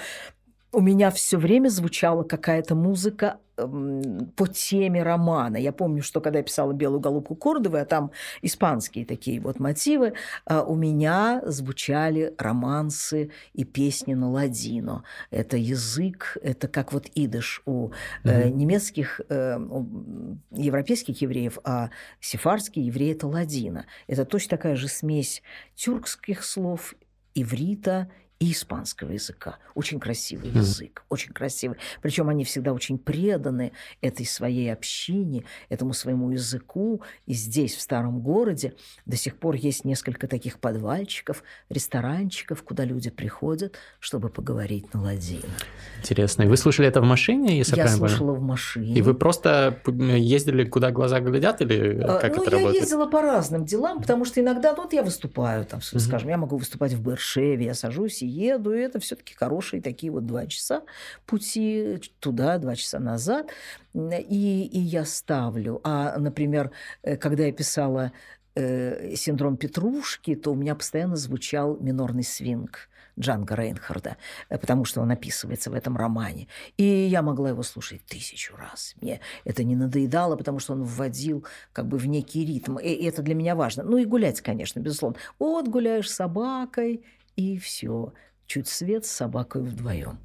у 0.74 0.80
меня 0.80 1.12
все 1.12 1.38
время 1.38 1.68
звучала 1.68 2.24
какая-то 2.24 2.76
музыка 2.76 3.40
эм, 3.58 4.32
по 4.38 4.48
теме 4.48 5.04
романа. 5.04 5.58
Я 5.58 5.74
помню, 5.74 6.02
что 6.02 6.22
когда 6.22 6.40
я 6.40 6.44
писала 6.44 6.72
«Белую 6.72 7.02
голубку 7.02 7.36
Кордовы», 7.36 7.82
а 7.82 7.86
там 7.86 8.12
испанские 8.42 9.06
такие 9.06 9.42
вот 9.42 9.60
мотивы, 9.60 10.14
а 10.46 10.64
у 10.64 10.76
меня 10.76 11.42
звучали 11.46 12.34
романсы 12.38 13.32
и 13.54 13.66
песни 13.66 14.14
на 14.14 14.32
ладино. 14.32 15.04
Это 15.30 15.58
язык, 15.58 16.38
это 16.42 16.70
как 16.70 16.94
вот 16.94 17.08
идыш 17.16 17.62
у 17.66 17.92
э, 18.24 18.50
немецких, 18.50 19.20
э, 19.28 19.58
у 19.58 20.38
европейских 20.52 21.22
евреев, 21.22 21.60
а 21.66 21.90
сефарские 22.22 22.86
евреи– 22.86 23.12
это 23.14 23.28
ладино. 23.28 23.86
Это 24.08 24.24
точно 24.24 24.58
такая 24.58 24.76
же 24.78 24.88
смесь 24.88 25.44
тюркских 25.76 26.46
слов, 26.46 26.96
иврита 27.34 28.10
и 28.42 28.54
испанского 28.54 29.12
языка. 29.12 29.60
Очень 29.76 30.00
красивый 30.00 30.50
mm. 30.50 30.58
язык, 30.58 31.04
очень 31.10 31.32
красивый. 31.32 31.78
Причем 32.02 32.28
они 32.28 32.44
всегда 32.44 32.74
очень 32.74 32.98
преданы 32.98 33.72
этой 34.02 34.26
своей 34.26 34.74
общине, 34.74 35.44
этому 35.70 35.94
своему 35.94 36.32
языку. 36.32 37.04
И 37.28 37.36
здесь, 37.36 37.76
в 37.76 37.82
старом 37.82 38.20
городе, 38.20 38.74
до 39.06 39.16
сих 39.16 39.38
пор 39.38 39.54
есть 39.56 39.86
несколько 39.86 40.28
таких 40.28 40.58
подвальчиков, 40.58 41.44
ресторанчиков, 41.70 42.64
куда 42.64 42.84
люди 42.84 43.12
приходят, 43.12 43.76
чтобы 44.00 44.30
поговорить 44.30 44.92
на 44.96 45.04
ладино. 45.04 45.54
Интересно. 46.00 46.42
И 46.42 46.48
вы 46.48 46.58
слушали 46.58 46.88
это 46.88 47.00
в 47.00 47.06
машине, 47.06 47.60
если 47.60 47.76
я, 47.76 47.88
слушала 47.90 48.34
в 48.34 48.42
машине. 48.42 48.96
И 48.96 49.04
вы 49.04 49.14
просто 49.14 49.80
ездили, 49.86 50.64
куда 50.64 50.90
глаза 50.90 51.20
глядят, 51.20 51.62
или 51.62 52.02
а, 52.02 52.18
как 52.18 52.36
ну, 52.38 52.42
это 52.42 52.56
я 52.56 52.58
работает? 52.58 52.84
ездила 52.84 53.06
по 53.06 53.22
разным 53.22 53.66
делам, 53.66 54.02
потому 54.02 54.26
что 54.26 54.42
иногда, 54.42 54.74
ну, 54.74 54.82
вот 54.82 54.94
я 54.94 55.04
выступаю, 55.04 55.64
там, 55.66 55.80
mm-hmm. 55.80 56.00
скажем, 56.00 56.30
я 56.30 56.38
могу 56.38 56.58
выступать 56.58 56.94
в 56.94 57.04
Бершеве, 57.04 57.66
я 57.66 57.76
сажусь 57.76 58.24
и 58.24 58.31
еду, 58.32 58.74
и 58.74 58.80
это 58.80 59.00
все-таки 59.00 59.34
хорошие 59.34 59.82
такие 59.82 60.12
вот 60.12 60.26
два 60.26 60.48
часа 60.48 60.84
пути 61.26 62.00
туда, 62.20 62.58
два 62.58 62.76
часа 62.76 63.00
назад. 63.00 63.50
И, 63.94 64.70
и 64.72 64.80
я 64.80 65.06
ставлю. 65.06 65.82
А, 65.84 66.18
например, 66.18 66.72
э, 67.04 67.18
когда 67.18 67.46
я 67.46 67.52
писала 67.52 68.12
э, 68.56 69.16
синдром 69.16 69.58
Петрушки, 69.58 70.36
то 70.36 70.52
у 70.52 70.56
меня 70.56 70.76
постоянно 70.76 71.16
звучал 71.16 71.78
минорный 71.78 72.24
свинг. 72.24 72.90
Джанга 73.20 73.56
Рейнхарда, 73.56 74.18
э, 74.50 74.58
потому 74.58 74.86
что 74.86 75.02
он 75.02 75.12
описывается 75.12 75.70
в 75.70 75.74
этом 75.74 75.98
романе. 75.98 76.48
И 76.78 76.84
я 76.84 77.22
могла 77.22 77.50
его 77.50 77.64
слушать 77.64 78.06
тысячу 78.06 78.56
раз. 78.56 78.96
Мне 79.02 79.20
это 79.44 79.64
не 79.64 79.76
надоедало, 79.76 80.36
потому 80.36 80.60
что 80.60 80.74
он 80.74 80.84
вводил 80.84 81.46
как 81.74 81.88
бы 81.88 81.98
в 81.98 82.08
некий 82.08 82.46
ритм. 82.46 82.78
И 82.78 82.90
это 83.04 83.22
для 83.22 83.36
меня 83.36 83.56
важно. 83.56 83.84
Ну 83.84 83.98
и 83.98 84.06
гулять, 84.06 84.42
конечно, 84.42 84.80
безусловно. 84.80 85.18
Вот 85.40 85.68
гуляешь 85.68 86.10
с 86.10 86.16
собакой, 86.16 87.04
и 87.36 87.58
все 87.58 88.14
чуть 88.46 88.68
свет 88.68 89.06
с 89.06 89.12
собакой 89.12 89.62
вдвоем. 89.64 90.20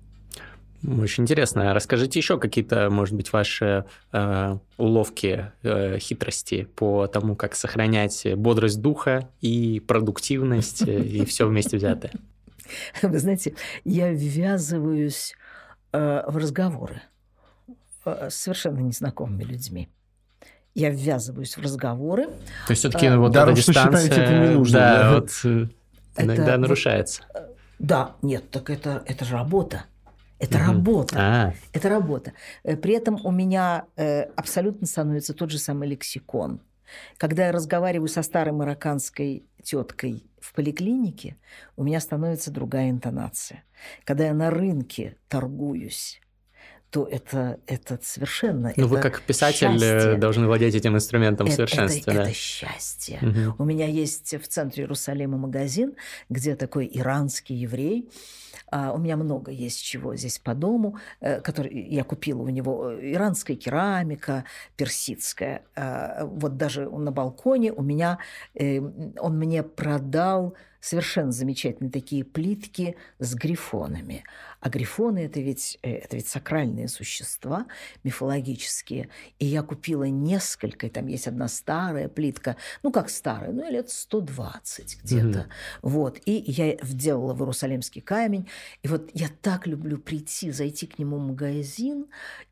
Очень 0.87 1.25
интересно. 1.25 1.73
Расскажите 1.75 2.19
еще 2.19 2.39
какие-то, 2.39 2.91
может 2.91 3.15
быть, 3.15 3.33
ваши 3.33 3.87
э, 4.13 4.59
уловки, 4.77 5.53
э, 5.63 5.99
хитрости 5.99 6.69
по 6.77 7.07
тому, 7.07 7.35
как 7.35 7.55
сохранять 7.55 8.27
бодрость 8.37 8.81
духа 8.81 9.29
и 9.41 9.81
продуктивность, 9.81 10.87
э, 10.87 11.03
и 11.03 11.25
все 11.25 11.49
вместе 11.49 11.77
взятое. 11.77 12.13
Вы 13.03 13.19
знаете, 13.19 13.55
я 13.85 14.11
ввязываюсь 14.13 15.35
э, 15.93 16.23
в 16.27 16.37
разговоры 16.37 17.03
э, 18.05 18.29
с 18.31 18.35
совершенно 18.35 18.79
незнакомыми 18.79 19.45
людьми 19.45 19.89
я 20.77 20.91
ввязываюсь 20.91 21.57
в 21.57 21.63
разговоры. 21.63 22.27
То 22.27 22.71
есть 22.71 22.81
все-таки 22.81 23.07
э, 23.07 23.17
вот 23.17 23.33
да, 23.33 23.45
эта 23.45 23.55
дистанция, 23.55 24.03
считаете, 24.03 24.23
это 24.23 24.47
не 24.47 24.55
нужно, 24.55 24.79
да, 24.79 25.03
да? 25.03 25.15
вот 25.15 25.71
иногда 26.19 26.53
это, 26.53 26.59
нарушается. 26.59 27.23
Вот, 27.33 27.57
да, 27.79 28.17
нет, 28.23 28.51
так 28.51 28.71
это, 28.71 29.03
это 29.07 29.25
же 29.25 29.35
работа. 29.35 29.85
Это 30.39 30.59
угу. 30.59 30.67
работа. 30.67 31.17
А. 31.19 31.55
Это 31.73 31.89
работа. 31.89 32.33
Э, 32.63 32.77
при 32.77 32.95
этом 32.95 33.25
у 33.25 33.31
меня 33.31 33.87
э, 33.97 34.23
абсолютно 34.37 34.87
становится 34.87 35.35
тот 35.35 35.51
же 35.51 35.59
самый 35.59 35.89
лексикон. 35.89 36.61
Когда 37.17 37.47
я 37.47 37.53
разговариваю 37.53 38.09
со 38.09 38.23
старой 38.23 38.53
марокканской 38.53 39.45
теткой 39.63 40.25
в 40.41 40.53
поликлинике, 40.53 41.37
у 41.77 41.83
меня 41.83 42.01
становится 42.01 42.51
другая 42.51 42.91
интонация. 42.91 43.65
Когда 44.05 44.27
я 44.27 44.35
на 44.35 44.51
рынке 44.51 45.17
торгуюсь, 45.29 46.21
то 46.97 47.05
это, 47.05 47.61
это 47.67 47.99
совершенно... 48.03 48.73
Ну, 48.75 48.87
вы 48.87 49.03
как 49.03 49.21
писатель 49.21 49.67
э, 49.67 49.79
счастье. 49.79 50.17
должны 50.17 50.47
владеть 50.47 50.75
этим 50.75 50.97
инструментом 50.97 51.47
это, 51.47 51.53
в 51.53 51.57
совершенстве. 51.57 52.01
Это, 52.01 52.15
да? 52.15 52.23
это 52.23 52.33
счастье. 52.33 53.19
Угу. 53.21 53.63
У 53.63 53.67
меня 53.67 53.87
есть 53.87 54.35
в 54.43 54.49
центре 54.49 54.85
Иерусалима 54.85 55.37
магазин, 55.37 55.93
где 56.31 56.57
такой 56.57 56.91
иранский 56.91 57.55
еврей, 57.55 58.09
а, 58.71 58.93
у 58.93 58.99
меня 58.99 59.19
много 59.19 59.51
есть 59.51 59.85
чего 59.85 60.17
здесь 60.17 60.39
по 60.39 60.55
дому, 60.55 60.97
э, 61.21 61.43
который 61.43 61.87
я 61.87 62.03
купила 62.03 62.41
у 62.41 62.49
него. 62.49 62.93
Э, 62.93 63.13
иранская 63.13 63.59
керамика, 63.59 64.45
персидская. 64.77 65.65
А, 65.77 66.25
вот 66.25 66.57
даже 66.57 66.89
на 66.89 67.13
балконе 67.13 67.75
у 67.75 67.83
меня, 67.83 68.21
он 68.55 69.39
мне 69.39 69.63
продал 69.63 70.55
совершенно 70.87 71.33
замечательные 71.33 71.91
такие 71.91 72.25
плитки 72.25 72.97
с 73.19 73.35
грифонами. 73.35 74.23
А 74.61 74.69
грифоны 74.69 75.19
это 75.19 75.41
ведь, 75.41 75.79
э, 75.83 75.97
это 75.97 76.17
ведь 76.17 76.29
сакральные 76.29 76.87
существа 76.87 77.67
мифологические. 78.05 79.09
И 79.41 79.47
я 79.47 79.63
купила 79.63 80.05
несколько, 80.05 80.87
и 80.87 80.91
там 80.91 81.09
есть 81.09 81.27
одна 81.27 81.49
старая 81.49 82.09
плитка, 82.09 82.57
ну 82.85 82.93
как 82.93 83.11
старая, 83.11 83.51
ну 83.51 83.69
лет 83.69 83.91
120 83.91 85.03
где-то. 85.03 85.27
Mm-hmm. 85.27 85.79
Вот. 85.83 86.21
И 86.25 86.45
я 86.47 86.77
вделала 86.77 87.35
в 87.35 87.41
Иерусалимский 87.41 88.01
камень. 88.01 88.49
И 88.85 88.89
вот 88.89 89.11
я 89.13 89.29
так 89.43 89.67
люблю 89.67 89.99
прийти, 89.99 90.53
зайти 90.53 90.87
к 90.87 91.01
нему 91.01 91.17
в 91.17 91.27
магазин 91.27 92.07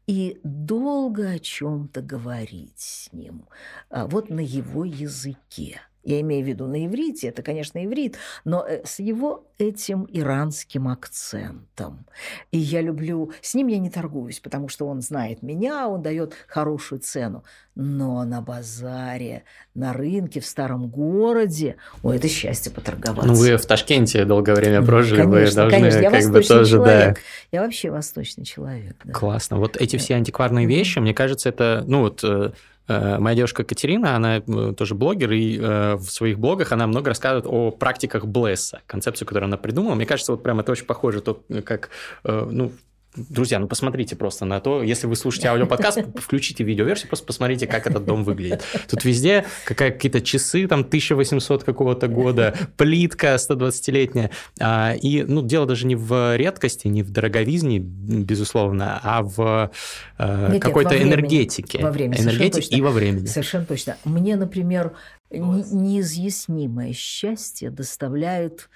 и 0.08 0.40
долго 0.42 1.30
о 1.30 1.38
чем-то 1.38 2.02
говорить 2.02 2.80
с 2.80 3.12
ним. 3.12 3.46
А 3.90 4.08
вот 4.08 4.28
на 4.28 4.40
его 4.40 4.84
языке. 4.84 5.80
Я 6.04 6.20
имею 6.20 6.44
в 6.44 6.48
виду 6.48 6.66
на 6.66 6.86
иврите, 6.86 7.28
это, 7.28 7.42
конечно, 7.42 7.84
иврит, 7.84 8.16
но 8.44 8.64
э, 8.66 8.82
с 8.84 8.98
его 8.98 9.46
этим 9.58 10.06
иранским 10.10 10.88
акцентом. 10.88 12.06
И 12.50 12.58
я 12.58 12.80
люблю... 12.80 13.32
С 13.40 13.54
ним 13.54 13.68
я 13.68 13.78
не 13.78 13.90
торгуюсь, 13.90 14.40
потому 14.40 14.68
что 14.68 14.86
он 14.86 15.00
знает 15.00 15.42
меня, 15.42 15.88
он 15.88 16.02
дает 16.02 16.34
хорошую 16.46 17.00
цену. 17.00 17.44
Но 17.74 18.24
на 18.24 18.40
базаре, 18.40 19.44
на 19.74 19.92
рынке, 19.92 20.40
в 20.40 20.46
старом 20.46 20.88
городе, 20.88 21.76
ой, 22.02 22.16
это 22.16 22.28
счастье 22.28 22.70
поторговаться. 22.70 23.26
Ну, 23.26 23.34
вы 23.34 23.56
в 23.56 23.66
Ташкенте 23.66 24.24
долгое 24.24 24.54
время 24.54 24.82
прожили, 24.82 25.22
конечно, 25.22 25.30
вы 25.30 25.54
должны 25.54 25.70
конечно. 25.70 25.98
Я 25.98 26.10
как 26.10 26.30
бы 26.30 26.42
тоже, 26.42 26.70
человек. 26.76 27.14
да. 27.14 27.20
Я 27.50 27.62
вообще 27.62 27.90
восточный 27.90 28.44
человек. 28.44 28.96
Да. 29.04 29.12
Классно. 29.12 29.58
Вот 29.58 29.76
эти 29.76 29.96
все 29.96 30.14
антикварные 30.14 30.66
вещи, 30.66 30.98
мне 30.98 31.14
кажется, 31.14 31.48
это, 31.48 31.82
ну 31.86 32.00
вот 32.00 32.22
э, 32.22 32.34
Э, 32.44 32.50
моя 32.88 33.36
девушка 33.36 33.64
Катерина, 33.64 34.16
она 34.16 34.36
э, 34.38 34.74
тоже 34.76 34.94
блогер, 34.94 35.32
и 35.32 35.58
э, 35.58 35.94
в 35.94 36.04
своих 36.04 36.38
блогах 36.38 36.72
она 36.72 36.86
много 36.86 37.08
рассказывает 37.08 37.46
о 37.46 37.70
практиках 37.70 38.26
Блесса, 38.26 38.82
концепцию, 38.86 39.26
которую 39.26 39.48
она 39.48 39.56
придумала. 39.56 39.94
Мне 39.94 40.06
кажется, 40.06 40.32
вот 40.32 40.42
прям 40.42 40.60
это 40.60 40.72
очень 40.72 40.86
похоже, 40.86 41.20
то, 41.20 41.42
как, 41.64 41.90
ну, 42.24 42.72
Друзья, 43.16 43.58
ну 43.58 43.68
посмотрите 43.68 44.16
просто 44.16 44.44
на 44.44 44.60
то, 44.60 44.82
если 44.82 45.06
вы 45.06 45.14
слушаете 45.14 45.48
аудиоподкаст, 45.48 46.00
включите 46.16 46.64
видеоверсию, 46.64 47.08
просто 47.08 47.26
посмотрите, 47.26 47.66
как 47.66 47.86
этот 47.86 48.04
дом 48.04 48.24
выглядит. 48.24 48.64
Тут 48.90 49.04
везде 49.04 49.44
какие-то 49.64 50.20
часы, 50.20 50.66
там 50.66 50.80
1800 50.80 51.62
какого-то 51.62 52.08
года, 52.08 52.56
плитка 52.76 53.34
120-летняя. 53.34 54.30
А, 54.60 54.94
и 54.94 55.22
ну, 55.22 55.42
дело 55.42 55.66
даже 55.66 55.86
не 55.86 55.94
в 55.94 56.36
редкости, 56.36 56.88
не 56.88 57.02
в 57.02 57.10
дороговизне, 57.10 57.78
безусловно, 57.78 59.00
а 59.02 59.22
в 59.22 59.70
э, 60.18 60.58
какой-то 60.58 61.00
энергетике. 61.00 61.78
Во 61.82 61.92
времени. 61.92 62.20
Энергетике 62.20 62.76
и 62.76 62.80
во 62.80 62.90
времени. 62.90 63.26
Совершенно 63.26 63.64
точно. 63.64 63.96
Мне, 64.04 64.36
например, 64.36 64.92
неизъяснимое 65.30 66.92
счастье 66.92 67.70
доставляет... 67.70 68.68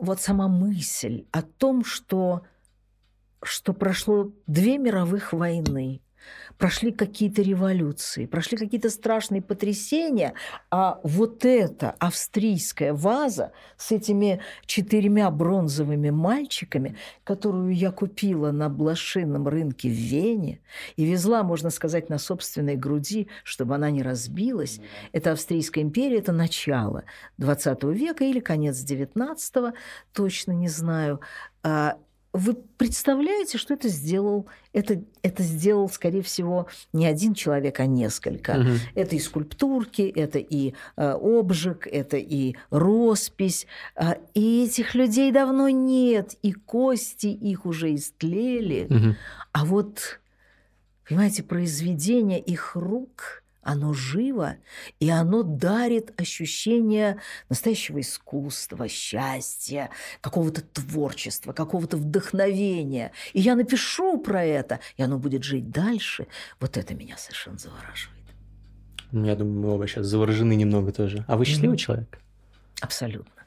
Вот 0.00 0.18
сама 0.18 0.48
мысль 0.48 1.26
о 1.30 1.42
том, 1.42 1.84
что, 1.84 2.42
что 3.42 3.74
прошло 3.74 4.32
две 4.46 4.78
мировых 4.78 5.34
войны, 5.34 6.00
прошли 6.60 6.92
какие-то 6.92 7.40
революции, 7.40 8.26
прошли 8.26 8.58
какие-то 8.58 8.90
страшные 8.90 9.40
потрясения, 9.40 10.34
а 10.70 11.00
вот 11.02 11.46
эта 11.46 11.96
австрийская 11.98 12.92
ваза 12.92 13.52
с 13.78 13.90
этими 13.92 14.42
четырьмя 14.66 15.30
бронзовыми 15.30 16.10
мальчиками, 16.10 16.98
которую 17.24 17.74
я 17.74 17.90
купила 17.90 18.52
на 18.52 18.68
блошином 18.68 19.48
рынке 19.48 19.88
в 19.88 19.92
Вене 19.92 20.60
и 20.96 21.06
везла, 21.06 21.42
можно 21.42 21.70
сказать, 21.70 22.10
на 22.10 22.18
собственной 22.18 22.76
груди, 22.76 23.28
чтобы 23.42 23.76
она 23.76 23.90
не 23.90 24.02
разбилась, 24.02 24.80
это 25.12 25.32
Австрийская 25.32 25.82
империя, 25.82 26.18
это 26.18 26.32
начало 26.32 27.04
20 27.38 27.84
века 27.84 28.24
или 28.24 28.40
конец 28.40 28.76
19 28.80 29.74
точно 30.12 30.52
не 30.52 30.68
знаю. 30.68 31.20
Вы 32.32 32.54
представляете, 32.54 33.58
что 33.58 33.74
это 33.74 33.88
сделал? 33.88 34.46
Это, 34.72 35.02
это 35.22 35.42
сделал, 35.42 35.88
скорее 35.88 36.22
всего, 36.22 36.68
не 36.92 37.06
один 37.06 37.34
человек, 37.34 37.80
а 37.80 37.86
несколько. 37.86 38.54
Мгм. 38.54 38.78
Это 38.94 39.16
и 39.16 39.18
скульптурки, 39.18 40.02
это 40.02 40.38
и 40.38 40.74
э, 40.96 41.10
обжиг, 41.10 41.88
это 41.88 42.18
и 42.18 42.54
роспись. 42.70 43.66
А, 43.96 44.16
и 44.34 44.64
этих 44.64 44.94
людей 44.94 45.32
давно 45.32 45.68
нет, 45.70 46.36
и 46.42 46.52
кости 46.52 47.26
их 47.26 47.66
уже 47.66 47.96
истлели. 47.96 48.86
Мгм. 48.88 49.16
А 49.50 49.64
вот, 49.64 50.20
понимаете, 51.08 51.42
произведение 51.42 52.38
их 52.38 52.76
рук, 52.76 53.39
оно 53.62 53.92
живо, 53.92 54.56
и 55.00 55.10
оно 55.10 55.42
дарит 55.42 56.18
ощущение 56.20 57.18
настоящего 57.48 58.00
искусства, 58.00 58.88
счастья, 58.88 59.90
какого-то 60.20 60.62
творчества, 60.62 61.52
какого-то 61.52 61.96
вдохновения. 61.96 63.12
И 63.32 63.40
я 63.40 63.54
напишу 63.54 64.18
про 64.18 64.44
это, 64.44 64.80
и 64.96 65.02
оно 65.02 65.18
будет 65.18 65.44
жить 65.44 65.70
дальше. 65.70 66.26
Вот 66.60 66.76
это 66.76 66.94
меня 66.94 67.16
совершенно 67.16 67.58
завораживает. 67.58 68.16
Я 69.12 69.34
думаю, 69.36 69.60
мы 69.60 69.74
оба 69.74 69.86
сейчас 69.88 70.06
заворожены 70.06 70.54
немного 70.54 70.92
тоже. 70.92 71.24
А 71.26 71.36
вы 71.36 71.44
счастливый 71.44 71.70
Мгм. 71.74 71.78
человек? 71.78 72.18
Абсолютно. 72.80 73.39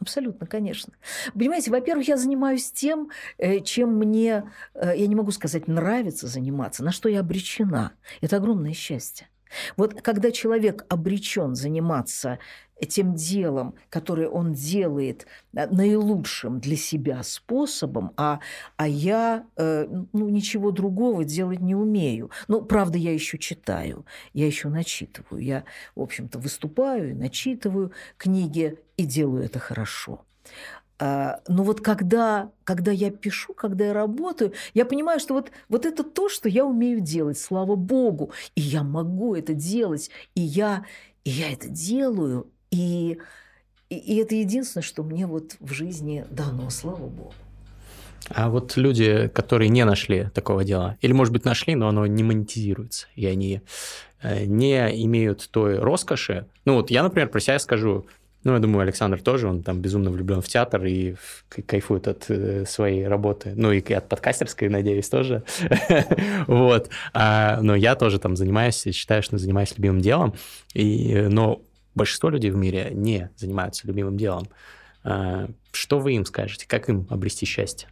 Абсолютно, 0.00 0.46
конечно. 0.46 0.92
Понимаете, 1.34 1.70
во-первых, 1.70 2.06
я 2.06 2.16
занимаюсь 2.16 2.70
тем, 2.70 3.10
э, 3.36 3.60
чем 3.60 3.96
мне, 3.96 4.50
э, 4.74 4.96
я 4.96 5.06
не 5.06 5.16
могу 5.16 5.32
сказать, 5.32 5.66
нравится 5.66 6.28
заниматься, 6.28 6.84
на 6.84 6.92
что 6.92 7.08
я 7.08 7.20
обречена. 7.20 7.92
Это 8.20 8.36
огромное 8.36 8.74
счастье. 8.74 9.28
Вот 9.76 10.00
когда 10.02 10.30
человек 10.30 10.84
обречен 10.88 11.54
заниматься 11.54 12.38
тем 12.86 13.14
делом, 13.14 13.74
которое 13.90 14.28
он 14.28 14.52
делает 14.52 15.26
э, 15.54 15.66
наилучшим 15.66 16.60
для 16.60 16.76
себя 16.76 17.22
способом, 17.22 18.12
а, 18.16 18.40
а 18.76 18.86
я 18.86 19.46
э, 19.56 19.86
ну, 20.12 20.28
ничего 20.28 20.70
другого 20.70 21.24
делать 21.24 21.60
не 21.60 21.74
умею. 21.74 22.30
Ну, 22.46 22.62
правда, 22.62 22.98
я 22.98 23.12
еще 23.12 23.38
читаю, 23.38 24.06
я 24.32 24.46
еще 24.46 24.68
начитываю. 24.68 25.42
Я, 25.42 25.64
в 25.96 26.02
общем-то, 26.02 26.38
выступаю, 26.38 27.16
начитываю 27.16 27.92
книги 28.16 28.78
и 28.96 29.04
делаю 29.04 29.44
это 29.44 29.58
хорошо. 29.58 30.24
А, 30.98 31.40
Но 31.48 31.62
вот 31.62 31.80
когда, 31.80 32.50
когда 32.64 32.90
я 32.90 33.10
пишу, 33.10 33.54
когда 33.54 33.86
я 33.86 33.92
работаю, 33.92 34.52
я 34.74 34.84
понимаю, 34.84 35.20
что 35.20 35.34
вот, 35.34 35.50
вот 35.68 35.86
это 35.86 36.02
то, 36.02 36.28
что 36.28 36.48
я 36.48 36.64
умею 36.64 37.00
делать, 37.00 37.38
слава 37.38 37.76
богу. 37.76 38.30
И 38.56 38.60
я 38.60 38.82
могу 38.82 39.34
это 39.34 39.54
делать, 39.54 40.10
и 40.34 40.40
я, 40.40 40.84
и 41.24 41.30
я 41.30 41.52
это 41.52 41.68
делаю, 41.68 42.48
и, 42.70 43.18
и, 43.90 43.96
и 43.96 44.16
это 44.16 44.34
единственное, 44.34 44.82
что 44.82 45.02
мне 45.02 45.26
вот 45.26 45.56
в 45.60 45.72
жизни 45.72 46.24
дано, 46.30 46.68
слава 46.70 47.06
богу. 47.06 47.32
А 48.30 48.50
вот 48.50 48.76
люди, 48.76 49.30
которые 49.32 49.68
не 49.68 49.84
нашли 49.84 50.28
такого 50.34 50.64
дела, 50.64 50.96
или, 51.00 51.12
может 51.12 51.32
быть, 51.32 51.44
нашли, 51.44 51.74
но 51.74 51.88
оно 51.88 52.06
не 52.06 52.22
монетизируется, 52.22 53.06
и 53.14 53.24
они 53.26 53.62
э, 54.20 54.44
не 54.44 55.04
имеют 55.04 55.48
той 55.50 55.78
роскоши. 55.78 56.46
Ну 56.64 56.74
вот 56.74 56.90
я, 56.90 57.02
например, 57.02 57.28
про 57.28 57.40
себя 57.40 57.58
скажу, 57.58 58.06
ну, 58.48 58.54
я 58.54 58.60
думаю, 58.60 58.80
Александр 58.80 59.20
тоже, 59.20 59.46
он 59.46 59.62
там 59.62 59.82
безумно 59.82 60.10
влюблен 60.10 60.40
в 60.40 60.48
театр 60.48 60.82
и 60.86 61.16
кайфует 61.66 62.08
от 62.08 62.30
э, 62.30 62.64
своей 62.64 63.06
работы. 63.06 63.52
Ну, 63.54 63.72
и 63.72 63.92
от 63.92 64.08
подкастерской, 64.08 64.70
надеюсь, 64.70 65.10
тоже. 65.10 65.42
Вот. 66.46 66.88
А, 67.12 67.60
Но 67.60 67.76
я 67.76 67.94
тоже 67.94 68.18
там 68.18 68.36
занимаюсь, 68.36 68.82
считаю, 68.92 69.22
что 69.22 69.36
занимаюсь 69.36 69.76
любимым 69.76 70.00
делом. 70.00 70.32
И, 70.72 71.12
э, 71.12 71.28
но 71.28 71.60
большинство 71.94 72.30
людей 72.30 72.50
в 72.50 72.56
мире 72.56 72.88
не 72.92 73.30
занимаются 73.36 73.86
любимым 73.86 74.16
делом. 74.16 74.48
А, 75.04 75.50
Что 75.70 75.98
вы 75.98 76.14
им 76.14 76.24
скажете? 76.24 76.66
Как 76.66 76.88
им 76.88 77.06
обрести 77.10 77.44
счастье? 77.44 77.88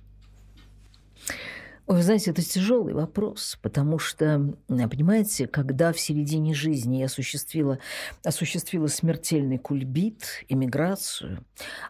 Вы 1.87 2.03
знаете, 2.03 2.33
это 2.33 2.43
тяжелый 2.43 2.95
вопрос, 2.95 3.59
потому 3.63 3.99
что, 3.99 4.55
понимаете, 4.67 5.47
когда 5.47 5.93
в 5.93 6.01
середине 6.01 6.53
жизни 6.53 6.97
я 6.97 7.07
осуществила, 7.07 7.79
осуществила 8.25 8.89
смертельный 8.89 9.59
кульбит, 9.59 10.45
эмиграцию, 10.49 11.45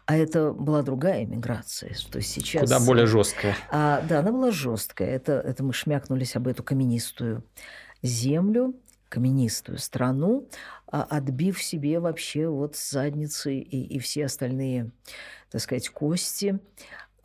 а 0.04 0.16
это 0.16 0.52
была 0.52 0.82
другая 0.82 1.24
эмиграция, 1.24 1.94
то 2.10 2.18
есть 2.18 2.30
сейчас... 2.30 2.62
Куда 2.62 2.80
более 2.80 3.06
жесткая. 3.06 3.56
А, 3.70 4.02
да, 4.02 4.18
она 4.18 4.32
была 4.32 4.50
жесткая. 4.50 5.08
Это, 5.08 5.32
это 5.32 5.64
мы 5.64 5.72
шмякнулись 5.72 6.36
об 6.36 6.46
эту 6.46 6.62
каменистую 6.62 7.42
землю, 8.02 8.74
каменистую 9.08 9.78
страну, 9.78 10.48
а 10.90 11.04
отбив 11.04 11.62
себе 11.62 12.00
вообще 12.00 12.48
вот 12.48 12.76
задницы 12.76 13.54
и, 13.54 13.96
и 13.96 13.98
все 13.98 14.26
остальные, 14.26 14.90
так 15.50 15.60
сказать, 15.60 15.88
кости. 15.88 16.58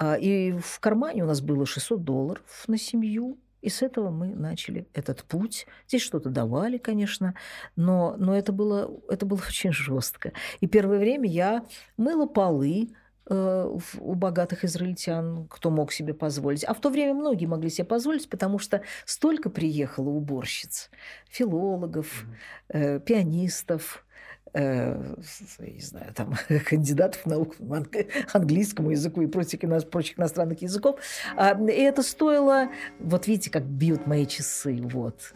А, 0.02 0.16
И 0.16 0.52
в 0.54 0.80
кармане 0.80 1.24
у 1.24 1.28
нас 1.28 1.42
было 1.42 1.66
600 1.68 2.04
долларов 2.04 2.64
на 2.68 2.78
семью. 2.80 3.38
И 3.62 3.70
с 3.70 3.84
этого 3.84 4.10
мы 4.10 4.34
начали 4.34 4.88
этот 4.94 5.24
путь. 5.24 5.68
Здесь 5.88 6.02
что-то 6.02 6.30
давали, 6.30 6.80
конечно, 6.80 7.36
но, 7.76 8.16
но 8.18 8.36
это, 8.36 8.52
было, 8.52 8.92
это 9.10 9.28
было 9.28 9.38
очень 9.48 9.72
жестко. 9.72 10.34
И 10.60 10.66
первое 10.66 10.98
время 10.98 11.30
я 11.30 11.64
мыла 11.98 12.26
полы, 12.26 12.90
э, 13.30 13.78
у 14.00 14.16
богатых 14.16 14.66
израильтян, 14.66 15.48
кто 15.48 15.70
мог 15.70 15.92
себе 15.92 16.16
позволить. 16.16 16.64
А 16.64 16.74
в 16.74 16.82
то 16.82 16.90
время 16.90 17.14
многие 17.14 17.46
могли 17.46 17.70
себе 17.70 17.86
позволить, 17.86 18.28
потому 18.28 18.58
что 18.58 18.82
столько 19.06 19.52
приехало 19.52 20.10
уборщиц, 20.10 20.90
филологов, 21.30 22.26
э, 22.70 23.00
пианистов, 23.00 24.04
э, 24.54 25.16
я 25.60 25.72
не 25.72 25.80
знаю, 25.82 26.14
там, 26.14 26.34
кандидатов 26.66 27.26
наук 27.26 27.56
английскому 28.34 28.92
языку 28.92 29.22
и 29.22 29.28
прочих, 29.28 29.60
прочих 29.90 30.18
иностранных 30.20 30.62
языков. 30.62 31.00
А, 31.36 31.58
И 31.60 31.72
это 31.82 32.04
стоило... 32.04 32.68
Вот 33.00 33.28
видите, 33.28 33.50
как 33.50 33.64
бьют 33.64 34.08
мои 34.08 34.26
часы. 34.26 34.80
Вот. 34.84 35.34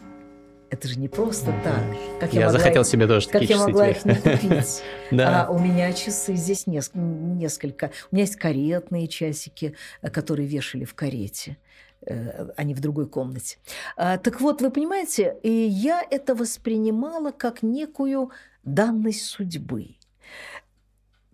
Это 0.68 0.88
же 0.88 0.98
не 0.98 1.08
просто 1.08 1.54
так. 1.62 1.80
Как 2.20 2.32
Я 2.32 2.46
могла 2.46 2.58
захотел 2.58 2.82
их- 2.82 2.88
себе 2.88 3.06
тоже 3.06 3.28
Как 3.28 3.40
такие 3.40 3.50
я 3.50 3.56
часы 3.56 3.66
могла 3.68 3.92
теперь. 3.92 4.12
их 4.12 4.24
не 4.24 4.32
купить? 4.32 4.82
Да. 5.12 5.44
А 5.46 5.50
у 5.50 5.58
меня 5.60 5.92
часы 5.92 6.34
здесь 6.34 6.66
нес- 6.66 6.90
несколько. 6.94 7.92
У 8.10 8.16
меня 8.16 8.24
есть 8.24 8.36
каретные 8.36 9.06
часики, 9.06 9.76
э, 10.02 10.10
которые 10.10 10.48
вешали 10.48 10.84
в 10.84 10.94
карете. 10.94 11.56
Э, 12.04 12.48
Они 12.56 12.74
в 12.74 12.80
другой 12.80 13.08
комнате. 13.08 13.58
А, 13.96 14.18
Так 14.18 14.40
вот, 14.40 14.60
вы 14.60 14.70
понимаете, 14.72 15.36
и 15.44 15.50
я 15.50 16.02
это 16.10 16.34
воспринимала 16.34 17.30
как 17.30 17.62
некую 17.62 18.30
данность 18.66 19.22
судьбы. 19.22 19.96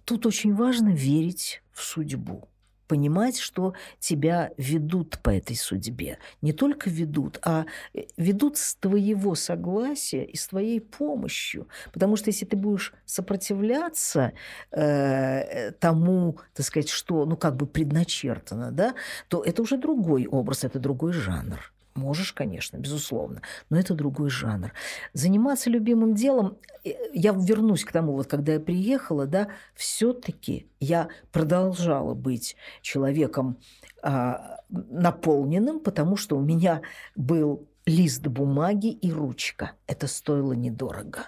Тут 0.04 0.26
очень 0.26 0.54
важно 0.54 0.90
верить 0.90 1.62
в 1.72 1.82
судьбу 1.82 2.48
понимать, 2.92 3.38
что 3.38 3.72
тебя 4.00 4.50
ведут 4.58 5.18
по 5.22 5.30
этой 5.30 5.56
судьбе. 5.56 6.18
Не 6.42 6.52
только 6.52 6.90
ведут, 6.90 7.38
а 7.42 7.64
э, 7.94 8.02
ведут 8.18 8.58
с 8.58 8.74
твоего 8.74 9.34
согласия 9.34 10.24
и 10.24 10.36
с 10.36 10.48
твоей 10.48 10.78
помощью. 10.78 11.68
Потому 11.94 12.16
что 12.16 12.28
если 12.28 12.44
ты 12.44 12.54
будешь 12.54 12.92
сопротивляться 13.06 14.34
э, 14.72 15.72
тому, 15.80 16.38
так 16.52 16.66
сказать, 16.66 16.90
что, 16.90 17.24
ну, 17.24 17.38
как 17.38 17.56
бы 17.56 17.66
предначертано, 17.66 18.72
да, 18.72 18.94
то 19.28 19.42
это 19.42 19.62
уже 19.62 19.78
другой 19.78 20.26
образ, 20.26 20.64
это 20.64 20.78
другой 20.78 21.14
жанр. 21.14 21.72
Можешь, 21.94 22.32
конечно, 22.32 22.78
безусловно, 22.78 23.42
но 23.68 23.78
это 23.78 23.94
другой 23.94 24.30
жанр. 24.30 24.72
Заниматься 25.12 25.68
любимым 25.68 26.14
делом, 26.14 26.56
э, 26.84 26.92
я 27.12 27.32
вернусь 27.32 27.84
к 27.84 27.92
тому, 27.92 28.14
вот 28.14 28.28
когда 28.28 28.54
я 28.54 28.60
приехала, 28.60 29.26
да, 29.26 29.48
все-таки 29.74 30.66
я 30.80 31.08
продолжала 31.32 32.14
быть 32.14 32.56
человеком 32.80 33.58
а, 34.02 34.60
наполненным, 34.70 35.80
потому 35.80 36.16
что 36.16 36.36
у 36.36 36.40
меня 36.40 36.80
был 37.14 37.68
лист 37.84 38.26
бумаги 38.26 38.88
и 38.88 39.12
ручка. 39.12 39.72
Это 39.86 40.06
стоило 40.06 40.52
недорого. 40.54 41.26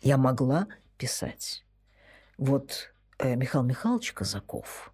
Я 0.00 0.16
могла 0.16 0.68
писать. 0.96 1.64
Вот 2.38 2.92
э, 3.18 3.34
Михаил 3.34 3.64
Михайлович 3.64 4.12
Казаков, 4.12 4.92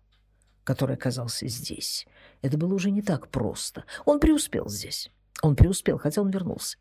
который 0.64 0.96
оказался 0.96 1.46
здесь, 1.48 2.06
это 2.42 2.58
было 2.58 2.74
уже 2.74 2.90
не 2.90 3.02
так 3.02 3.28
просто. 3.28 3.84
Он 4.04 4.20
преуспел 4.20 4.68
здесь. 4.68 5.10
Он 5.42 5.56
преуспел, 5.56 5.98
хотя 5.98 6.20
он 6.20 6.30
вернулся. 6.30 6.76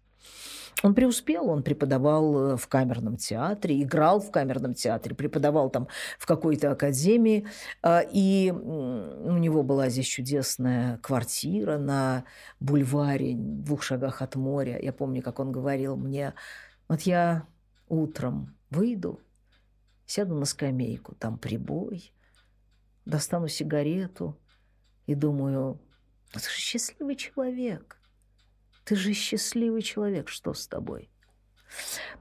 Он 0.84 0.96
преуспел, 0.96 1.50
он 1.50 1.64
преподавал 1.64 2.54
э, 2.54 2.58
в 2.58 2.68
камерном 2.68 3.18
театре, 3.18 3.82
играл 3.82 4.20
в 4.20 4.32
камерном 4.32 4.74
театре, 4.74 5.16
преподавал 5.16 5.70
там 5.70 5.88
в 6.18 6.26
какой-то 6.26 6.72
академии. 6.72 7.46
А, 7.84 8.00
И 8.00 8.52
у 8.52 9.38
него 9.38 9.64
была 9.64 9.90
здесь 9.90 10.08
чудесная 10.08 10.98
квартира 10.98 11.78
на 11.78 12.24
бульваре, 12.60 13.36
в 13.36 13.64
двух 13.64 13.84
шагах 13.84 14.22
от 14.22 14.36
моря. 14.36 14.80
Я 14.82 14.94
помню, 14.94 15.22
как 15.22 15.40
он 15.40 15.52
говорил 15.52 15.96
мне, 15.98 16.34
вот 16.88 17.02
я 17.02 17.46
утром 17.88 18.56
выйду, 18.70 19.20
сяду 20.06 20.36
на 20.36 20.46
скамейку, 20.46 21.16
там 21.16 21.38
прибой, 21.38 22.12
достану 23.06 23.48
сигарету 23.48 24.38
и 25.08 25.16
думаю, 25.16 25.80
«Ну 26.34 26.40
ты 26.40 26.50
же 26.50 26.56
счастливый 26.56 27.16
человек. 27.16 27.98
Ты 28.86 28.96
же 28.96 29.14
счастливый 29.14 29.82
человек, 29.82 30.30
что 30.30 30.54
с 30.54 30.68
тобой? 30.68 31.10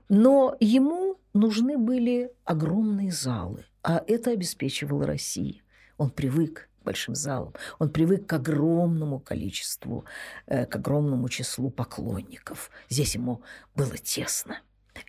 Но 0.09 0.57
ему 0.61 1.18
нужны 1.33 1.78
были 1.78 2.33
огромные 2.45 3.11
залы, 3.11 3.64
а 3.83 4.03
это 4.07 4.31
обеспечивала 4.31 5.07
Россия. 5.07 5.62
Он 5.97 6.11
привык 6.11 6.68
к 6.81 6.85
большим 6.85 7.14
залом. 7.14 7.55
Он 7.78 7.91
привык 7.91 8.26
к 8.26 8.33
огромному 8.33 9.20
количеству, 9.20 10.05
э, 10.47 10.66
к 10.66 10.76
огромному 10.76 11.28
числу 11.28 11.70
поклонников. 11.70 12.70
Здесь 12.89 13.14
ему 13.14 13.43
было 13.74 13.97
тесно. 13.97 14.61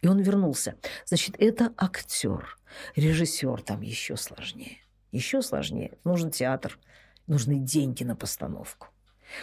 И 0.01 0.07
он 0.07 0.19
вернулся. 0.19 0.75
Значит, 1.05 1.35
это 1.39 1.73
актер. 1.77 2.57
Режиссер 2.95 3.61
там 3.61 3.81
еще 3.81 4.15
сложнее. 4.15 4.79
Еще 5.11 5.41
сложнее. 5.41 5.97
Нужен 6.03 6.31
театр, 6.31 6.77
нужны 7.27 7.59
деньги 7.59 8.03
на 8.03 8.15
постановку. 8.15 8.87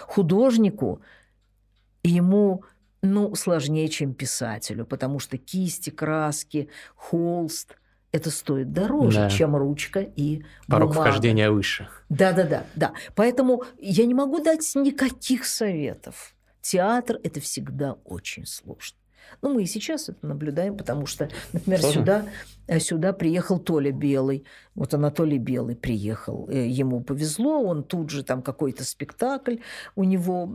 Художнику 0.02 1.00
ему 2.02 2.64
ну, 3.02 3.34
сложнее, 3.34 3.88
чем 3.88 4.14
писателю, 4.14 4.84
потому 4.84 5.18
что 5.18 5.38
кисти, 5.38 5.90
краски, 5.90 6.68
холст– 6.96 7.76
это 8.12 8.30
стоит 8.30 8.72
дороже, 8.72 9.18
да. 9.18 9.30
чем 9.30 9.54
ручка 9.54 10.00
и 10.00 10.42
Порог 10.66 10.90
бумага. 10.90 11.10
вхождения 11.10 11.50
выше. 11.50 11.88
Да-да-да. 12.08 12.64
да. 12.74 12.92
Поэтому 13.14 13.64
я 13.78 14.06
не 14.06 14.14
могу 14.14 14.42
дать 14.42 14.70
никаких 14.74 15.44
советов. 15.44 16.34
Театр– 16.62 17.18
это 17.22 17.40
всегда 17.40 17.92
очень 18.04 18.46
сложно. 18.46 18.96
Ну, 19.42 19.54
мы 19.54 19.62
и 19.62 19.66
сейчас 19.66 20.08
это 20.08 20.26
наблюдаем, 20.26 20.76
потому 20.76 21.06
что, 21.06 21.28
например, 21.52 21.80
сюда, 21.82 22.26
э, 22.66 22.78
сюда 22.80 23.12
приехал 23.12 23.58
Толя 23.58 23.92
Белый. 23.92 24.44
Вот 24.74 24.94
Анатолий 24.94 25.38
Белый 25.38 25.76
приехал. 25.76 26.48
Э, 26.50 26.66
ему 26.66 27.02
повезло, 27.02 27.62
он 27.62 27.84
тут 27.84 28.10
же 28.10 28.22
там 28.22 28.42
какой-то 28.42 28.84
спектакль 28.84 29.56
у 29.96 30.04
него, 30.04 30.50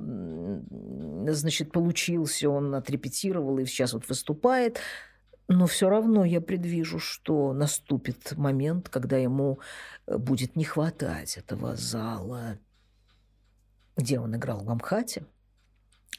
значит, 1.27 1.71
получился, 1.71 2.49
он 2.49 2.75
отрепетировал 2.75 3.57
и 3.59 3.65
сейчас 3.65 3.93
вот 3.93 4.07
выступает. 4.07 4.79
Но 5.47 5.67
все 5.67 5.89
равно 5.89 6.23
я 6.23 6.41
предвижу, 6.41 6.99
что 6.99 7.53
наступит 7.53 8.37
момент, 8.37 8.89
когда 8.89 9.17
ему 9.17 9.59
э, 10.07 10.17
будет 10.17 10.55
не 10.55 10.63
хватать 10.63 11.37
этого 11.37 11.75
зала, 11.75 12.57
где 13.97 14.19
он 14.19 14.35
играл 14.35 14.63
в 14.63 14.69
Амхате. 14.69 15.25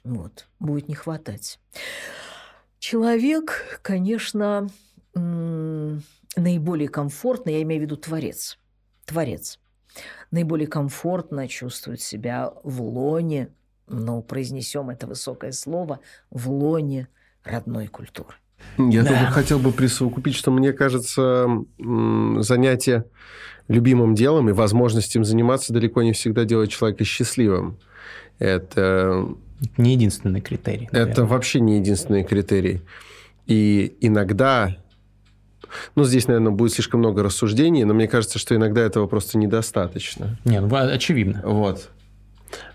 Вот, 0.05 0.47
будет 0.61 0.89
не 0.89 0.95
хватать. 0.95 1.59
Человек, 2.87 3.79
конечно, 3.81 4.69
наиболее 5.15 6.89
комфортно, 6.91 7.49
я 7.49 7.63
имею 7.63 7.81
в 7.81 7.85
виду 7.87 7.97
творец, 7.97 8.59
творец, 9.07 9.59
наиболее 10.31 10.67
комфортно 10.67 11.49
чувствует 11.49 12.03
себя 12.03 12.53
в 12.63 12.83
лоне, 12.83 13.49
но 13.89 14.21
произнесем 14.21 14.91
это 14.91 15.07
высокое 15.07 15.53
слово, 15.53 16.01
в 16.29 16.51
лоне 16.51 17.09
родной 17.43 17.87
культуры. 17.87 18.35
Я 18.77 19.03
да. 19.03 19.19
только 19.19 19.33
хотел 19.33 19.61
бы 19.61 19.73
присовокупить, 19.73 20.35
что 20.35 20.51
мне 20.51 20.75
кажется, 20.75 21.47
занятие 21.79 23.07
любимым 23.67 24.15
делом 24.15 24.51
и 24.51 24.53
возможность 24.53 25.17
им 25.17 25.25
заниматься 25.25 25.73
далеко 25.73 26.03
не 26.03 26.13
всегда 26.13 26.45
делает 26.45 26.69
человека 26.69 27.03
счастливым. 27.05 27.79
Это 28.39 29.27
не 29.77 29.93
единственный 29.93 30.41
критерий. 30.41 30.89
Наверное. 30.93 31.13
Это 31.13 31.25
вообще 31.25 31.61
не 31.61 31.79
единственный 31.79 32.25
критерий. 32.25 32.83
И 33.47 33.97
иногда, 34.01 34.77
ну, 35.95 36.05
здесь, 36.05 36.29
наверное, 36.29 36.53
будет 36.53 36.73
слишком 36.73 37.01
много 37.01 37.23
рассуждений, 37.23 37.85
но 37.85 37.95
мне 37.95 38.09
кажется, 38.09 38.39
что 38.39 38.55
иногда 38.55 38.81
этого 38.81 39.07
просто 39.07 39.39
недостаточно. 39.39 40.39
Не, 40.45 40.61
ну, 40.61 40.75
очевидно. 40.75 41.43
Вот. 41.45 41.91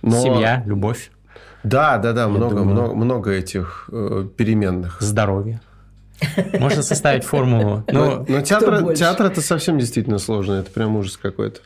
Но... 0.02 0.22
Семья, 0.22 0.64
любовь. 0.66 1.12
Да, 1.64 1.98
да, 1.98 2.14
да, 2.14 2.28
много, 2.28 2.56
думаю... 2.56 2.74
много, 2.74 2.96
много 2.96 3.32
этих 3.32 3.90
э, 3.92 4.28
переменных. 4.38 4.98
Здоровье. 5.02 5.62
Можно 6.60 6.84
составить 6.84 7.24
формулу. 7.24 7.84
Но, 7.92 8.26
но 8.28 8.42
театр, 8.42 8.94
театр 8.94 9.28
это 9.28 9.42
совсем 9.42 9.78
действительно 9.80 10.20
сложно. 10.20 10.54
Это 10.54 10.72
прям 10.72 10.96
ужас 10.96 11.18
какой-то. 11.18 11.62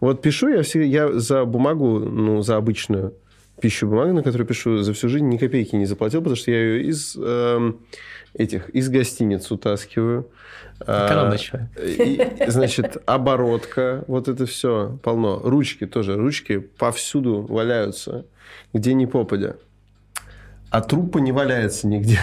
Вот 0.00 0.20
пишу 0.20 0.48
я, 0.48 0.62
все, 0.62 0.82
я 0.82 1.18
за 1.18 1.44
бумагу, 1.44 1.98
ну, 2.00 2.42
за 2.42 2.56
обычную, 2.56 3.14
пищу 3.60 3.86
бумаги, 3.86 4.10
на 4.10 4.22
которую 4.22 4.46
пишу, 4.46 4.82
за 4.82 4.92
всю 4.92 5.08
жизнь 5.08 5.28
ни 5.28 5.36
копейки 5.36 5.76
не 5.76 5.86
заплатил, 5.86 6.20
потому 6.20 6.36
что 6.36 6.50
я 6.50 6.58
ее 6.58 6.84
из 6.84 7.16
э, 7.18 7.72
этих 8.34 8.68
из 8.70 8.88
гостиниц 8.88 9.50
утаскиваю. 9.50 10.28
Экономный 10.80 11.38
человек. 11.38 11.70
И, 11.78 12.48
значит, 12.48 12.98
оборотка, 13.06 14.04
вот 14.08 14.28
это 14.28 14.44
все 14.44 14.98
полно. 15.02 15.40
Ручки 15.42 15.86
тоже, 15.86 16.16
ручки 16.16 16.58
повсюду 16.58 17.42
валяются, 17.42 18.26
где 18.74 18.92
ни 18.92 19.06
попадя 19.06 19.56
а 20.70 20.80
трупа 20.80 21.18
не 21.18 21.32
валяется 21.32 21.86
нигде. 21.86 22.18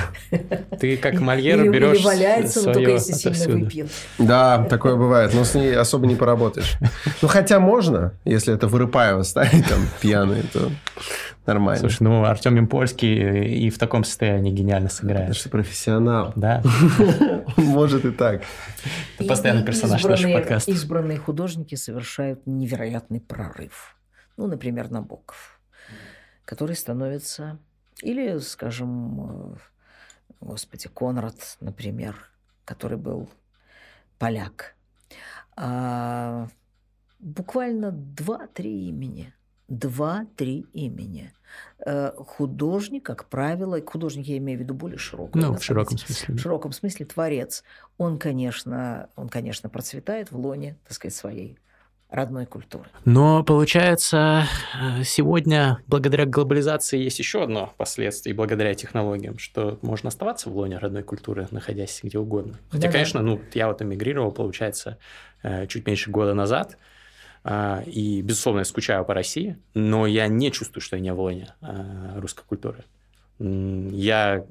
Ты 0.79 0.97
как 0.97 1.19
Мольер 1.19 1.69
берешь 1.69 1.97
Или 1.97 2.05
валяется, 2.05 2.67
но 2.67 2.73
только 2.73 2.91
если 2.91 3.13
сильно 3.13 3.57
выпьет. 3.57 3.87
Да, 4.17 4.65
такое 4.65 4.95
бывает, 4.95 5.33
но 5.33 5.43
с 5.43 5.55
ней 5.55 5.75
особо 5.75 6.07
не 6.07 6.15
поработаешь. 6.15 6.75
Ну, 7.21 7.27
хотя 7.27 7.59
можно, 7.59 8.13
если 8.25 8.53
это 8.53 8.67
Вырыпаева 8.67 9.23
ставить 9.23 9.67
там 9.67 9.79
пьяный, 10.01 10.43
то 10.51 10.69
нормально. 11.45 11.79
Слушай, 11.79 12.03
ну, 12.03 12.23
Артем 12.23 12.57
Импольский 12.59 13.55
и 13.65 13.69
в 13.69 13.77
таком 13.77 14.03
состоянии 14.03 14.51
гениально 14.51 14.89
сыграет. 14.89 15.29
Это 15.29 15.39
же 15.39 15.49
профессионал. 15.49 16.33
Да. 16.35 16.61
Может 17.57 18.05
и 18.05 18.11
так. 18.11 18.43
Это 19.17 19.27
постоянный 19.27 19.65
персонаж 19.65 20.03
нашего 20.03 20.33
подкаста. 20.33 20.71
Избранные 20.71 21.17
художники 21.17 21.75
совершают 21.75 22.45
невероятный 22.45 23.21
прорыв. 23.21 23.97
Ну, 24.37 24.47
например, 24.47 24.89
Набоков, 24.89 25.59
который 26.45 26.75
становится 26.75 27.59
или, 28.01 28.37
скажем, 28.39 29.53
э, 29.53 29.55
господи, 30.41 30.89
Конрад, 30.89 31.57
например, 31.59 32.15
который 32.65 32.97
был 32.97 33.29
поляк. 34.17 34.75
А, 35.55 36.47
буквально 37.19 37.91
два-три 37.91 38.89
имени. 38.89 39.33
Два-три 39.67 40.65
имени. 40.73 41.31
Э, 41.85 42.11
художник, 42.17 43.03
как 43.03 43.25
правило, 43.25 43.79
художник 43.85 44.27
я 44.27 44.37
имею 44.37 44.59
в 44.59 44.61
виду 44.61 44.73
более 44.73 44.97
широкую. 44.97 45.43
Ну, 45.43 45.55
в 45.55 45.63
широком 45.63 45.97
смысле. 45.97 46.35
В 46.35 46.39
широком 46.39 46.71
смысле 46.71 47.05
творец. 47.05 47.63
Он, 47.97 48.17
конечно, 48.17 49.09
он, 49.15 49.29
конечно, 49.29 49.69
процветает 49.69 50.31
в 50.31 50.37
лоне, 50.37 50.77
так 50.83 50.93
сказать, 50.93 51.15
своей 51.15 51.57
родной 52.13 52.45
культуры. 52.45 52.85
Но 53.05 53.43
получается, 53.43 54.45
э, 54.79 55.03
сегодня 55.03 55.79
благодаря 55.87 56.25
глобализации 56.25 56.99
есть 56.99 57.17
еще 57.17 57.43
одно 57.43 57.73
последствие, 57.77 58.35
благодаря 58.35 58.75
технологиям, 58.75 59.39
что 59.39 59.79
можно 59.81 60.09
оставаться 60.09 60.49
в 60.49 60.55
лоне 60.55 60.77
родной 60.77 61.01
культуры, 61.01 61.47
находясь 61.49 61.99
где 62.03 62.19
угодно. 62.19 62.59
Хотя, 62.69 62.87
да, 62.87 62.91
конечно, 62.91 63.21
ну, 63.21 63.41
я 63.53 63.67
вот 63.67 63.81
эмигрировал, 63.81 64.31
получается, 64.31 64.99
э, 65.41 65.65
чуть 65.65 65.87
меньше 65.87 66.11
года 66.11 66.35
назад, 66.35 66.77
и, 67.45 68.21
безусловно, 68.21 68.59
я 68.59 68.65
скучаю 68.65 69.03
по 69.05 69.13
России, 69.13 69.57
но 69.73 70.07
я 70.07 70.27
не 70.27 70.51
чувствую, 70.51 70.81
что 70.81 70.95
я 70.95 71.01
не 71.01 71.13
в 71.13 71.19
лоне 71.19 71.53
э, 71.61 72.19
русской 72.19 72.45
культуры. 72.45 72.85
Я, 73.39 74.45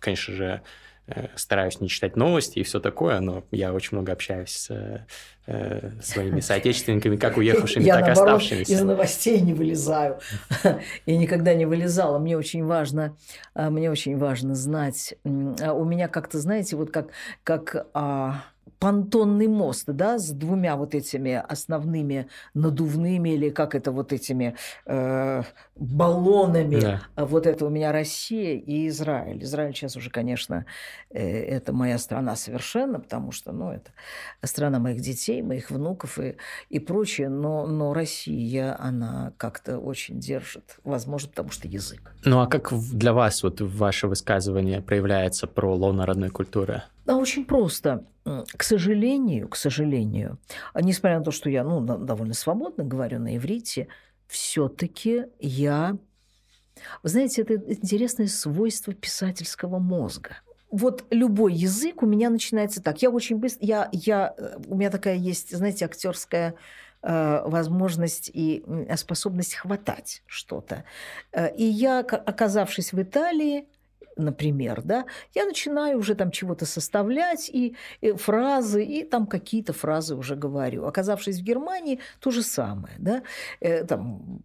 конечно 0.00 0.34
же, 0.34 0.62
Э, 1.06 1.26
стараюсь 1.36 1.80
не 1.80 1.88
читать 1.90 2.16
новости 2.16 2.60
и 2.60 2.62
все 2.62 2.80
такое, 2.80 3.20
но 3.20 3.44
я 3.50 3.74
очень 3.74 3.90
много 3.92 4.12
общаюсь 4.12 4.50
с 4.50 5.04
э, 5.46 5.90
своими 6.00 6.40
соотечественниками, 6.40 7.16
как 7.16 7.36
уехавшими, 7.36 7.84
я, 7.84 7.96
так 7.96 8.08
и 8.08 8.10
оставшимися. 8.12 8.72
из 8.72 8.80
новостей 8.80 9.38
не 9.40 9.52
вылезаю. 9.52 10.18
Я 11.06 11.18
никогда 11.18 11.52
не 11.52 11.66
вылезала. 11.66 12.18
Мне 12.18 12.38
очень 12.38 12.64
важно, 12.64 13.14
э, 13.54 13.68
мне 13.68 13.90
очень 13.90 14.16
важно 14.16 14.54
знать. 14.54 15.14
А 15.60 15.74
у 15.74 15.84
меня 15.84 16.08
как-то, 16.08 16.38
знаете, 16.38 16.76
вот 16.76 16.90
как, 16.90 17.08
как 17.42 17.86
а, 17.92 18.42
понтонный 18.84 19.48
мост, 19.48 19.86
да, 19.86 20.18
с 20.18 20.28
двумя 20.30 20.76
вот 20.76 20.94
этими 20.94 21.42
основными 21.48 22.26
надувными 22.52 23.30
или 23.30 23.48
как 23.48 23.74
это 23.74 23.90
вот 23.92 24.12
этими 24.12 24.56
э, 24.84 25.42
баллонами. 25.74 26.80
Да. 26.80 27.00
Вот 27.16 27.46
это 27.46 27.64
у 27.64 27.70
меня 27.70 27.92
Россия 27.92 28.58
и 28.58 28.88
Израиль. 28.88 29.42
Израиль 29.42 29.74
сейчас 29.74 29.96
уже, 29.96 30.10
конечно, 30.10 30.66
э, 31.08 31.26
это 31.26 31.72
моя 31.72 31.96
страна 31.96 32.36
совершенно, 32.36 33.00
потому 33.00 33.32
что, 33.32 33.52
ну, 33.52 33.70
это 33.70 33.90
страна 34.42 34.78
моих 34.78 35.00
детей, 35.00 35.40
моих 35.40 35.70
внуков 35.70 36.18
и, 36.18 36.36
и 36.68 36.78
прочее. 36.78 37.30
Но, 37.30 37.66
но 37.66 37.94
Россия, 37.94 38.76
она 38.78 39.32
как-то 39.38 39.78
очень 39.78 40.20
держит, 40.20 40.76
возможно, 40.84 41.30
потому 41.30 41.50
что 41.50 41.68
язык. 41.68 42.12
Ну, 42.26 42.40
а 42.40 42.46
как 42.46 42.70
для 42.92 43.14
вас 43.14 43.42
вот 43.42 43.62
ваше 43.62 44.08
высказывание 44.08 44.82
проявляется 44.82 45.46
про 45.46 45.74
лоно 45.74 46.04
родной 46.04 46.28
культуры? 46.28 46.82
Да, 47.06 47.16
очень 47.16 47.44
просто. 47.44 48.04
К 48.24 48.62
сожалению, 48.62 48.73
к 49.48 49.56
сожалению, 49.56 50.38
а 50.72 50.82
несмотря 50.82 51.18
на 51.18 51.24
то, 51.24 51.30
что 51.30 51.50
я 51.50 51.64
ну, 51.64 51.80
довольно 51.80 52.34
свободно 52.34 52.84
говорю 52.84 53.18
на 53.18 53.36
иврите, 53.36 53.88
все-таки 54.26 55.26
я... 55.38 55.96
Вы 57.02 57.08
знаете, 57.08 57.42
это 57.42 57.54
интересное 57.54 58.26
свойство 58.26 58.92
писательского 58.92 59.78
мозга. 59.78 60.38
Вот 60.70 61.04
любой 61.10 61.54
язык 61.54 62.02
у 62.02 62.06
меня 62.06 62.30
начинается 62.30 62.82
так. 62.82 63.00
Я 63.00 63.10
очень 63.10 63.36
быстро... 63.36 63.64
Я, 63.64 63.88
я, 63.92 64.34
э, 64.36 64.56
у 64.66 64.74
меня 64.74 64.90
такая 64.90 65.14
есть, 65.14 65.56
знаете, 65.56 65.84
актерская 65.84 66.56
э, 67.02 67.42
возможность 67.46 68.28
и 68.34 68.64
способность 68.96 69.54
хватать 69.54 70.22
что-то. 70.26 70.84
Э, 71.30 71.54
и 71.54 71.64
я, 71.64 72.00
оказавшись 72.00 72.92
в 72.92 73.00
Италии, 73.00 73.68
например, 74.16 74.82
да, 74.82 75.06
я 75.34 75.44
начинаю 75.44 75.98
уже 75.98 76.14
там 76.14 76.30
чего-то 76.30 76.66
составлять, 76.66 77.48
и, 77.48 77.76
и 78.00 78.12
фразы, 78.12 78.84
и 78.84 79.04
там 79.04 79.26
какие-то 79.26 79.72
фразы 79.72 80.14
уже 80.14 80.36
говорю. 80.36 80.86
Оказавшись 80.86 81.40
в 81.40 81.44
Германии, 81.44 82.00
то 82.20 82.30
же 82.30 82.42
самое, 82.42 82.94
да, 82.98 83.22
э, 83.60 83.84
там 83.84 84.42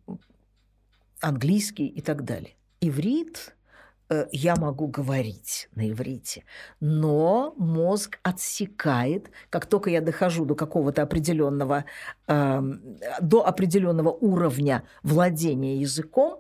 английский 1.22 1.88
и 1.88 2.02
так 2.02 2.24
далее. 2.24 2.56
Иврит 2.82 3.56
э, 4.10 4.28
я 4.32 4.56
могу 4.56 4.88
говорить 4.88 5.68
на 5.76 5.90
иврите, 5.90 6.44
но 6.80 7.54
мозг 7.58 8.20
отсекает, 8.24 9.30
как 9.50 9.66
только 9.66 9.90
я 9.90 10.02
дохожу 10.02 10.46
до 10.46 10.56
какого-то 10.56 11.02
определенного, 11.02 11.86
э, 12.28 12.62
до 13.22 13.46
определенного 13.46 14.12
уровня 14.12 14.84
владения 15.04 15.78
языком, 15.78 16.40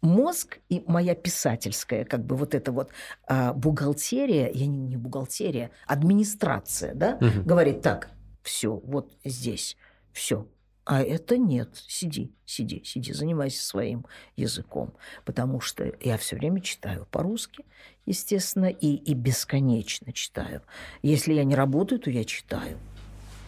мозг 0.00 0.58
и 0.68 0.82
моя 0.86 1.14
писательская, 1.14 2.04
как 2.04 2.24
бы 2.24 2.36
вот 2.36 2.54
эта 2.54 2.72
вот 2.72 2.90
э, 3.28 3.52
бухгалтерия, 3.52 4.50
я 4.52 4.66
не, 4.66 4.78
не 4.78 4.96
бухгалтерия, 4.96 5.70
администрация, 5.86 6.94
да, 6.94 7.18
угу. 7.20 7.42
говорит 7.44 7.82
так, 7.82 8.10
все, 8.42 8.76
вот 8.76 9.12
здесь, 9.24 9.76
все, 10.12 10.46
а 10.88 11.02
это 11.02 11.36
нет. 11.36 11.84
Сиди, 11.86 12.32
сиди, 12.46 12.82
сиди, 12.82 13.12
занимайся 13.12 13.62
своим 13.62 14.06
языком. 14.36 14.94
Потому 15.26 15.60
что 15.60 15.92
я 16.00 16.16
все 16.16 16.36
время 16.36 16.62
читаю 16.62 17.06
по-русски, 17.10 17.66
естественно, 18.06 18.70
и, 18.70 18.94
и 18.94 19.12
бесконечно 19.12 20.14
читаю. 20.14 20.62
Если 21.02 21.34
я 21.34 21.44
не 21.44 21.54
работаю, 21.54 22.00
то 22.00 22.10
я 22.10 22.24
читаю. 22.24 22.78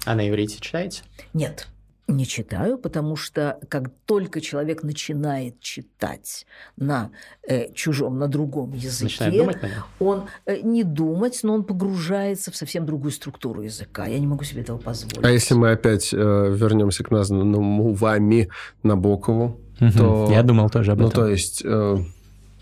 А 0.05 0.14
на 0.14 0.28
иврите 0.28 0.61
читаете? 0.61 1.03
Нет. 1.32 1.66
Не 2.11 2.26
читаю, 2.26 2.76
потому 2.76 3.14
что 3.14 3.58
как 3.68 3.90
только 4.04 4.40
человек 4.40 4.82
начинает 4.82 5.61
читать 5.61 6.44
на 6.76 7.11
э, 7.46 7.72
чужом, 7.72 8.18
на 8.18 8.26
другом 8.26 8.72
языке, 8.72 9.30
думать, 9.30 9.58
он 10.00 10.24
э, 10.44 10.61
не 10.62 10.82
думать, 10.82 11.38
но 11.44 11.54
он 11.54 11.64
погружается 11.64 12.50
в 12.50 12.56
совсем 12.56 12.84
другую 12.84 13.12
структуру 13.12 13.62
языка. 13.62 14.06
Я 14.06 14.18
не 14.18 14.26
могу 14.26 14.42
себе 14.42 14.62
этого 14.62 14.78
позволить. 14.78 15.24
А 15.24 15.30
если 15.30 15.54
мы 15.54 15.70
опять 15.70 16.12
э, 16.12 16.16
вернемся 16.16 17.04
к 17.04 17.12
названному 17.12 17.92
вами 17.94 18.48
Набокову, 18.82 19.61
угу. 19.80 19.92
то... 19.96 20.28
Я 20.30 20.42
думал 20.42 20.68
тоже 20.68 20.92
об 20.92 20.98
ну, 20.98 21.08
этом. 21.08 21.20
Ну, 21.20 21.26
то 21.26 21.30
есть... 21.30 21.62
Э, 21.64 21.96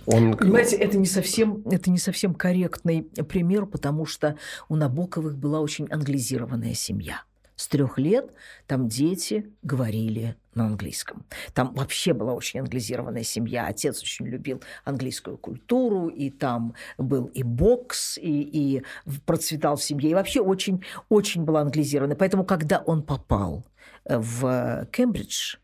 он... 0.05 0.37
Понимаете, 0.37 0.77
это 0.77 0.99
не, 0.99 1.07
совсем, 1.07 1.63
это 1.71 1.91
не 1.91 1.99
совсем 1.99 2.35
корректный 2.35 3.03
пример, 3.03 3.67
потому 3.67 4.07
что 4.07 4.37
у 4.69 4.77
Набоковых 4.77 5.37
была 5.37 5.61
очень 5.61 5.87
англизированная 5.91 6.75
семья 6.75 7.23
с 7.59 7.67
трех 7.67 7.99
лет 7.99 8.33
там 8.69 8.89
дети 8.89 9.53
говорили 9.63 10.37
на 10.55 10.67
английском. 10.67 11.27
Там 11.55 11.75
вообще 11.75 12.13
была 12.13 12.33
очень 12.33 12.61
англизированная 12.61 13.25
семья. 13.25 13.67
Отец 13.67 14.01
очень 14.01 14.29
любил 14.29 14.63
английскую 14.85 15.37
культуру, 15.37 16.07
и 16.07 16.31
там 16.31 16.75
был 16.99 17.27
и 17.27 17.43
бокс, 17.43 18.17
и, 18.17 18.43
и 18.43 18.83
процветал 19.27 19.75
в 19.75 19.83
семье. 19.83 20.11
И 20.11 20.15
вообще 20.15 20.41
очень, 20.41 20.85
очень 21.09 21.43
была 21.43 21.63
англизированная. 21.63 22.15
Поэтому, 22.15 22.45
когда 22.45 22.79
он 22.79 23.03
попал 23.03 23.67
э, 24.05 24.17
в 24.19 24.87
Кембридж, 24.93 25.57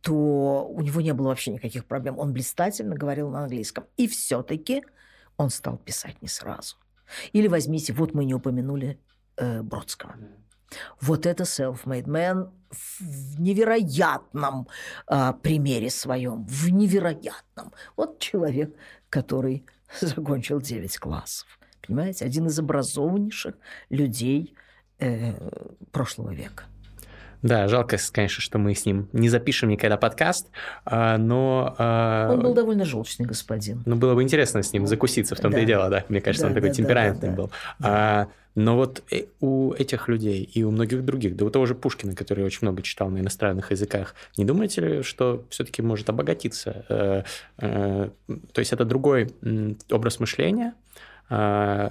то 0.00 0.66
у 0.68 0.80
него 0.80 1.00
не 1.00 1.14
было 1.14 1.28
вообще 1.28 1.52
никаких 1.52 1.84
проблем. 1.84 2.18
Он 2.18 2.32
блистательно 2.32 2.96
говорил 2.96 3.30
на 3.30 3.44
английском. 3.44 3.84
И 3.96 4.08
все-таки 4.08 4.82
он 5.36 5.50
стал 5.50 5.78
писать 5.78 6.20
не 6.20 6.26
сразу. 6.26 6.74
Или 7.32 7.46
возьмите, 7.46 7.92
вот 7.92 8.12
мы 8.12 8.24
не 8.24 8.34
упомянули 8.34 8.98
э, 9.36 9.62
Бродского. 9.62 10.16
Вот 11.00 11.26
это 11.26 11.44
self-made 11.44 12.06
man 12.06 12.50
в 12.70 13.40
невероятном 13.40 14.68
а, 15.06 15.32
примере 15.32 15.90
своем, 15.90 16.46
в 16.46 16.70
невероятном. 16.70 17.72
Вот 17.96 18.18
человек, 18.18 18.74
который 19.10 19.66
закончил 20.00 20.60
9 20.60 20.98
классов. 20.98 21.46
Понимаете, 21.86 22.24
один 22.24 22.46
из 22.46 22.58
образованнейших 22.58 23.56
людей 23.90 24.54
э, 24.98 25.32
прошлого 25.90 26.32
века. 26.32 26.64
Да, 27.42 27.68
жалко, 27.68 27.96
конечно, 28.12 28.40
что 28.40 28.58
мы 28.58 28.74
с 28.74 28.86
ним 28.86 29.08
не 29.12 29.28
запишем 29.28 29.68
никогда 29.68 29.96
подкаст, 29.96 30.48
а, 30.84 31.18
но... 31.18 31.74
А, 31.78 32.30
он 32.32 32.40
был 32.40 32.54
довольно 32.54 32.84
желчный 32.84 33.26
господин. 33.26 33.82
Ну, 33.84 33.96
было 33.96 34.14
бы 34.14 34.22
интересно 34.22 34.62
с 34.62 34.72
ним 34.72 34.86
закуситься, 34.86 35.34
в 35.34 35.40
том-то 35.40 35.58
да. 35.58 35.62
и 35.62 35.66
дело, 35.66 35.90
да. 35.90 36.04
Мне 36.08 36.20
кажется, 36.20 36.46
да, 36.46 36.48
он 36.50 36.54
такой 36.54 36.68
да, 36.70 36.74
темпераментный 36.74 37.28
да, 37.30 37.34
да, 37.34 37.42
был. 37.42 37.50
Да. 37.78 37.88
А, 37.88 38.28
но 38.54 38.76
вот 38.76 39.02
э, 39.10 39.24
у 39.40 39.72
этих 39.72 40.08
людей 40.08 40.42
и 40.42 40.62
у 40.62 40.70
многих 40.70 41.04
других, 41.04 41.36
да 41.36 41.44
у 41.44 41.50
того 41.50 41.66
же 41.66 41.74
Пушкина, 41.74 42.14
который 42.14 42.44
очень 42.44 42.60
много 42.62 42.82
читал 42.82 43.08
на 43.08 43.18
иностранных 43.18 43.70
языках, 43.70 44.14
не 44.36 44.44
думаете 44.44 44.80
ли, 44.80 45.02
что 45.02 45.44
все-таки 45.48 45.82
может 45.82 46.08
обогатиться? 46.08 46.84
Э, 46.88 47.22
э, 47.58 48.10
то 48.52 48.58
есть 48.58 48.72
это 48.72 48.84
другой 48.84 49.32
образ 49.90 50.20
мышления, 50.20 50.74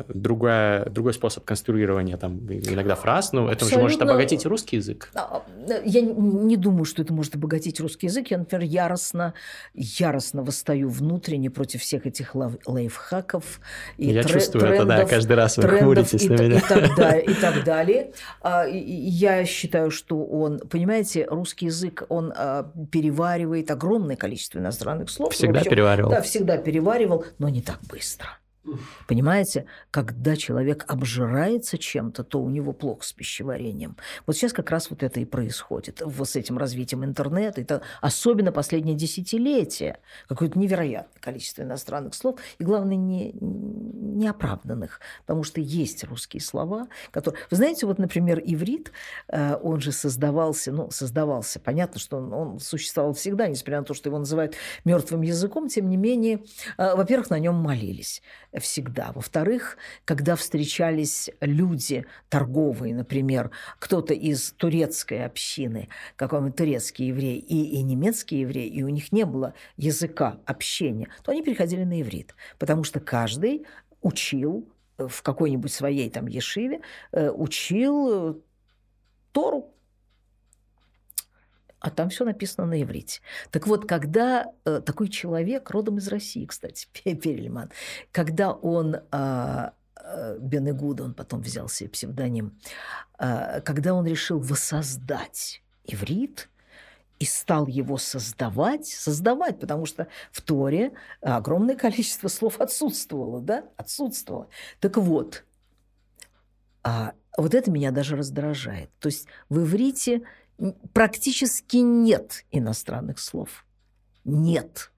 другая, 0.07 0.85
другой 0.85 1.13
способ 1.13 1.43
конструирования 1.45 2.17
там 2.17 2.37
иногда 2.49 2.95
фраз, 2.95 3.33
но 3.33 3.51
это 3.51 3.65
уже 3.65 3.77
может 3.77 4.01
обогатить 4.01 4.45
русский 4.45 4.77
язык. 4.77 5.09
А, 5.15 5.43
я 5.83 6.01
не 6.01 6.57
думаю, 6.57 6.85
что 6.85 7.01
это 7.01 7.13
может 7.13 7.35
обогатить 7.35 7.79
русский 7.79 8.07
язык. 8.07 8.27
Я, 8.29 8.37
например, 8.37 8.63
яростно, 8.65 9.33
яростно 9.73 10.43
восстаю 10.43 10.89
внутренне 10.89 11.49
против 11.49 11.81
всех 11.81 12.05
этих 12.05 12.35
лайфхаков. 12.35 13.61
И 13.97 14.11
я 14.11 14.23
тре- 14.23 14.33
чувствую 14.33 14.61
трендов, 14.61 14.97
это, 14.97 15.03
да, 15.03 15.05
каждый 15.05 15.33
раз 15.33 15.57
вы 15.57 15.67
хмуритесь 15.67 16.23
и, 16.23 16.29
на 16.29 16.33
меня. 16.33 16.57
И 16.57 16.61
так, 16.61 16.95
далее, 16.95 17.25
и 17.27 17.33
так 17.33 17.63
далее. 17.63 18.11
А, 18.41 18.65
я 18.67 19.45
считаю, 19.45 19.91
что 19.91 20.23
он, 20.23 20.59
понимаете, 20.59 21.25
русский 21.29 21.65
язык, 21.67 22.03
он 22.09 22.33
переваривает 22.91 23.71
огромное 23.71 24.15
количество 24.15 24.59
иностранных 24.59 25.09
слов. 25.09 25.33
Всегда 25.33 25.59
общем, 25.59 25.71
переваривал. 25.71 26.11
Да, 26.11 26.21
всегда 26.21 26.57
переваривал, 26.57 27.25
но 27.39 27.49
не 27.49 27.61
так 27.61 27.79
быстро. 27.89 28.27
Понимаете, 29.07 29.65
когда 29.89 30.35
человек 30.35 30.85
обжирается 30.87 31.79
чем-то, 31.79 32.23
то 32.23 32.39
у 32.39 32.49
него 32.49 32.73
плохо 32.73 33.03
с 33.03 33.11
пищеварением. 33.11 33.97
Вот 34.27 34.35
сейчас 34.35 34.53
как 34.53 34.69
раз 34.69 34.91
вот 34.91 35.01
это 35.01 35.19
и 35.19 35.25
происходит 35.25 36.01
вот 36.05 36.29
с 36.29 36.35
этим 36.35 36.59
развитием 36.59 37.03
интернета. 37.03 37.61
Это 37.61 37.81
особенно 38.01 38.51
последнее 38.51 38.95
десятилетие. 38.95 39.97
Какое-то 40.27 40.59
невероятное 40.59 41.19
количество 41.19 41.63
иностранных 41.63 42.13
слов. 42.13 42.39
И, 42.59 42.63
главное, 42.63 42.95
не, 42.95 43.31
неоправданных. 43.33 44.99
Потому 45.25 45.43
что 45.43 45.59
есть 45.59 46.03
русские 46.03 46.41
слова, 46.41 46.87
которые... 47.09 47.41
Вы 47.49 47.57
знаете, 47.57 47.87
вот, 47.87 47.97
например, 47.97 48.39
иврит, 48.45 48.91
э, 49.27 49.55
он 49.55 49.81
же 49.81 49.91
создавался, 49.91 50.71
ну, 50.71 50.91
создавался. 50.91 51.59
Понятно, 51.59 51.99
что 51.99 52.17
он, 52.17 52.31
он 52.31 52.59
существовал 52.59 53.13
всегда, 53.13 53.47
несмотря 53.47 53.79
на 53.79 53.85
то, 53.85 53.95
что 53.95 54.09
его 54.09 54.19
называют 54.19 54.55
мертвым 54.85 55.23
языком. 55.23 55.67
Тем 55.67 55.89
не 55.89 55.97
менее, 55.97 56.43
э, 56.77 56.95
во-первых, 56.95 57.31
на 57.31 57.39
нем 57.39 57.55
молились 57.55 58.21
всегда. 58.59 59.11
Во-вторых, 59.13 59.77
когда 60.05 60.35
встречались 60.35 61.29
люди 61.39 62.05
торговые, 62.29 62.93
например, 62.93 63.51
кто-то 63.79 64.13
из 64.13 64.51
турецкой 64.51 65.25
общины, 65.25 65.89
какой-нибудь 66.15 66.55
турецкий 66.55 67.07
еврей 67.07 67.37
и, 67.37 67.77
и 67.77 67.81
немецкий 67.81 68.39
еврей, 68.39 68.67
и 68.67 68.83
у 68.83 68.89
них 68.89 69.11
не 69.11 69.25
было 69.25 69.53
языка 69.77 70.39
общения, 70.45 71.07
то 71.23 71.31
они 71.31 71.43
переходили 71.43 71.83
на 71.83 72.01
иврит, 72.01 72.35
потому 72.59 72.83
что 72.83 72.99
каждый 72.99 73.65
учил 74.01 74.67
в 74.97 75.21
какой-нибудь 75.21 75.71
своей 75.71 76.09
там 76.09 76.27
ешиве, 76.27 76.81
э, 77.11 77.29
учил 77.31 78.31
э, 78.31 78.35
Тору, 79.31 79.73
а 81.81 81.89
там 81.89 82.09
все 82.09 82.23
написано 82.23 82.67
на 82.67 82.81
иврите. 82.81 83.21
Так 83.49 83.67
вот, 83.67 83.87
когда 83.87 84.45
э, 84.65 84.81
такой 84.85 85.09
человек, 85.09 85.69
родом 85.71 85.97
из 85.97 86.07
России, 86.07 86.45
кстати, 86.45 86.87
Перельман, 87.03 87.71
когда 88.11 88.51
он 88.51 88.95
э, 89.11 89.71
Бенегуда, 90.39 91.03
он 91.03 91.13
потом 91.13 91.41
взял 91.41 91.67
себе 91.67 91.89
псевдоним, 91.89 92.59
э, 93.19 93.61
когда 93.61 93.95
он 93.95 94.05
решил 94.05 94.39
воссоздать 94.39 95.63
иврит, 95.83 96.47
и 97.19 97.25
стал 97.25 97.67
его 97.67 97.97
создавать, 97.97 98.87
создавать, 98.87 99.59
потому 99.59 99.85
что 99.85 100.07
в 100.31 100.41
Торе 100.41 100.93
огромное 101.21 101.75
количество 101.75 102.27
слов 102.29 102.59
отсутствовало, 102.59 103.41
да, 103.41 103.65
отсутствовало. 103.77 104.47
Так 104.79 104.97
вот, 104.97 105.43
а 106.81 107.13
вот 107.37 107.53
это 107.53 107.69
меня 107.69 107.91
даже 107.91 108.15
раздражает. 108.15 108.89
То 108.99 109.07
есть 109.07 109.27
в 109.49 109.59
иврите 109.59 110.23
практически 110.93 111.77
нет 111.77 112.45
иностранных 112.51 113.19
слов. 113.19 113.65
Нет. 114.23 114.91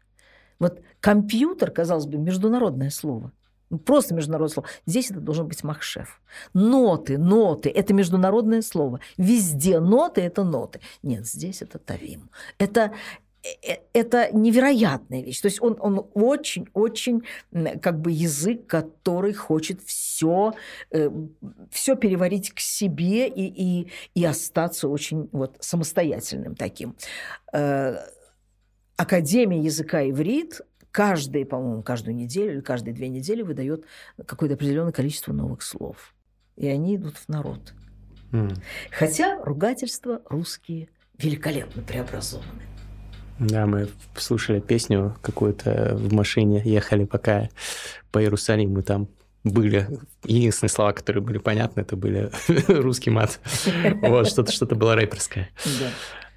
Вот 0.60 0.82
компьютер, 1.00 1.72
казалось 1.72 2.06
бы, 2.06 2.18
международное 2.18 2.90
слово. 2.90 3.32
Ну, 3.70 3.80
просто 3.80 4.14
международное 4.14 4.54
слово. 4.54 4.70
Здесь 4.86 5.10
это 5.10 5.20
должен 5.20 5.48
быть 5.48 5.64
махшеф. 5.64 6.22
Ноты, 6.54 7.18
ноты– 7.18 7.70
это 7.76 7.94
международное 7.94 8.62
слово. 8.62 9.00
Везде 9.18 9.80
ноты– 9.80 10.22
это 10.22 10.44
ноты. 10.44 10.80
Нет, 11.02 11.26
здесь 11.26 11.64
это 11.64 11.80
тавим. 11.80 12.30
Это, 12.60 12.94
это 13.94 14.30
невероятная 14.32 15.22
вещь. 15.22 15.42
То 15.42 15.48
есть 15.48 15.62
он, 15.62 15.76
он 15.80 16.08
очень-очень 16.14 17.24
как 17.82 18.00
бы 18.00 18.12
язык, 18.12 18.68
который 18.68 19.34
хочет 19.34 19.82
все, 19.82 20.54
э, 20.92 21.10
все 21.70 21.96
переварить 21.96 22.54
к 22.54 22.60
себе 22.60 23.28
и, 23.28 23.44
и, 23.46 23.92
и 24.16 24.26
остаться 24.26 24.88
очень 24.88 25.30
вот, 25.32 25.58
самостоятельным 25.60 26.56
таким. 26.56 26.96
Э, 27.52 27.98
Академия 28.96 29.60
языка 29.60 30.08
иврит 30.08 30.62
каждые, 30.92 31.46
по-моему, 31.46 31.84
каждую 31.84 32.16
неделю 32.16 32.54
или 32.54 32.62
каждые 32.62 32.94
две 32.94 33.10
недели 33.10 33.42
выдает 33.42 33.86
какое-то 34.26 34.56
определенное 34.56 34.94
количество 34.94 35.34
новых 35.34 35.64
слов. 35.64 36.14
И 36.56 36.68
они 36.68 36.96
идут 36.96 37.18
в 37.18 37.28
народ. 37.28 37.74
М. 38.32 38.54
Хотя 38.92 39.44
ругательства 39.44 40.22
русские 40.30 40.90
великолепно 41.18 41.82
преобразованы. 41.82 42.73
Да, 43.40 43.66
мы 43.66 43.90
слушали 44.16 44.60
песню 44.60 45.16
какую-то 45.22 45.96
в 45.96 46.14
машине, 46.14 46.62
ехали 46.64 47.06
пока 47.06 47.50
по 48.12 48.22
Иерусалиму, 48.22 48.84
там 48.84 49.08
были 49.44 49.88
единственные 50.24 50.70
слова, 50.70 50.94
которые 50.94 51.24
были 51.24 51.38
понятны, 51.38 51.82
это 51.82 51.96
были 51.96 52.32
русский 52.68 53.10
мат. 53.10 53.40
Вот, 54.02 54.28
что-то 54.28 54.52
что 54.52 54.66
было 54.68 54.96
рэперское. 54.96 55.50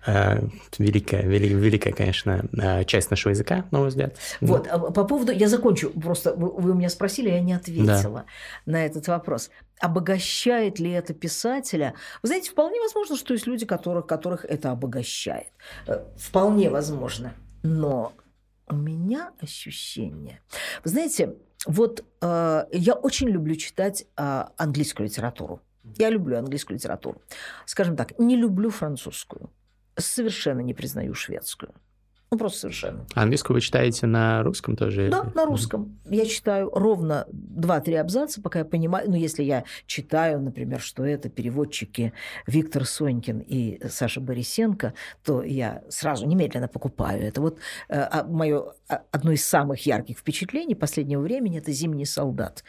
Да. 0.07 0.13
А, 0.13 0.49
Великая, 0.79 1.23
вели- 1.23 1.49
великая, 1.49 1.93
конечно, 1.93 2.45
а, 2.59 2.85
часть 2.85 3.11
нашего 3.11 3.31
языка, 3.33 3.65
на 3.71 3.79
мой 3.81 3.89
взгляд. 3.89 4.17
Вот, 4.41 4.67
а 4.69 4.79
по 4.79 5.05
поводу, 5.05 5.33
я 5.33 5.49
закончу, 5.49 5.91
просто 5.91 6.33
вы, 6.35 6.51
вы 6.51 6.71
у 6.71 6.75
меня 6.75 6.89
спросили, 6.89 7.29
я 7.29 7.41
не 7.41 7.53
ответила 7.53 8.25
на 8.67 8.85
этот 8.85 9.09
вопрос. 9.09 9.51
Обогащает 9.81 10.79
ли 10.79 10.91
это 10.91 11.13
писателя? 11.13 11.95
Вы 12.23 12.29
знаете, 12.29 12.51
вполне 12.51 12.81
возможно, 12.81 13.17
что 13.17 13.35
есть 13.35 13.47
люди, 13.47 13.67
которых, 13.67 14.07
которых 14.07 14.45
это 14.45 14.71
обогащает. 14.71 15.49
Э, 15.87 16.05
Вполне 16.17 16.71
возможно. 16.71 17.35
Но 17.63 18.13
у 18.69 18.75
меня 18.75 19.33
ощущение... 19.41 20.41
Вы 20.85 20.91
знаете, 20.91 21.35
вот 21.67 22.05
э, 22.23 22.65
я 22.73 22.95
очень 22.95 23.29
люблю 23.29 23.55
читать 23.57 24.07
э, 24.17 24.45
английскую 24.57 25.09
литературу. 25.09 25.61
Я 25.99 26.11
люблю 26.11 26.39
английскую 26.39 26.77
литературу. 26.79 27.21
Скажем 27.65 27.97
так, 27.97 28.19
не 28.19 28.37
люблю 28.37 28.71
французскую. 28.71 29.51
Совершенно 29.97 30.61
не 30.61 30.75
признаю 30.75 31.15
шведскую. 31.15 31.73
Ну, 32.29 32.39
просто 32.39 32.59
совершенно. 32.63 33.07
А 33.15 33.23
Английскую 33.23 33.55
вы 33.55 33.61
читаете 33.61 34.07
на 34.07 34.43
русском 34.43 34.75
тоже? 34.75 35.09
Да, 35.11 35.31
на 35.35 35.45
русском. 35.45 36.01
Я 36.07 36.27
читаю 36.27 36.71
ровно 36.71 37.25
2-3 37.33 37.99
абзаца, 37.99 38.43
пока 38.43 38.61
я 38.61 38.65
понимаю, 38.65 39.09
ну, 39.09 39.15
если 39.15 39.45
я 39.45 39.63
читаю, 39.87 40.41
например, 40.41 40.81
что 40.81 41.05
это 41.05 41.29
переводчики 41.29 42.13
Виктор 42.49 42.85
Сонькин 42.85 43.39
и 43.39 43.81
Саша 43.89 44.21
Борисенко, 44.21 44.95
то 45.25 45.43
я 45.43 45.85
сразу 45.89 46.27
немедленно 46.27 46.67
покупаю 46.67 47.23
это. 47.23 47.41
Вот 47.41 47.59
мое 47.89 48.73
одно 49.13 49.31
из 49.31 49.45
самых 49.45 49.87
ярких 49.87 50.19
впечатлений 50.19 50.75
последнего 50.75 51.21
времени– 51.21 51.59
это 51.61 51.71
«Зимний 51.71 52.07
солдат». 52.07 52.65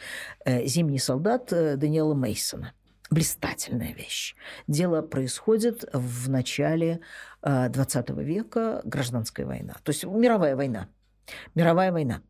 Э, 0.45 0.65
«Зимний 0.67 0.99
солдат» 0.99 1.51
э, 1.51 1.77
Даниэла 1.77 2.13
Мейсона. 2.13 2.73
Блистательная 3.09 3.93
вещь. 3.93 4.35
Дело 4.67 5.01
происходит 5.01 5.85
в 5.93 6.29
начале 6.29 6.99
э, 7.41 7.69
20 7.69 8.09
века, 8.09 8.81
гражданская 8.83 9.45
война. 9.45 9.75
То 9.83 9.91
есть 9.91 10.03
мировая 10.03 10.55
война. 10.55 10.89
Мировая 11.55 11.91
война. 11.91 12.21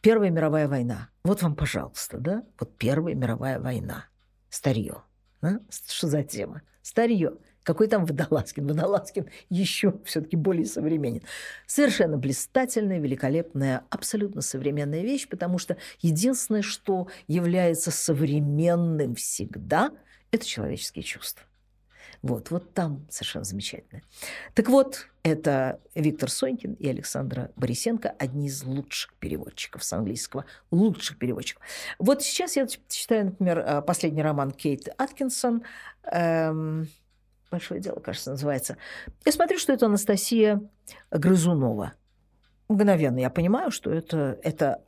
Первая 0.00 0.30
мировая 0.30 0.68
война. 0.68 1.08
Вот 1.24 1.42
вам, 1.42 1.56
пожалуйста, 1.56 2.18
да? 2.18 2.44
Вот 2.58 2.76
Первая 2.76 3.14
мировая 3.14 3.58
война. 3.58 4.06
Старье. 4.48 5.02
Да? 5.40 5.60
Что 5.70 6.06
за 6.06 6.22
тема? 6.22 6.62
Старье. 6.82 7.34
Какой 7.64 7.86
там 7.86 8.06
Водолазкин? 8.06 8.66
Водолазкин 8.66 9.28
еще 9.48 9.94
все-таки 10.04 10.36
более 10.36 10.66
современен. 10.66 11.22
Совершенно 11.66 12.16
блистательная, 12.16 12.98
великолепная, 12.98 13.84
абсолютно 13.90 14.40
современная 14.40 15.02
вещь, 15.02 15.28
потому 15.28 15.58
что 15.58 15.76
единственное, 16.00 16.62
что 16.62 17.08
является 17.26 17.90
современным 17.90 19.16
всегда– 19.16 19.90
это 20.32 20.44
человеческие 20.44 21.04
чувства. 21.04 21.46
Вот, 22.22 22.50
вот 22.50 22.72
там 22.72 23.06
совершенно 23.10 23.44
замечательно. 23.44 24.02
Так 24.54 24.68
вот, 24.68 25.08
это 25.22 25.80
Виктор 25.94 26.30
Сонькин 26.30 26.74
и 26.74 26.88
Александра 26.88 27.50
Борисенко, 27.56 28.10
одни 28.10 28.46
из 28.46 28.62
лучших 28.62 29.14
переводчиков 29.14 29.82
с 29.82 29.92
английского, 29.92 30.44
лучших 30.70 31.18
переводчиков. 31.18 31.64
Вот 31.98 32.22
сейчас 32.22 32.56
я 32.56 32.66
читаю, 32.88 33.26
например, 33.26 33.82
последний 33.82 34.22
роман 34.22 34.52
Кейт 34.52 34.88
Аткинсон, 34.98 35.64
эм, 36.04 36.88
«Большое 37.50 37.80
дело», 37.80 37.98
кажется, 38.00 38.30
называется. 38.30 38.76
Я 39.24 39.32
смотрю, 39.32 39.58
что 39.58 39.72
это 39.72 39.86
Анастасия 39.86 40.62
Грызунова– 41.10 41.92
мгновенно 42.72 43.18
я 43.18 43.30
понимаю, 43.30 43.70
что 43.70 43.90
это, 43.90 44.38
это 44.42 44.82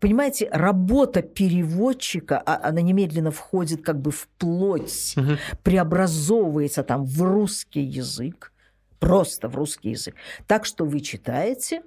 понимаете, 0.00 0.48
работа 0.52 1.22
переводчика, 1.22 2.42
она 2.44 2.80
немедленно 2.80 3.30
входит 3.30 3.82
как 3.82 4.00
бы 4.00 4.10
в 4.10 4.28
плоть, 4.38 5.14
Мгм. 5.16 5.38
преобразовывается 5.62 6.82
там 6.82 7.04
в 7.04 7.22
русский 7.22 7.80
язык, 7.82 8.52
просто 8.98 9.48
в 9.48 9.56
русский 9.56 9.90
язык. 9.90 10.14
Так 10.46 10.64
что 10.64 10.84
вы 10.84 11.00
читаете 11.00 11.82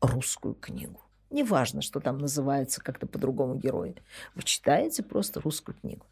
русскую 0.00 0.54
книгу. 0.54 1.00
Неважно, 1.30 1.82
что 1.82 2.00
там 2.00 2.18
называется 2.18 2.80
как-то 2.82 3.06
по-другому 3.06 3.54
герои. 3.54 3.94
Вы 4.34 4.42
читаете 4.44 5.02
просто 5.02 5.40
русскую 5.40 5.76
книгу. 5.80 6.06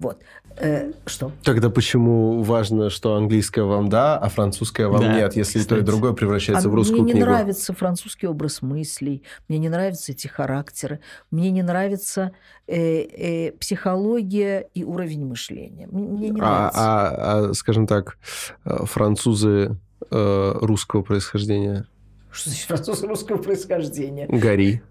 Вот. 0.00 0.20
Э, 0.56 0.92
что? 1.06 1.30
Тогда 1.44 1.70
почему 1.70 2.42
важно, 2.42 2.90
что 2.90 3.14
английская 3.14 3.62
вам 3.62 3.88
да, 3.88 4.18
а 4.18 4.28
французская 4.28 4.88
вам 4.88 5.00
Да, 5.00 5.14
нет, 5.14 5.36
если 5.36 5.60
и 5.60 5.62
то, 5.64 5.76
и 5.76 5.78
кстати. 5.78 5.86
другое 5.86 6.12
превращается 6.12 6.66
А 6.66 6.70
в 6.70 6.74
русскую 6.74 7.02
мне 7.02 7.12
не 7.12 7.20
книгу? 7.20 7.30
нравится 7.30 7.72
французский 7.72 8.26
образ 8.26 8.62
мыслей, 8.62 9.22
мне 9.48 9.58
не 9.58 9.68
нравятся 9.68 10.10
эти 10.12 10.26
характеры, 10.26 11.00
мне 11.30 11.50
не 11.52 11.62
нравится 11.62 12.32
э, 12.66 12.76
э, 13.02 13.52
психология 13.52 14.68
и 14.74 14.82
уровень 14.84 15.24
мышления. 15.26 15.86
Мне 15.88 16.08
мне 16.08 16.28
не 16.30 16.40
А, 16.40 16.44
нравится. 16.44 16.80
а- 16.80 17.48
а, 17.50 17.54
скажем 17.54 17.86
так, 17.86 18.18
э, 18.64 18.84
французы 18.86 19.76
э, 20.10 20.52
русского 20.60 21.02
происхождения. 21.02 21.86
Что 22.32 22.50
значит 22.50 22.66
француз 22.66 23.02
русского 23.02 23.36
происхождения? 23.38 24.26
Гори. 24.26 24.82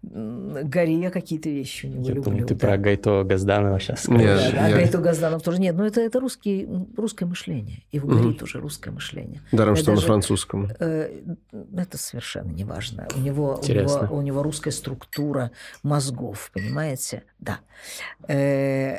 Гори 0.00 0.94
я 1.00 1.10
какие-то 1.10 1.48
вещи 1.48 1.86
у 1.86 1.88
него 1.88 2.02
Я 2.04 2.14
люблю. 2.14 2.22
думал, 2.32 2.46
ты 2.46 2.54
да. 2.54 2.66
про 2.68 2.76
Гайто 2.76 3.24
Газданова 3.24 3.80
сейчас 3.80 4.06
Нет, 4.06 4.20
Да, 4.20 4.36
скажешь. 4.36 4.52
да, 4.54 4.64
а 4.64 4.68
я- 4.68 4.76
Гайто 4.76 4.98
Газданов 4.98 5.42
тоже 5.42 5.60
нет. 5.60 5.74
Но 5.74 5.84
это, 5.86 6.00
это 6.00 6.20
русский, 6.20 6.68
русское 6.96 7.26
мышление. 7.26 7.82
И 7.90 7.98
в. 7.98 8.06
Гори 8.06 8.32
тоже 8.34 8.60
русское 8.60 8.92
мышление. 8.92 9.42
Даром, 9.50 9.74
Я 9.74 9.80
что 9.80 9.90
на 9.90 9.96
даже- 9.96 10.06
французском. 10.06 10.68
Э, 10.78 11.10
Это 11.76 11.98
совершенно 11.98 12.52
не 12.52 12.62
важно. 12.64 13.08
У 13.16 13.20
него, 13.20 13.60
у, 13.60 13.66
него, 13.72 14.16
у 14.18 14.22
него 14.22 14.42
русская 14.44 14.70
структура 14.70 15.50
мозгов, 15.82 16.50
понимаете? 16.54 17.24
Да. 17.40 17.58
Э, 18.28 18.98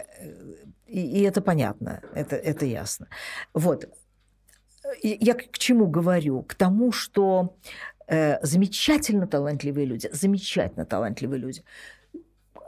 И, 0.87 0.99
и 1.19 1.21
это 1.21 1.39
понятно, 1.41 2.01
это, 2.15 2.35
это 2.35 2.65
ясно. 2.65 3.07
Вот. 3.53 3.85
Я 5.03 5.33
к 5.35 5.57
чему 5.57 5.87
говорю? 5.87 6.43
К 6.43 6.55
тому, 6.55 6.91
что 6.91 7.55
э, 8.07 8.43
замечательно 8.45 9.27
талантливые 9.27 9.85
люди, 9.85 10.09
замечательно 10.11 10.85
талантливые 10.85 11.39
люди, 11.39 11.63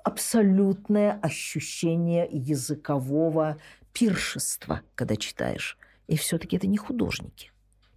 абсолютное 0.03 1.19
ощущение 1.21 2.27
языкового 2.31 3.57
пиршества, 3.93 4.81
когда 4.95 5.15
читаешь. 5.15 5.77
И 6.07 6.17
все-таки 6.17 6.57
это 6.57 6.67
не 6.67 6.77
художники, 6.77 7.51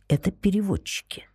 это 0.08 0.30
переводчики. 0.30 1.28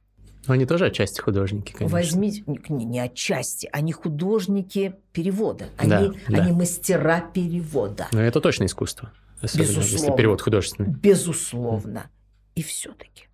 Но 0.48 0.54
они 0.54 0.66
тоже 0.66 0.86
отчасти 0.86 1.20
художники, 1.22 1.74
конечно. 1.74 1.96
Возьмите, 1.98 2.44
не, 2.48 2.86
не 2.86 3.00
отчасти, 3.00 3.70
они 3.72 3.92
художники 3.92 4.96
перевода, 5.12 5.66
они, 5.78 5.90
Да, 5.90 6.14
да. 6.30 6.44
они 6.44 6.54
мастера 6.54 7.22
перевода, 7.22 8.08
Но 8.12 8.22
это 8.22 8.40
точно 8.40 8.66
искусство. 8.66 9.12
Особенно, 9.42 9.68
если 9.68 9.82
Безусловно. 9.82 10.18
перевод 10.18 10.42
художественный. 10.42 10.90
безусловно. 10.90 12.10
И 12.60 12.62
все-таки 12.62 13.30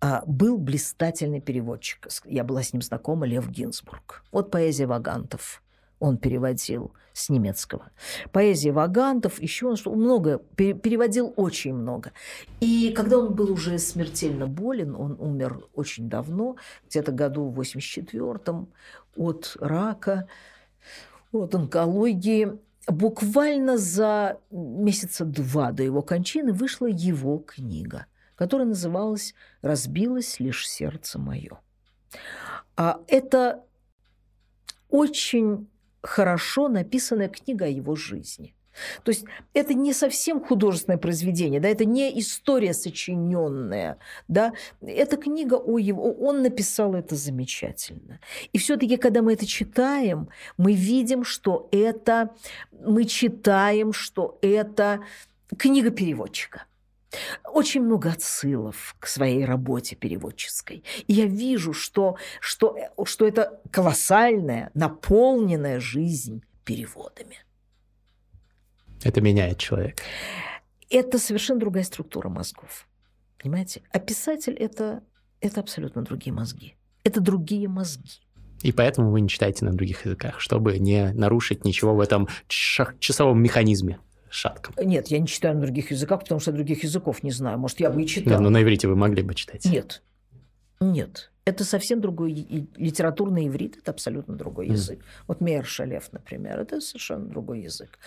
а, 0.00 0.24
был 0.26 0.58
блистательный 0.58 1.40
переводчик, 1.40 2.08
я 2.24 2.42
была 2.42 2.64
с 2.64 2.72
ним 2.72 2.82
знакома, 2.82 3.24
Лев 3.24 3.48
Гинзбург. 3.48 4.24
Вот 4.32 4.50
поэзия 4.50 4.88
Вагантов, 4.88 5.62
он 6.00 6.18
переводил 6.18 6.92
с 7.12 7.28
немецкого. 7.28 7.92
Поэзия 8.32 8.72
Вагантов, 8.72 9.40
еще 9.40 9.68
он 9.68 9.76
много, 9.86 10.38
пере- 10.56 10.74
переводил 10.74 11.32
очень 11.36 11.74
много. 11.74 12.10
И 12.58 12.92
когда 12.96 13.18
он 13.18 13.34
был 13.34 13.52
уже 13.52 13.78
смертельно 13.78 14.48
болен, 14.48 14.96
он 14.96 15.16
умер 15.20 15.62
очень 15.74 16.08
давно, 16.08 16.56
где-то 16.88 17.12
году 17.12 17.50
в 17.50 17.60
84-м, 17.60 18.68
от 19.14 19.56
рака, 19.60 20.26
от 21.30 21.54
онкологии. 21.54 22.58
Буквально 22.88 23.78
за 23.78 24.40
месяца 24.50 25.24
два 25.24 25.70
до 25.70 25.84
его 25.84 26.02
кончины 26.02 26.52
вышла 26.52 26.86
его 26.86 27.38
книга, 27.38 28.06
которая 28.40 28.66
называлась 28.66 29.34
«Разбилось 29.60 30.40
лишь 30.40 30.66
сердце 30.66 31.18
мое». 31.18 31.60
А 32.74 32.98
это 33.06 33.62
очень 34.88 35.68
хорошо 36.00 36.68
написанная 36.68 37.28
книга 37.28 37.66
о 37.66 37.68
его 37.68 37.96
жизни. 37.96 38.54
То 39.02 39.10
есть 39.10 39.26
это 39.52 39.74
не 39.74 39.92
совсем 39.92 40.40
художественное 40.42 40.96
произведение, 40.96 41.60
да, 41.60 41.68
это 41.68 41.84
не 41.84 42.18
история 42.18 42.72
сочиненная, 42.72 43.98
да, 44.26 44.54
это 44.80 45.18
книга 45.18 45.56
о 45.56 45.76
его, 45.78 46.10
он 46.10 46.40
написал 46.40 46.94
это 46.94 47.16
замечательно. 47.16 48.20
И 48.54 48.58
все-таки, 48.58 48.96
когда 48.96 49.20
мы 49.20 49.34
это 49.34 49.44
читаем, 49.44 50.30
мы 50.56 50.72
видим, 50.72 51.24
что 51.24 51.68
это, 51.72 52.30
мы 52.72 53.04
читаем, 53.04 53.92
что 53.92 54.38
это 54.40 55.00
книга 55.58 55.90
переводчика. 55.90 56.64
Очень 57.44 57.82
много 57.82 58.10
отсылов 58.10 58.94
к 58.98 59.06
своей 59.06 59.44
работе 59.44 59.96
переводческой. 59.96 60.84
И 61.06 61.12
я 61.12 61.26
вижу, 61.26 61.72
что, 61.72 62.16
что, 62.40 62.76
что 63.04 63.26
это 63.26 63.60
колоссальная, 63.70 64.70
наполненная 64.74 65.80
жизнь 65.80 66.42
переводами. 66.64 67.38
Это 69.02 69.20
меняет 69.20 69.58
человека. 69.58 70.02
Это 70.88 71.18
совершенно 71.18 71.60
другая 71.60 71.84
структура 71.84 72.28
мозгов. 72.28 72.86
Понимаете? 73.38 73.82
А 73.92 73.98
писатель 73.98 74.54
это, 74.54 75.02
это 75.40 75.60
абсолютно 75.60 76.02
другие 76.02 76.32
мозги. 76.32 76.76
Это 77.04 77.20
другие 77.20 77.68
мозги. 77.68 78.20
И 78.62 78.72
поэтому 78.72 79.10
вы 79.10 79.22
не 79.22 79.28
читаете 79.28 79.64
на 79.64 79.72
других 79.72 80.04
языках, 80.04 80.38
чтобы 80.38 80.78
не 80.78 81.12
нарушить 81.12 81.64
ничего 81.64 81.94
в 81.94 82.00
этом 82.00 82.28
часовом 82.48 83.42
механизме 83.42 84.00
шатком. 84.30 84.74
Нет, 84.82 85.08
я 85.08 85.18
не 85.18 85.26
читаю 85.26 85.56
на 85.56 85.60
других 85.60 85.90
языках, 85.90 86.20
потому 86.20 86.40
что 86.40 86.52
других 86.52 86.82
языков 86.84 87.22
не 87.22 87.30
знаю. 87.30 87.58
Может, 87.58 87.80
я 87.80 87.90
бы 87.90 88.02
и 88.02 88.06
читал. 88.06 88.34
Да, 88.34 88.40
но 88.40 88.50
на 88.50 88.62
иврите 88.62 88.88
вы 88.88 88.96
могли 88.96 89.22
бы 89.22 89.34
читать. 89.34 89.64
Нет. 89.64 90.02
Нет. 90.80 91.30
Это 91.46 91.64
совсем 91.64 92.00
другой 92.00 92.32
литературный 92.76 93.48
иврит, 93.48 93.78
это 93.78 93.90
абсолютно 93.90 94.36
другой 94.36 94.68
mm. 94.68 94.72
язык. 94.72 95.00
Вот 95.26 95.40
Мейер 95.40 95.64
Шалев, 95.64 96.12
например, 96.12 96.60
это 96.60 96.80
совершенно 96.80 97.26
другой 97.26 97.62
язык. 97.62 97.98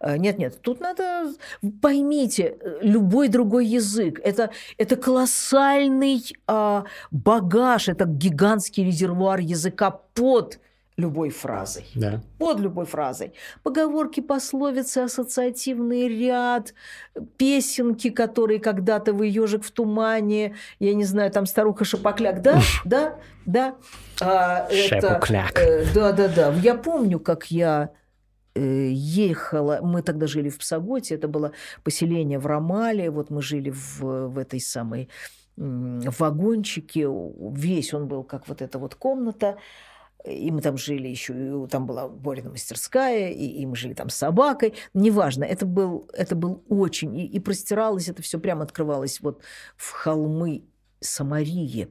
Э, 0.00 0.16
нет, 0.16 0.38
нет, 0.38 0.60
тут 0.62 0.80
надо 0.80 1.34
поймите, 1.82 2.56
любой 2.80 3.28
другой 3.28 3.66
язык 3.66 4.20
это 4.22 4.50
это 4.78 4.96
колоссальный 4.96 6.22
а, 6.46 6.84
багаж, 7.10 7.88
это 7.88 8.06
гигантский 8.06 8.84
резервуар 8.84 9.40
языка 9.40 9.90
под 9.90 10.58
любой 10.96 11.30
фразой. 11.30 11.84
Да. 11.94 12.22
Под 12.38 12.58
любой 12.60 12.86
фразой. 12.86 13.32
Поговорки, 13.62 14.20
пословицы, 14.20 14.98
ассоциативный 14.98 16.08
ряд, 16.08 16.74
песенки, 17.36 18.10
которые 18.10 18.60
когда-то 18.60 19.12
вы 19.12 19.26
ежик 19.26 19.62
в 19.64 19.70
тумане, 19.70 20.56
я 20.78 20.94
не 20.94 21.04
знаю, 21.04 21.30
там 21.30 21.46
старуха 21.46 21.84
Шапокляк, 21.84 22.40
да, 22.40 22.60
да, 22.84 23.18
да. 23.44 23.74
А, 24.20 24.68
Шапокляк. 24.70 25.58
Э, 25.58 25.84
да, 25.94 26.12
да, 26.12 26.28
да. 26.28 26.54
Я 26.54 26.74
помню, 26.74 27.20
как 27.20 27.50
я 27.50 27.90
э, 28.54 28.88
ехала, 28.90 29.80
мы 29.82 30.00
тогда 30.00 30.26
жили 30.26 30.48
в 30.48 30.58
Псаготе, 30.58 31.14
это 31.14 31.28
было 31.28 31.52
поселение 31.84 32.38
в 32.38 32.46
Ромале, 32.46 33.10
вот 33.10 33.28
мы 33.28 33.42
жили 33.42 33.70
в, 33.70 34.00
в 34.00 34.38
этой 34.38 34.60
самой 34.60 35.10
в 35.56 36.20
вагончике, 36.20 37.08
весь 37.08 37.94
он 37.94 38.08
был 38.08 38.24
как 38.24 38.46
вот 38.46 38.60
эта 38.60 38.78
вот 38.78 38.94
комната, 38.94 39.56
и 40.26 40.50
мы 40.50 40.60
там 40.60 40.76
жили 40.76 41.08
еще, 41.08 41.66
там 41.70 41.86
была 41.86 42.08
Борина 42.08 42.50
мастерская, 42.50 43.30
и, 43.30 43.44
и 43.44 43.66
мы 43.66 43.76
жили 43.76 43.94
там 43.94 44.08
с 44.08 44.16
собакой, 44.16 44.74
неважно, 44.94 45.44
это 45.44 45.66
был, 45.66 46.08
это 46.12 46.34
был 46.34 46.64
очень, 46.68 47.16
и, 47.16 47.26
и 47.26 47.40
простиралось 47.40 48.08
это 48.08 48.22
все 48.22 48.38
прямо 48.38 48.64
открывалось 48.64 49.20
вот 49.20 49.42
в 49.76 49.90
холмы 49.90 50.64
Самарии, 51.00 51.88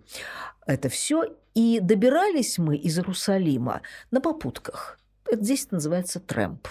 это 0.66 0.90
все, 0.90 1.36
и 1.54 1.80
добирались 1.82 2.58
мы 2.58 2.76
из 2.76 2.98
Иерусалима 2.98 3.82
на 4.12 4.20
попутках. 4.20 5.00
Это 5.28 5.44
здесь 5.44 5.72
называется 5.72 6.20
трэмп. 6.20 6.68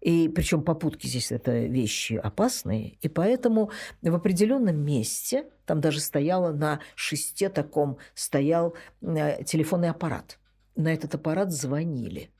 И 0.00 0.28
причем 0.28 0.62
попутки 0.62 1.06
здесь 1.06 1.32
это 1.32 1.58
вещи 1.58 2.14
опасные, 2.14 2.98
и 3.00 3.08
поэтому 3.08 3.70
в 4.02 4.14
определенном 4.14 4.76
месте 4.76 5.46
там 5.64 5.80
даже 5.80 6.00
стояло 6.00 6.52
на 6.52 6.80
шесте 6.94 7.48
таком 7.48 7.98
стоял 8.14 8.74
э, 9.02 9.42
телефонный 9.44 9.90
аппарат 9.90 10.38
на 10.76 10.92
этот 10.92 11.14
аппарат 11.14 11.50
звонили. 11.50 12.30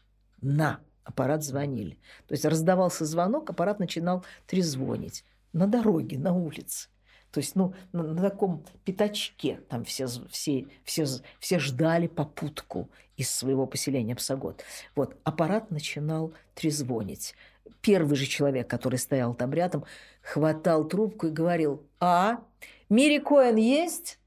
На 0.41 0.81
аппарат 1.05 1.43
звонили. 1.43 1.99
То 2.27 2.33
есть 2.33 2.45
раздавался 2.45 3.05
звонок, 3.05 3.51
аппарат 3.51 3.79
начинал 3.79 4.25
трезвонить. 4.47 5.25
На 5.53 5.67
дороге, 5.67 6.19
на 6.19 6.35
улице. 6.35 6.89
То 7.31 7.41
есть, 7.41 7.55
ну, 7.55 7.75
на, 7.93 8.03
на 8.03 8.23
таком 8.23 8.65
пятачке 8.85 9.61
там 9.69 9.85
все, 9.85 10.07
все, 10.31 10.67
все, 10.85 11.07
все 11.39 11.59
ждали 11.59 12.07
попутку 12.07 12.91
из 13.17 13.31
своего 13.31 13.67
поселения 13.67 14.15
Псагод. 14.15 14.63
Вот, 14.95 15.17
аппарат 15.25 15.71
начинал 15.71 16.33
трезвонить. 16.55 17.35
Первый 17.81 18.17
же 18.17 18.27
человек, 18.27 18.69
который 18.69 18.99
стоял 18.99 19.35
там 19.35 19.53
рядом, 19.53 19.85
хватал 20.23 20.87
трубку 20.87 21.29
и 21.29 21.31
говорил, 21.31 21.87
а, 22.01 22.41
Мири 22.89 23.19
Коэн 23.19 23.57
есть? 23.57 24.19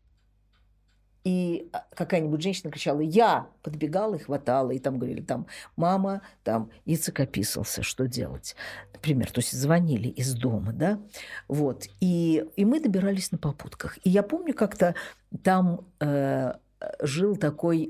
И 1.23 1.69
а, 1.73 1.85
какая-нибудь 1.95 2.41
женщина 2.41 2.71
кричала 2.71 3.01
«Я!», 3.01 3.47
подбегала 3.61 4.15
и 4.15 4.19
хватала, 4.19 4.71
и 4.71 4.79
там 4.79 4.97
говорили 4.97 5.21
там 5.21 5.47
«Мама, 5.75 6.21
там 6.43 6.71
Ицек 6.85 7.19
описался, 7.19 7.83
что 7.83 8.07
делать?» 8.07 8.55
Например, 8.93 9.31
то 9.31 9.39
есть 9.39 9.53
звонили 9.53 10.09
из 10.09 10.33
дома, 10.33 10.73
да, 10.73 10.99
вот, 11.47 11.87
и, 11.99 12.45
и 12.55 12.65
мы 12.65 12.79
добирались 12.79 13.31
на 13.31 13.37
попутках. 13.37 13.97
И 14.03 14.09
я 14.09 14.23
помню, 14.23 14.53
как-то 14.53 14.95
там 15.43 15.85
э, 15.99 16.53
жил 17.01 17.37
такой 17.37 17.89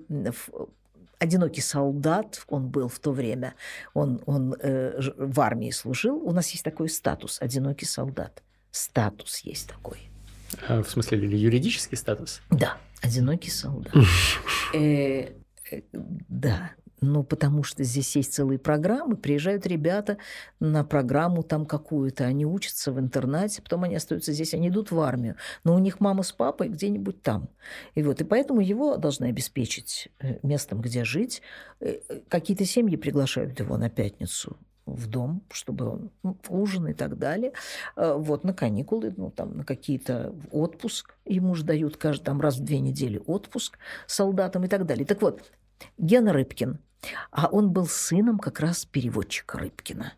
одинокий 1.20 1.62
солдат, 1.62 2.44
он 2.48 2.70
был 2.70 2.88
в 2.88 3.00
то 3.00 3.12
время, 3.12 3.56
он, 3.94 4.22
он 4.26 4.56
э, 4.60 5.00
в 5.18 5.40
армии 5.42 5.72
служил. 5.72 6.18
У 6.18 6.32
нас 6.32 6.50
есть 6.52 6.64
такой 6.64 6.90
статус 6.90 7.42
«одинокий 7.42 7.86
солдат». 7.86 8.42
Статус 8.72 9.40
есть 9.40 9.68
такой. 9.68 10.10
А, 10.68 10.84
в 10.84 10.90
смысле, 10.90 11.20
юридический 11.20 11.98
статус? 11.98 12.42
Да. 12.50 12.78
Одинокий 13.02 13.50
солдат. 13.50 13.94
Э, 14.72 15.32
э, 15.72 15.82
да, 15.92 16.74
ну, 17.02 17.24
потому 17.24 17.64
что 17.64 17.84
здесь 17.84 18.16
есть 18.16 18.34
целые 18.34 18.60
программы, 18.60 19.16
приезжают 19.16 19.66
ребята 19.66 20.18
на 20.60 20.84
программу 20.84 21.44
там 21.44 21.66
какую-то, 21.66 22.26
они 22.26 22.46
учатся 22.46 22.92
в 22.92 23.00
интернате, 23.00 23.62
потом 23.62 23.84
они 23.84 23.96
остаются 23.96 24.34
здесь, 24.34 24.54
они 24.54 24.70
идут 24.70 24.92
в 24.92 25.00
армию, 25.00 25.36
но 25.64 25.76
у 25.76 25.80
них 25.80 26.00
мама 26.00 26.24
с 26.24 26.32
папой 26.32 26.70
где-нибудь 26.70 27.22
там. 27.22 27.50
И 27.96 28.04
вот, 28.04 28.22
и 28.22 28.24
поэтому 28.24 28.62
его 28.62 28.98
должны 28.98 29.26
обеспечить 29.26 30.10
э, 30.20 30.38
местом, 30.44 30.82
где 30.82 31.04
жить. 31.04 31.42
Какие-то 32.28 32.66
семьи 32.66 32.98
приглашают 32.98 33.60
его 33.60 33.78
на 33.78 33.90
пятницу 33.90 34.58
в 34.96 35.08
дом, 35.08 35.44
чтобы 35.52 36.12
ну, 36.24 36.38
ужин 36.50 36.88
и 36.88 36.94
так 36.94 37.18
далее. 37.18 37.54
Э, 37.96 38.14
вот 38.18 38.44
на 38.44 38.54
каникулы, 38.54 39.14
ну 39.16 39.32
там 39.32 39.58
на 39.58 39.66
какие-то 39.66 40.36
отпуск 40.52 41.16
ему 41.26 41.56
же 41.56 41.64
дают 41.64 41.98
каждый 41.98 42.24
там 42.26 42.42
раз 42.42 42.58
в 42.58 42.64
две 42.64 42.80
недели 42.80 43.22
отпуск 43.26 43.78
солдатам 44.08 44.64
и 44.64 44.68
так 44.68 44.86
далее. 44.86 45.06
Так 45.06 45.22
вот, 45.22 45.52
Гена 45.98 46.34
Рыбкин, 46.34 46.80
а 47.32 47.48
он 47.48 47.72
был 47.72 47.88
сыном 47.88 48.40
как 48.40 48.60
раз 48.60 48.86
переводчика 48.86 49.58
Рыбкина. 49.58 50.14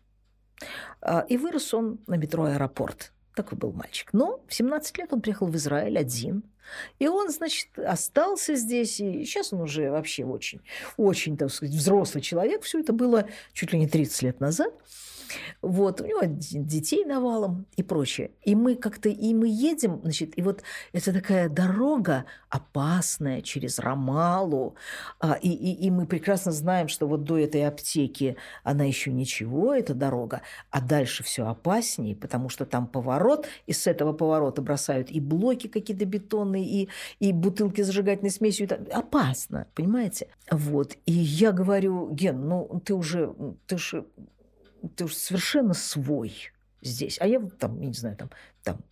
А, 1.00 1.20
и 1.28 1.36
вырос 1.36 1.74
он 1.74 2.00
на 2.06 2.14
метро 2.14 2.44
«Аэропорт». 2.44 3.12
Такой 3.34 3.56
был 3.56 3.72
мальчик. 3.72 4.12
Но 4.12 4.44
в 4.46 4.54
17 4.54 4.98
лет 4.98 5.12
он 5.12 5.20
приехал 5.20 5.46
в 5.46 5.56
Израиль 5.56 5.98
один. 5.98 6.42
И 6.98 7.08
он, 7.08 7.30
значит, 7.30 7.78
остался 7.78 8.54
здесь. 8.54 9.00
И 9.00 9.24
сейчас 9.24 9.52
он 9.52 9.62
уже 9.62 9.90
вообще 9.90 10.24
очень, 10.24 10.60
очень, 10.96 11.36
так 11.36 11.50
сказать, 11.50 11.74
взрослый 11.74 12.22
человек. 12.22 12.62
Все 12.62 12.80
это 12.80 12.92
было 12.92 13.28
чуть 13.52 13.72
ли 13.72 13.78
не 13.78 13.88
30 13.88 14.22
лет 14.22 14.40
назад. 14.40 14.72
Вот, 15.60 16.00
у 16.00 16.06
него 16.06 16.20
детей 16.24 17.04
навалом 17.04 17.66
и 17.76 17.82
прочее. 17.82 18.30
И 18.42 18.54
мы 18.54 18.74
как-то, 18.76 19.08
и 19.08 19.34
мы 19.34 19.48
едем, 19.48 20.00
значит, 20.02 20.38
и 20.38 20.42
вот 20.42 20.62
это 20.92 21.12
такая 21.12 21.48
дорога 21.48 22.24
опасная 22.48 23.40
через 23.42 23.78
Ромалу, 23.78 24.74
а, 25.20 25.34
и, 25.34 25.48
и, 25.48 25.86
и 25.86 25.90
мы 25.90 26.06
прекрасно 26.06 26.52
знаем, 26.52 26.88
что 26.88 27.06
вот 27.06 27.24
до 27.24 27.38
этой 27.38 27.66
аптеки 27.66 28.36
она 28.62 28.84
еще 28.84 29.12
ничего, 29.12 29.74
эта 29.74 29.94
дорога, 29.94 30.42
а 30.70 30.80
дальше 30.80 31.22
все 31.22 31.46
опаснее, 31.46 32.16
потому 32.16 32.48
что 32.48 32.66
там 32.66 32.86
поворот, 32.86 33.46
и 33.66 33.72
с 33.72 33.86
этого 33.86 34.12
поворота 34.12 34.62
бросают 34.62 35.10
и 35.10 35.20
блоки 35.20 35.66
какие-то 35.66 36.04
бетонные, 36.04 36.64
и, 36.64 36.88
и 37.20 37.32
бутылки 37.32 37.82
с 37.82 37.86
зажигательной 37.86 38.30
смесью. 38.30 38.68
Опасно, 38.92 39.66
понимаете? 39.74 40.28
Вот. 40.50 40.96
И 41.06 41.12
я 41.12 41.52
говорю, 41.52 42.10
Ген, 42.10 42.48
ну 42.48 42.82
ты 42.84 42.94
уже, 42.94 43.34
ты 43.66 43.78
же 43.78 44.06
ты 44.96 45.04
уж 45.04 45.14
совершенно 45.14 45.74
свой 45.74 46.34
здесь. 46.80 47.18
А 47.20 47.26
я 47.26 47.38
вот 47.40 47.58
там, 47.58 47.80
я 47.80 47.86
не 47.86 47.94
знаю, 47.94 48.16
там, 48.16 48.30
там 48.62 48.84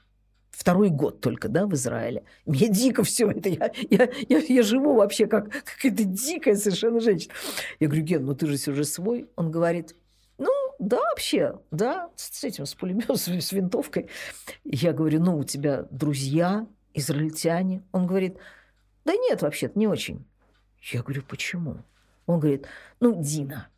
второй 0.50 0.90
год 0.90 1.20
только, 1.20 1.48
да, 1.48 1.66
в 1.66 1.74
Израиле. 1.74 2.24
Мне 2.46 2.68
дико 2.68 3.02
все 3.02 3.30
это. 3.30 3.48
Я, 3.48 3.72
я, 3.90 4.10
я, 4.28 4.38
я 4.38 4.62
живу 4.62 4.94
вообще 4.94 5.26
как 5.26 5.50
какая-то 5.50 6.04
дикая 6.04 6.56
совершенно 6.56 7.00
женщина. 7.00 7.34
Я 7.78 7.88
говорю, 7.88 8.04
Ген, 8.04 8.24
ну 8.24 8.34
ты 8.34 8.46
же 8.46 8.70
уже 8.70 8.84
свой. 8.84 9.28
Он 9.36 9.50
говорит, 9.50 9.96
ну, 10.38 10.50
да, 10.78 10.98
вообще, 11.10 11.58
да, 11.70 12.10
с 12.16 12.44
этим, 12.44 12.66
с 12.66 12.74
пулеметом, 12.74 13.16
с, 13.16 13.26
с 13.28 13.52
винтовкой. 13.52 14.08
Я 14.64 14.92
говорю, 14.92 15.20
ну, 15.20 15.38
у 15.38 15.44
тебя 15.44 15.86
друзья, 15.90 16.66
израильтяне. 16.94 17.82
Он 17.92 18.06
говорит, 18.06 18.36
да 19.04 19.14
нет, 19.14 19.42
вообще-то 19.42 19.78
не 19.78 19.86
очень. 19.86 20.24
Я 20.92 21.02
говорю, 21.02 21.22
почему? 21.22 21.78
Он 22.26 22.40
говорит, 22.40 22.66
ну, 23.00 23.14
Дина, 23.22 23.68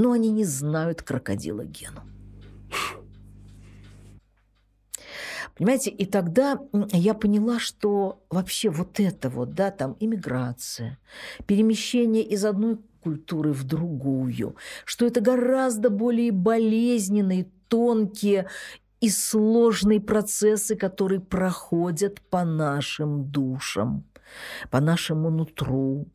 но 0.00 0.12
они 0.12 0.30
не 0.30 0.44
знают 0.44 1.02
крокодила 1.02 1.64
Гену. 1.64 2.00
Понимаете, 5.56 5.90
и 5.90 6.06
тогда 6.06 6.58
я 6.92 7.12
поняла, 7.12 7.58
что 7.58 8.24
вообще 8.30 8.70
вот 8.70 8.98
это 8.98 9.28
вот, 9.28 9.52
да, 9.52 9.70
там 9.70 9.96
иммиграция, 10.00 10.98
перемещение 11.46 12.22
из 12.22 12.46
одной 12.46 12.78
культуры 13.02 13.52
в 13.52 13.64
другую, 13.64 14.56
что 14.86 15.06
это 15.06 15.20
гораздо 15.20 15.90
более 15.90 16.32
болезненные, 16.32 17.50
тонкие 17.68 18.48
и 19.02 19.10
сложные 19.10 20.00
процессы, 20.00 20.76
которые 20.76 21.20
проходят 21.20 22.22
по 22.22 22.42
нашим 22.44 23.30
душам, 23.30 24.04
по 24.70 24.80
нашему 24.80 25.28
нутру, 25.28 26.06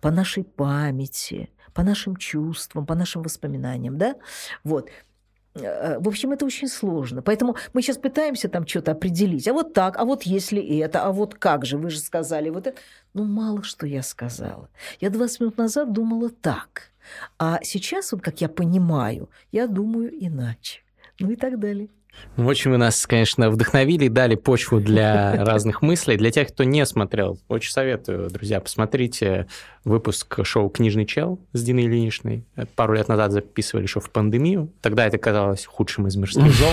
по 0.00 0.10
нашей 0.10 0.44
памяти, 0.44 1.50
по 1.74 1.82
нашим 1.82 2.16
чувствам, 2.16 2.86
по 2.86 2.94
нашим 2.94 3.22
воспоминаниям, 3.22 3.98
да? 3.98 4.14
Вот. 4.62 4.88
Э, 5.54 5.98
в 5.98 6.08
общем, 6.08 6.32
это 6.32 6.46
очень 6.46 6.68
сложно. 6.68 7.22
Поэтому 7.22 7.56
мы 7.72 7.82
сейчас 7.82 7.98
пытаемся 7.98 8.48
там 8.48 8.66
что-то 8.66 8.92
определить. 8.92 9.48
А 9.48 9.52
вот 9.52 9.74
так, 9.74 9.96
а 9.98 10.04
вот 10.04 10.22
если 10.22 10.60
это, 10.78 11.04
а 11.04 11.12
вот 11.12 11.34
как 11.34 11.64
же, 11.64 11.76
вы 11.76 11.90
же 11.90 11.98
сказали 11.98 12.50
вот 12.50 12.66
это. 12.66 12.80
Ну, 13.12 13.24
мало 13.24 13.62
что 13.62 13.86
я 13.86 14.02
сказала. 14.02 14.68
Я 15.00 15.10
20 15.10 15.40
минут 15.40 15.58
назад 15.58 15.92
думала 15.92 16.30
так. 16.30 16.90
А 17.38 17.60
сейчас, 17.62 18.12
вот 18.12 18.22
как 18.22 18.40
я 18.40 18.48
понимаю, 18.48 19.28
я 19.52 19.66
думаю 19.66 20.10
иначе. 20.12 20.80
Ну 21.20 21.30
и 21.30 21.36
так 21.36 21.58
далее. 21.58 21.88
Ну, 22.36 22.46
очень 22.46 22.70
вы 22.70 22.78
нас, 22.78 23.06
конечно, 23.06 23.50
вдохновили 23.50 24.06
и 24.06 24.08
дали 24.08 24.34
почву 24.34 24.80
для 24.80 25.32
разных 25.44 25.82
мыслей. 25.82 26.16
Для 26.16 26.30
тех, 26.30 26.48
кто 26.48 26.64
не 26.64 26.84
смотрел, 26.84 27.38
очень 27.48 27.70
советую, 27.70 28.30
друзья, 28.30 28.60
посмотрите 28.60 29.46
выпуск 29.84 30.44
шоу 30.44 30.68
«Книжный 30.68 31.06
чел» 31.06 31.38
с 31.52 31.62
Диной 31.62 31.84
Ильиничной. 31.84 32.44
Пару 32.74 32.94
лет 32.94 33.08
назад 33.08 33.32
записывали 33.32 33.84
еще 33.84 34.00
в 34.00 34.10
пандемию. 34.10 34.70
Тогда 34.80 35.06
это 35.06 35.18
казалось 35.18 35.66
худшим 35.66 36.06
из 36.06 36.16
мирских 36.16 36.52
зол. 36.52 36.70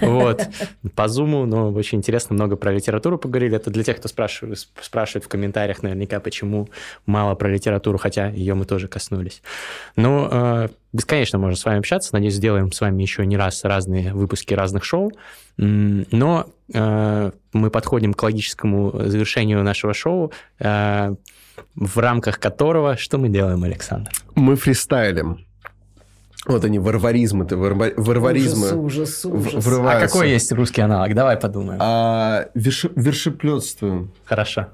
Вот. 0.00 0.48
По 0.94 1.08
зуму, 1.08 1.44
но 1.44 1.70
очень 1.72 1.98
интересно, 1.98 2.34
много 2.34 2.56
про 2.56 2.72
литературу 2.72 3.18
поговорили. 3.18 3.56
Это 3.56 3.70
для 3.70 3.82
тех, 3.82 3.98
кто 3.98 4.08
спрашивает, 4.08 4.66
спрашивает 4.80 5.24
в 5.24 5.28
комментариях 5.28 5.82
наверняка, 5.82 6.20
почему 6.20 6.68
мало 7.04 7.34
про 7.34 7.48
литературу, 7.50 7.98
хотя 7.98 8.28
ее 8.28 8.54
мы 8.54 8.64
тоже 8.64 8.88
коснулись. 8.88 9.42
Ну, 9.96 10.28
э, 10.30 10.68
бесконечно 10.92 11.38
можно 11.38 11.56
с 11.56 11.64
вами 11.64 11.78
общаться. 11.78 12.10
Надеюсь, 12.12 12.34
сделаем 12.34 12.72
с 12.72 12.80
вами 12.80 13.02
еще 13.02 13.24
не 13.26 13.36
раз 13.36 13.64
разные 13.64 14.12
выпуски 14.12 14.54
разных 14.54 14.84
шоу. 14.84 15.12
Но 15.56 16.46
э, 16.72 17.30
мы 17.52 17.70
подходим 17.70 18.14
к 18.14 18.22
логическому 18.22 18.92
завершению 19.08 19.62
нашего 19.62 19.94
шоу. 19.94 20.32
Э, 20.58 21.14
в 21.74 21.98
рамках 21.98 22.38
которого 22.38 22.96
что 22.96 23.18
мы 23.18 23.28
делаем, 23.28 23.62
Александр? 23.64 24.10
Мы 24.34 24.56
фристайлим. 24.56 25.44
Вот 26.46 26.64
они, 26.64 26.80
варваризмы-то, 26.80 27.56
варваризмы. 27.56 28.72
Ужас, 28.76 29.24
ужас, 29.24 29.54
ужас. 29.54 29.66
А 29.66 30.00
какой 30.00 30.30
есть 30.30 30.50
русский 30.50 30.80
аналог? 30.80 31.14
Давай 31.14 31.36
подумаем. 31.36 31.78
А, 31.80 32.46
верш, 32.54 32.86
вершеплетствуем. 32.96 34.10
Хорошо. 34.24 34.68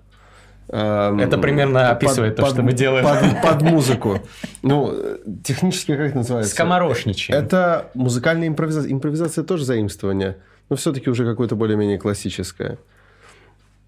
А, 0.71 1.17
это 1.19 1.39
примерно 1.39 1.91
описывает 1.91 2.37
под, 2.37 2.45
то, 2.45 2.53
что 2.53 2.63
мы 2.63 2.73
делаем. 2.73 3.05
Под, 3.05 3.43
под 3.43 3.63
музыку. 3.63 4.21
Ну, 4.63 4.95
технически 5.43 5.97
как 5.97 6.09
это 6.09 6.19
называется? 6.19 6.53
Скоморошничаем. 6.53 7.43
Это 7.43 7.91
музыкальная 7.95 8.49
импровизация. 8.49 8.93
Импровизация 8.93 9.45
тоже 9.45 9.65
заимствование, 9.65 10.37
но 10.69 10.77
все-таки 10.77 11.09
уже 11.09 11.25
какое-то 11.25 11.57
более-менее 11.57 11.99
классическое. 11.99 12.79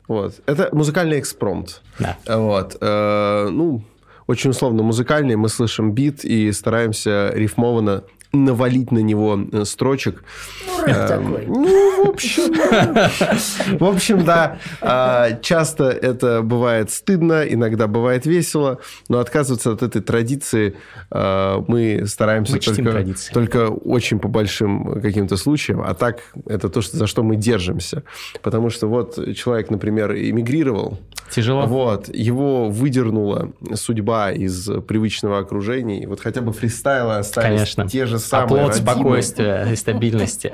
Вот. 0.08 0.40
Это 0.46 0.70
музыкальный 0.72 1.20
экспромт. 1.20 1.82
Да. 1.98 2.16
Вот. 2.26 2.76
Э, 2.80 3.48
ну, 3.50 3.84
очень 4.26 4.50
условно 4.50 4.82
музыкальный. 4.82 5.36
Мы 5.36 5.48
слышим 5.48 5.92
бит 5.92 6.24
и 6.24 6.50
стараемся 6.52 7.30
рифмованно 7.34 8.04
навалить 8.32 8.92
на 8.92 8.98
него 8.98 9.38
э, 9.52 9.64
строчек. 9.64 10.22
Ну, 10.66 10.86
эм, 10.86 11.08
такой. 11.08 11.46
Ну, 11.46 12.04
в 12.04 12.08
общем, 12.10 13.78
в 13.78 13.84
общем, 13.84 14.24
да. 14.24 14.58
А, 14.80 15.32
часто 15.42 15.84
это 15.84 16.42
бывает 16.42 16.90
стыдно, 16.90 17.42
иногда 17.42 17.88
бывает 17.88 18.26
весело, 18.26 18.78
но 19.08 19.18
отказываться 19.18 19.72
от 19.72 19.82
этой 19.82 20.00
традиции 20.00 20.76
а, 21.10 21.64
мы 21.66 22.06
стараемся 22.06 22.58
только, 22.60 23.04
только 23.32 23.68
очень 23.68 24.20
по 24.20 24.28
большим 24.28 25.00
каким-то 25.00 25.36
случаям, 25.36 25.82
а 25.82 25.94
так 25.94 26.20
это 26.46 26.68
то, 26.68 26.80
что, 26.82 26.96
за 26.96 27.06
что 27.06 27.22
мы 27.22 27.36
держимся. 27.36 28.04
Потому 28.42 28.70
что 28.70 28.86
вот 28.86 29.18
человек, 29.34 29.70
например, 29.70 30.14
эмигрировал. 30.14 30.98
Тяжело. 31.30 31.66
Вот, 31.66 32.08
его 32.12 32.68
выдернула 32.68 33.52
судьба 33.74 34.32
из 34.32 34.68
привычного 34.86 35.38
окружения. 35.38 36.02
И 36.02 36.06
вот 36.06 36.20
хотя 36.20 36.40
бы 36.40 36.52
фристайлы 36.52 37.16
остались 37.16 37.48
Конечно. 37.48 37.88
те 37.88 38.06
же 38.06 38.19
самое. 38.20 38.64
Оплот 38.64 38.76
спокойствия 38.76 39.66
и 39.70 39.76
стабильности. 39.76 40.52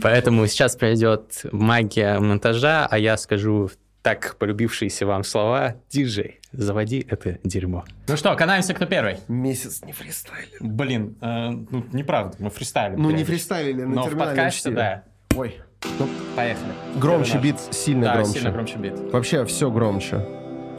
Поэтому 0.00 0.46
сейчас 0.46 0.76
пройдет 0.76 1.42
магия 1.52 2.18
монтажа, 2.18 2.86
а 2.90 2.98
я 2.98 3.16
скажу 3.16 3.70
так 4.02 4.36
полюбившиеся 4.38 5.06
вам 5.06 5.24
слова. 5.24 5.76
Диджей, 5.90 6.40
заводи 6.52 7.06
это 7.08 7.38
дерьмо. 7.44 7.84
Ну 8.06 8.16
что, 8.16 8.34
канаемся, 8.36 8.74
кто 8.74 8.86
первый? 8.86 9.16
Месяц 9.28 9.84
не 9.84 9.92
фристайлили. 9.92 10.56
Блин, 10.60 11.16
э, 11.20 11.50
ну 11.50 11.84
неправда, 11.92 12.36
мы 12.38 12.50
фристайлим. 12.50 13.02
Ну 13.02 13.10
не 13.10 13.24
фристайлили, 13.24 13.82
на 13.82 13.96
Но 13.96 14.04
в 14.04 14.16
подкасте, 14.16 14.70
да. 14.70 15.04
Ой. 15.36 15.60
Ну, 15.98 16.08
Поехали. 16.34 16.72
Громче 16.96 17.38
бит, 17.38 17.56
сильно 17.70 18.06
да, 18.06 18.14
громче. 18.14 18.32
сильно 18.32 18.50
громче 18.50 18.78
бит. 18.78 19.12
Вообще 19.12 19.44
все 19.44 19.70
громче. 19.70 20.16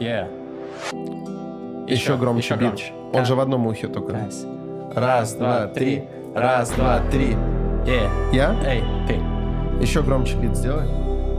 Yeah. 0.00 0.26
Еще, 1.86 2.02
еще 2.02 2.16
громче 2.16 2.44
еще 2.44 2.54
бит. 2.54 2.68
Громче. 2.68 2.92
Он 3.12 3.24
же 3.26 3.34
в 3.34 3.40
одном 3.40 3.66
ухе 3.66 3.88
только. 3.88 4.12
Раз, 4.12 4.46
Раз 4.94 5.34
два, 5.34 5.66
три. 5.68 6.04
Раз, 6.34 6.70
два, 6.70 7.00
три. 7.10 7.36
Э. 7.86 8.08
Я? 8.32 8.54
Эй, 8.64 8.84
ты. 9.08 9.14
Еще 9.82 10.00
громче 10.02 10.36
бит 10.36 10.56
сделай. 10.56 10.86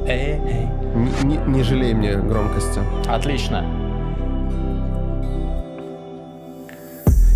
Эй, 0.05 0.37
эй. 0.45 0.67
Не, 0.95 1.11
не, 1.23 1.37
не 1.47 1.63
жалей 1.63 1.93
мне 1.93 2.17
громкости. 2.17 2.81
Отлично. 3.07 3.63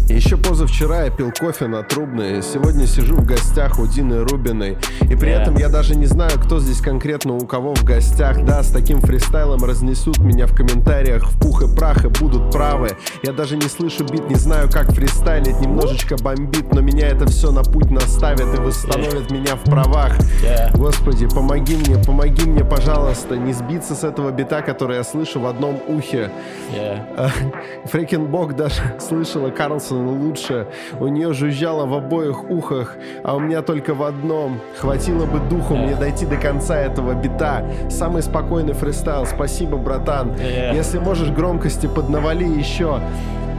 Еще 0.08 0.38
позавчера 0.38 1.06
я 1.06 1.10
пил 1.10 1.32
кофе 1.32 1.66
на 1.66 1.82
трубной, 1.82 2.44
сегодня 2.44 2.86
сижу 2.86 3.16
в 3.16 3.26
гостях 3.26 3.80
у 3.80 3.88
Дины 3.88 4.24
Рубиной. 4.24 4.78
И 5.02 5.16
при 5.16 5.30
yeah. 5.30 5.42
этом 5.42 5.58
я 5.58 5.68
даже 5.68 5.96
не 5.96 6.06
знаю, 6.06 6.40
кто 6.40 6.60
здесь 6.60 6.80
конкретно 6.80 7.34
у 7.34 7.48
кого 7.48 7.74
в 7.74 7.84
гостях. 7.84 8.46
Да, 8.46 8.62
с 8.62 8.70
таким 8.72 9.02
фристайлом 9.02 9.64
разнесут 9.64 10.20
меня 10.20 10.46
в 10.46 10.56
комментариях 10.56 11.32
в 11.32 11.40
пух 11.40 11.64
и 11.64 11.76
прах 11.76 12.06
и 12.06 12.08
будут 12.08 12.52
правы. 12.52 12.92
Я 13.24 13.34
даже 13.34 13.58
не 13.58 13.68
слышу 13.68 14.06
бит, 14.06 14.30
не 14.30 14.36
знаю, 14.36 14.70
как 14.72 14.92
фристайлить, 14.92 15.60
немножечко 15.60 16.18
бомбит, 16.18 16.72
но 16.72 16.82
меня 16.82 17.08
это 17.08 17.26
все 17.26 17.52
на 17.52 17.64
путь 17.64 17.90
наставит 17.90 18.54
и 18.54 18.62
восстановит 18.62 19.32
yeah. 19.32 19.34
меня 19.34 19.56
в 19.56 19.64
правах. 19.64 20.18
Yeah. 20.44 20.78
Господи, 20.78 21.28
помоги 21.28 21.78
мне, 21.78 21.98
помоги 21.98 22.48
мне, 22.48 22.64
пожалуйста, 22.64 23.38
не 23.38 23.54
сбиться 23.54 23.96
с 23.96 24.04
этого 24.04 24.30
бита, 24.32 24.62
который 24.62 24.98
я 24.98 25.04
слышу 25.04 25.40
в 25.40 25.48
одном 25.48 25.82
ухе. 25.88 26.30
Yeah. 26.76 27.32
Фрикин 27.86 28.28
Бог 28.28 28.56
даже 28.56 28.82
слышала 29.00 29.50
Карлсон 29.50 29.95
Джонсона 29.96 30.12
лучше. 30.12 30.68
У 31.00 31.08
нее 31.08 31.34
жужжало 31.34 31.86
в 31.86 31.94
обоих 31.94 32.50
ухах, 32.50 32.96
а 33.24 33.36
у 33.36 33.40
меня 33.40 33.62
только 33.62 33.94
в 33.94 34.04
одном. 34.04 34.60
Хватило 34.78 35.26
бы 35.26 35.40
духу 35.50 35.76
мне 35.76 35.96
дойти 35.96 36.26
до 36.26 36.38
конца 36.38 36.78
этого 36.78 37.14
бита. 37.14 37.66
Самый 37.90 38.22
спокойный 38.22 38.74
фристайл. 38.74 39.26
Спасибо, 39.26 39.78
братан. 39.78 40.34
Если 40.74 41.00
можешь 41.00 41.30
громкости 41.30 41.88
поднавали 41.88 42.44
еще 42.44 43.00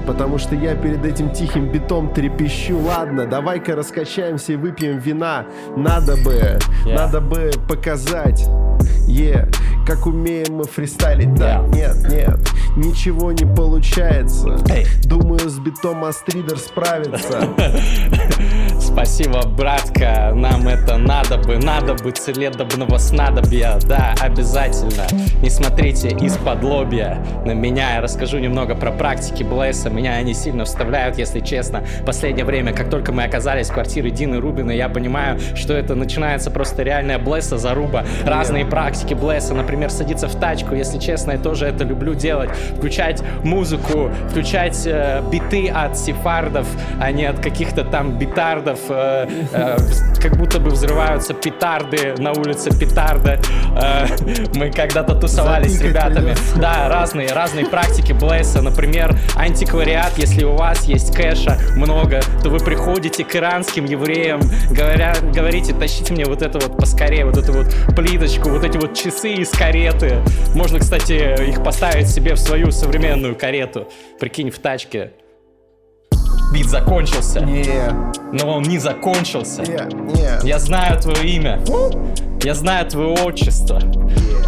потому 0.06 0.38
что 0.38 0.54
я 0.54 0.74
перед 0.74 1.04
этим 1.04 1.30
тихим 1.30 1.70
битом 1.70 2.12
трепещу. 2.12 2.78
Ладно, 2.78 3.26
давай-ка 3.26 3.74
раскачаемся 3.74 4.52
и 4.52 4.56
выпьем 4.56 4.98
вина. 4.98 5.46
Надо 5.76 6.16
бы, 6.16 6.58
yeah. 6.84 6.94
надо 6.94 7.20
бы 7.20 7.50
показать, 7.68 8.46
е, 9.06 9.32
yeah. 9.32 9.56
как 9.86 10.06
умеем 10.06 10.56
мы 10.56 10.64
фристайлить. 10.64 11.34
Да, 11.34 11.58
yeah. 11.58 11.74
нет, 11.74 11.96
нет, 12.10 12.38
ничего 12.76 13.32
не 13.32 13.44
получается. 13.44 14.48
Hey. 14.66 14.86
Думаю, 15.04 15.50
с 15.50 15.58
битом 15.58 16.04
Астридер 16.04 16.58
справится. 16.58 17.48
Спасибо, 18.86 19.42
братка, 19.46 20.32
нам 20.34 20.68
это 20.68 20.96
надо 20.96 21.38
бы, 21.38 21.58
надо 21.58 21.94
бы 21.94 22.12
целебного 22.12 22.98
снадобья, 22.98 23.78
да, 23.86 24.14
обязательно. 24.20 25.06
Не 25.42 25.50
смотрите 25.50 26.08
из-под 26.08 26.62
лобья 26.62 27.18
на 27.44 27.50
меня, 27.52 27.96
я 27.96 28.00
расскажу 28.00 28.38
немного 28.38 28.74
про 28.74 28.92
практики 28.92 29.42
Блейса, 29.42 29.90
меня 29.90 30.14
они 30.14 30.34
сильно 30.34 30.64
вставляют, 30.64 31.18
если 31.18 31.40
честно. 31.40 31.82
Последнее 32.06 32.44
время, 32.44 32.72
как 32.72 32.88
только 32.88 33.12
мы 33.12 33.24
оказались 33.24 33.70
в 33.70 33.74
квартире 33.74 34.10
Дины 34.10 34.40
Рубина, 34.40 34.70
я 34.70 34.88
понимаю, 34.88 35.38
что 35.56 35.74
это 35.74 35.94
начинается 35.94 36.50
просто 36.50 36.82
реальная 36.82 37.18
Блесса 37.18 37.58
заруба. 37.58 38.04
Разные 38.24 38.64
практики 38.64 39.14
Блесса, 39.14 39.52
например, 39.52 39.90
садиться 39.90 40.28
в 40.28 40.36
тачку, 40.36 40.74
если 40.74 40.98
честно, 40.98 41.32
я 41.32 41.38
тоже 41.38 41.66
это 41.66 41.84
люблю 41.84 42.14
делать. 42.14 42.50
Включать 42.76 43.22
музыку, 43.42 44.10
включать 44.30 44.86
э, 44.86 45.22
биты 45.30 45.68
от 45.68 45.98
сефардов, 45.98 46.68
а 47.00 47.10
не 47.10 47.24
от 47.24 47.40
каких-то 47.40 47.84
там 47.84 48.16
битардов. 48.16 48.75
Э, 48.88 49.28
э, 49.52 49.76
как 50.20 50.36
будто 50.36 50.58
бы 50.58 50.70
взрываются 50.70 51.34
петарды 51.34 52.14
на 52.18 52.32
улице 52.32 52.70
петарда. 52.76 53.40
Э, 53.80 54.06
мы 54.54 54.70
когда-то 54.70 55.14
тусовались 55.14 55.72
Запикать 55.72 55.90
с 55.90 56.08
ребятами. 56.08 56.34
Придется. 56.34 56.58
Да, 56.58 56.88
разные, 56.88 57.32
разные 57.32 57.66
практики 57.66 58.12
Блесса, 58.12 58.62
например, 58.62 59.16
антиквариат 59.36 60.16
если 60.16 60.44
у 60.44 60.54
вас 60.54 60.84
есть 60.84 61.14
кэша 61.14 61.58
много, 61.76 62.20
то 62.42 62.50
вы 62.50 62.58
приходите 62.58 63.24
к 63.24 63.34
иранским 63.36 63.84
евреям, 63.84 64.40
говоря, 64.70 65.14
говорите, 65.34 65.74
тащите 65.74 66.12
мне 66.12 66.24
вот 66.24 66.42
это 66.42 66.58
вот 66.58 66.76
поскорее, 66.76 67.24
вот 67.24 67.36
эту 67.36 67.52
вот 67.52 67.66
плиточку, 67.94 68.50
вот 68.50 68.64
эти 68.64 68.78
вот 68.78 68.94
часы 68.94 69.34
из 69.34 69.50
кареты. 69.50 70.22
Можно, 70.54 70.78
кстати, 70.80 71.48
их 71.48 71.62
поставить 71.62 72.08
себе 72.08 72.34
в 72.34 72.38
свою 72.38 72.70
современную 72.70 73.36
карету. 73.36 73.88
Прикинь, 74.18 74.50
в 74.50 74.58
тачке. 74.58 75.12
Бит 76.52 76.68
закончился. 76.68 77.40
Не. 77.40 77.64
Но 78.32 78.56
он 78.56 78.62
не 78.62 78.78
закончился. 78.78 79.62
Не, 79.62 80.12
не. 80.12 80.48
Я 80.48 80.58
знаю 80.58 81.00
твое 81.00 81.28
имя. 81.28 81.60
Я 82.42 82.54
знаю 82.54 82.88
твое 82.88 83.08
отчество. 83.08 83.80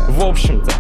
В 0.09 0.25
общем-то, 0.25 0.70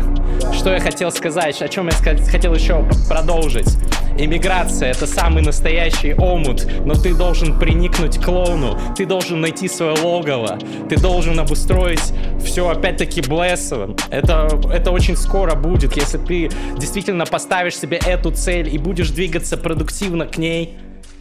что 0.52 0.72
я 0.72 0.80
хотел 0.80 1.10
сказать, 1.10 1.60
о 1.60 1.68
чем 1.68 1.88
я 1.88 1.92
хотел 1.92 2.54
еще 2.54 2.84
продолжить. 3.08 3.76
Иммиграция— 4.18 4.90
это 4.92 5.06
самый 5.06 5.44
настоящий 5.44 6.12
омут, 6.14 6.66
но 6.84 6.94
ты 6.94 7.14
должен 7.14 7.56
приникнуть 7.56 8.18
к 8.18 8.24
клоуну, 8.24 8.76
ты 8.96 9.06
должен 9.06 9.40
найти 9.40 9.68
свое 9.68 9.92
логово, 9.92 10.58
ты 10.88 10.98
должен 10.98 11.38
обустроить 11.38 12.12
все 12.44 12.68
опять-таки 12.68 13.20
блессовым. 13.20 13.96
Это, 14.10 14.48
это 14.72 14.90
очень 14.90 15.16
скоро 15.16 15.54
будет, 15.54 15.96
если 15.96 16.18
ты 16.18 16.50
действительно 16.76 17.26
поставишь 17.26 17.78
себе 17.78 18.00
эту 18.04 18.32
цель 18.32 18.74
и 18.74 18.78
будешь 18.78 19.10
двигаться 19.10 19.56
продуктивно 19.56 20.26
к 20.26 20.36
ней, 20.36 20.76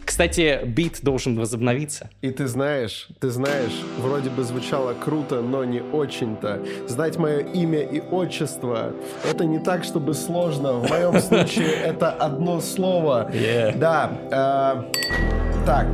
кстати, 0.08 0.60
бит 0.64 1.00
должен 1.02 1.38
возобновиться. 1.38 2.08
И 2.22 2.30
ты 2.30 2.46
знаешь, 2.46 3.08
ты 3.20 3.28
знаешь, 3.28 3.84
вроде 3.98 4.30
бы 4.30 4.42
звучало 4.42 4.94
круто, 4.94 5.42
но 5.42 5.64
не 5.64 5.82
очень-то. 5.82 6.62
Знать 6.88 7.18
мое 7.18 7.40
имя 7.40 7.80
и 7.80 8.00
отчество— 8.00 8.92
это 9.30 9.44
не 9.44 9.58
так, 9.58 9.84
чтобы 9.84 10.14
сложно. 10.14 10.72
В 10.72 10.88
моем 10.88 11.20
случае 11.20 11.68
это 11.68 12.10
одно 12.10 12.62
слово. 12.62 13.30
Да. 13.76 14.10
Э, 14.32 15.64
так. 15.66 15.86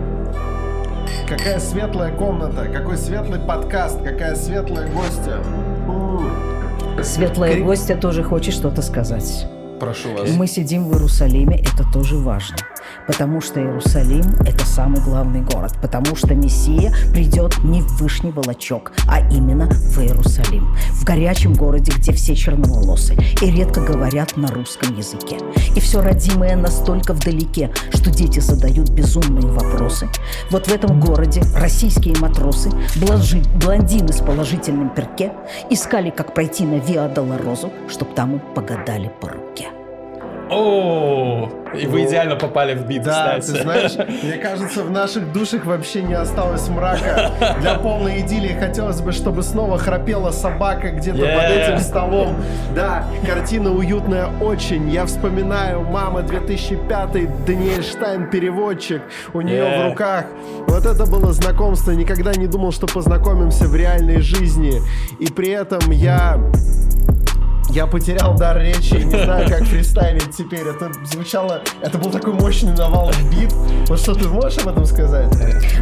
Какая 1.28 1.58
светлая 1.58 2.14
комната, 2.14 2.68
какой 2.72 2.96
светлый 2.96 3.40
подкаст, 3.40 4.00
какая 4.00 4.36
светлая 4.36 4.88
гостья. 4.92 5.42
Светлая 7.02 7.60
гостья 7.60 7.96
тоже 7.96 8.22
хочет 8.22 8.54
что-то 8.54 8.80
сказать. 8.80 9.48
Прошу 9.80 10.14
вас. 10.14 10.30
Мы 10.36 10.46
сидим 10.46 10.88
в 10.88 10.92
Иерусалиме, 10.92 11.58
это 11.58 11.84
тоже 11.92 12.16
важно. 12.16 12.56
Потому 13.06 13.40
что 13.40 13.60
Иерусалим– 13.60 14.24
это 14.46 14.64
самый 14.66 15.00
главный 15.02 15.42
город. 15.42 15.74
Потому 15.80 16.16
что 16.16 16.34
Мессия 16.34 16.92
придет 17.12 17.62
не 17.64 17.82
в 17.82 18.00
Вышний 18.00 18.32
Волочок, 18.32 18.92
а 19.08 19.20
именно 19.20 19.68
в 19.70 19.98
Иерусалим. 19.98 20.74
В 20.92 21.04
горячем 21.04 21.52
городе, 21.54 21.92
где 21.96 22.12
все 22.12 22.34
черноволосы 22.34 23.16
и 23.40 23.50
редко 23.50 23.80
говорят 23.80 24.36
на 24.36 24.48
русском 24.48 24.96
языке. 24.96 25.38
И 25.76 25.80
все 25.80 26.00
родимое 26.02 26.56
настолько 26.56 27.12
вдалеке, 27.12 27.70
что 27.92 28.10
дети 28.10 28.40
задают 28.40 28.90
безумные 28.90 29.50
вопросы. 29.50 30.08
Вот 30.50 30.66
в 30.66 30.72
этом 30.72 31.00
городе 31.00 31.42
российские 31.56 32.16
матросы, 32.18 32.70
блажи, 32.96 33.42
блондины 33.56 34.12
с 34.12 34.20
положительным 34.20 34.90
перке, 34.90 35.32
искали, 35.70 36.10
как 36.10 36.34
пройти 36.34 36.64
на 36.64 36.78
Виа 36.78 37.08
Долорозу, 37.08 37.70
чтоб 37.88 38.14
там 38.14 38.34
им 38.34 38.40
погадали 38.54 39.10
по 39.20 39.28
руке. 39.28 39.68
О, 40.54 41.50
и 41.74 41.86
вы 41.86 42.04
идеально 42.04 42.36
попали 42.36 42.74
в 42.74 42.86
бит, 42.86 43.02
Да, 43.02 43.36
кстати. 43.40 43.56
ты 43.56 43.62
знаешь, 43.62 43.92
мне 44.22 44.36
кажется, 44.36 44.82
в 44.84 44.90
наших 44.90 45.32
душах 45.32 45.64
вообще 45.64 46.02
не 46.02 46.14
осталось 46.14 46.68
мрака. 46.68 47.32
Для 47.60 47.74
полной 47.78 48.20
идиллии 48.20 48.56
хотелось 48.58 49.00
бы, 49.00 49.12
чтобы 49.12 49.42
снова 49.42 49.78
храпела 49.78 50.30
собака 50.30 50.90
где-то 50.90 51.18
Yeah. 51.18 51.34
под 51.36 51.50
этим 51.50 51.78
столом. 51.80 52.36
Да, 52.74 53.04
картина 53.26 53.72
уютная 53.72 54.28
очень. 54.40 54.88
Я 54.90 55.06
вспоминаю 55.06 55.82
«Мама 55.82 56.20
2005», 56.20 57.44
Даниэль 57.46 57.82
Штайн, 57.84 58.30
переводчик, 58.30 59.02
у 59.32 59.40
нее 59.40 59.56
Yeah. 59.64 59.86
в 59.86 59.90
руках. 59.90 60.24
Вот 60.68 60.86
это 60.86 61.06
было 61.06 61.32
знакомство. 61.32 61.90
Никогда 61.92 62.32
не 62.34 62.46
думал, 62.46 62.72
что 62.72 62.86
познакомимся 62.86 63.66
в 63.66 63.74
реальной 63.74 64.20
жизни. 64.20 64.80
И 65.18 65.26
при 65.26 65.50
этом 65.50 65.90
я 65.90 66.38
я 67.70 67.86
потерял 67.86 68.34
дар 68.36 68.58
речи 68.58 68.94
не 68.94 69.24
знаю, 69.24 69.48
как 69.48 69.62
фристайлить 69.64 70.30
теперь. 70.36 70.66
Это 70.66 70.90
звучало... 71.04 71.60
Это 71.82 71.98
был 71.98 72.10
такой 72.10 72.32
мощный 72.34 72.72
навал 72.72 73.10
в 73.10 73.30
бит. 73.30 73.52
Вот 73.88 73.98
что 73.98 74.14
ты 74.14 74.28
можешь 74.28 74.58
об 74.58 74.68
этом 74.68 74.84
сказать? 74.86 75.32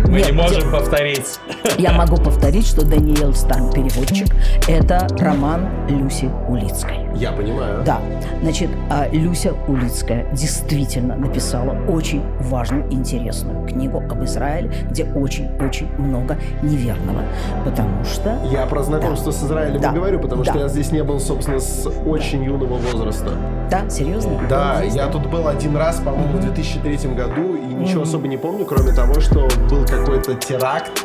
Мы 0.07 0.19
Нет, 0.19 0.27
не 0.27 0.33
можем 0.33 0.65
я- 0.65 0.71
повторить. 0.79 1.39
Я 1.79 1.93
могу 1.93 2.17
повторить, 2.17 2.67
что 2.67 2.85
Даниэль 2.85 3.35
Стан, 3.35 3.71
переводчик, 3.73 4.29
это 4.69 5.07
роман 5.19 5.69
Люси 5.89 6.31
Улицкой. 6.49 6.99
Я 7.15 7.33
понимаю. 7.33 7.83
Да, 7.85 8.01
значит, 8.43 8.71
а 8.91 9.07
Люся 9.13 9.53
Улицкая 9.69 10.27
действительно 10.33 11.15
написала 11.17 11.77
очень 11.89 12.23
важную 12.41 12.91
интересную 12.93 13.67
книгу 13.69 13.99
об 13.99 14.25
Израиле, 14.25 14.73
где 14.91 15.05
очень-очень 15.05 15.89
много 15.99 16.39
неверного. 16.63 17.23
Потому 17.65 18.03
что... 18.05 18.39
Я 18.51 18.67
про 18.67 18.83
знакомство 18.83 19.31
с 19.31 19.43
Израилем 19.43 19.81
Да. 19.81 19.91
не 19.91 19.97
говорю, 19.97 20.19
потому 20.21 20.45
что 20.45 20.55
Да. 20.55 20.61
я 20.61 20.69
здесь 20.69 20.91
не 20.91 21.03
был, 21.05 21.21
собственно, 21.21 21.61
с 21.61 21.82
очень 21.91 22.45
юного 22.45 22.75
возраста. 22.77 23.31
Да, 23.71 23.89
серьезно? 23.89 24.39
Да, 24.49 24.83
я 24.83 25.07
тут 25.09 25.27
был 25.27 25.49
один 25.49 25.77
раз, 25.77 25.97
по-моему, 26.01 26.39
в 26.39 26.41
2003 26.41 27.11
году, 27.15 27.55
и 27.57 27.75
ничего 27.75 28.03
особо 28.03 28.29
не 28.29 28.37
помню, 28.37 28.65
кроме 28.65 28.93
того, 28.93 29.21
что 29.21 29.49
был 29.71 29.85
какой-то 29.87 30.35
теракт. 30.35 31.05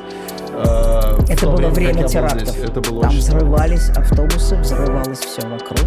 э, 0.52 1.16
в 1.18 1.30
Это 1.30 1.42
то 1.42 1.52
было 1.52 1.70
время 1.70 1.94
я 1.96 2.02
был 2.04 2.10
терактов. 2.10 2.58
Это 2.64 2.82
было 2.82 3.02
Там 3.02 3.10
очень 3.12 3.22
странно. 3.22 3.46
взрывались 3.46 3.90
автобусы, 3.90 4.56
взрывалось 4.58 5.20
все 5.20 5.42
вокруг. 5.48 5.80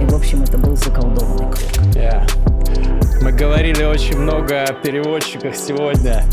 И, 0.00 0.04
в 0.06 0.14
общем, 0.14 0.42
это 0.42 0.58
был 0.58 0.74
заколдованный 0.76 1.38
круг. 1.50 1.56
Yeah. 1.94 2.26
Мы 3.22 3.32
говорили 3.32 3.84
очень 3.84 4.18
много 4.18 4.64
о 4.64 4.72
переводчиках 4.72 5.54
сегодня. 5.56 6.24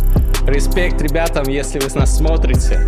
Респект 0.48 1.02
ребятам, 1.02 1.48
если 1.48 1.80
вы 1.80 1.90
с 1.90 1.96
нас 1.96 2.16
смотрите. 2.18 2.80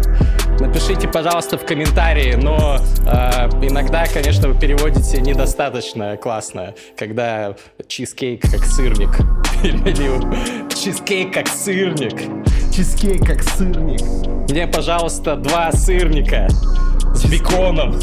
Напишите, 0.59 1.07
пожалуйста, 1.07 1.57
в 1.57 1.65
комментарии, 1.65 2.35
но 2.35 2.77
э, 3.05 3.49
иногда, 3.61 4.05
конечно, 4.07 4.47
вы 4.47 4.57
переводите 4.59 5.19
недостаточно 5.19 6.15
классно, 6.17 6.73
когда 6.97 7.55
чизкейк 7.87 8.41
как 8.41 8.63
сырник 8.63 9.09
переводил. 9.61 10.21
Чизкейк 10.69 11.33
как 11.33 11.47
сырник. 11.49 12.21
Чизкейк 12.73 13.25
как 13.25 13.43
сырник. 13.43 14.01
Мне, 14.49 14.67
пожалуйста, 14.67 15.35
два 15.35 15.71
сырника 15.73 16.47
с 17.13 17.25
беконом. 17.25 17.99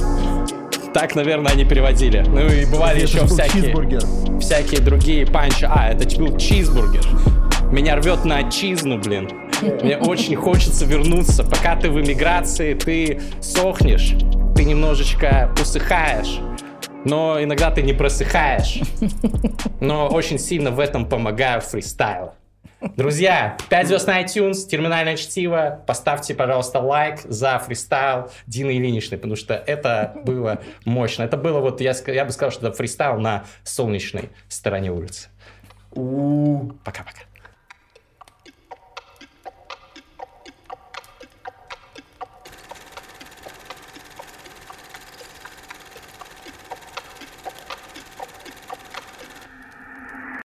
Так, 0.92 1.14
наверное, 1.14 1.52
они 1.52 1.64
переводили. 1.64 2.22
Ну 2.26 2.46
и 2.46 2.66
бывали 2.66 3.02
Это 3.02 3.06
еще 3.06 3.26
всякие 3.26 3.62
чизбургер. 3.64 4.02
всякие 4.40 4.80
другие 4.80 5.26
панчи. 5.26 5.64
А, 5.64 5.88
это 5.88 6.06
был 6.18 6.36
чизбургер. 6.36 7.04
Меня 7.70 7.96
рвет 7.96 8.26
на 8.26 8.38
отчизну, 8.38 8.98
блин. 8.98 9.30
Мне 9.82 9.96
очень 9.96 10.34
хочется 10.34 10.84
вернуться. 10.84 11.44
Пока 11.44 11.76
ты 11.76 11.88
в 11.88 12.00
эмиграции, 12.00 12.74
ты 12.74 13.20
сохнешь, 13.40 14.14
ты 14.56 14.64
немножечко 14.64 15.52
усыхаешь. 15.60 16.40
Но 17.04 17.42
иногда 17.42 17.70
ты 17.70 17.82
не 17.82 17.92
просыхаешь. 17.92 18.80
Но 19.80 20.08
очень 20.08 20.38
сильно 20.38 20.70
в 20.70 20.80
этом 20.80 21.06
помогаю 21.06 21.60
фристайл. 21.60 22.32
Друзья, 22.96 23.56
5 23.70 23.86
звезд 23.86 24.06
на 24.08 24.20
iTunes, 24.22 24.66
терминальное 24.68 25.16
чтиво. 25.16 25.84
Поставьте, 25.86 26.34
пожалуйста, 26.34 26.80
лайк 26.80 27.20
за 27.22 27.60
фристайл 27.60 28.30
Дины 28.48 28.76
Ильиничной, 28.76 29.18
потому 29.18 29.36
что 29.36 29.54
это 29.54 30.14
было 30.24 30.60
мощно. 30.84 31.22
Это 31.22 31.36
было 31.36 31.60
вот, 31.60 31.80
я, 31.80 31.94
я 32.08 32.24
бы 32.24 32.32
сказал, 32.32 32.50
что 32.50 32.66
это 32.66 32.76
фристайл 32.76 33.20
на 33.20 33.44
солнечной 33.62 34.30
стороне 34.48 34.90
улицы. 34.90 35.28
У. 35.92 36.72
Пока-пока. 36.84 37.20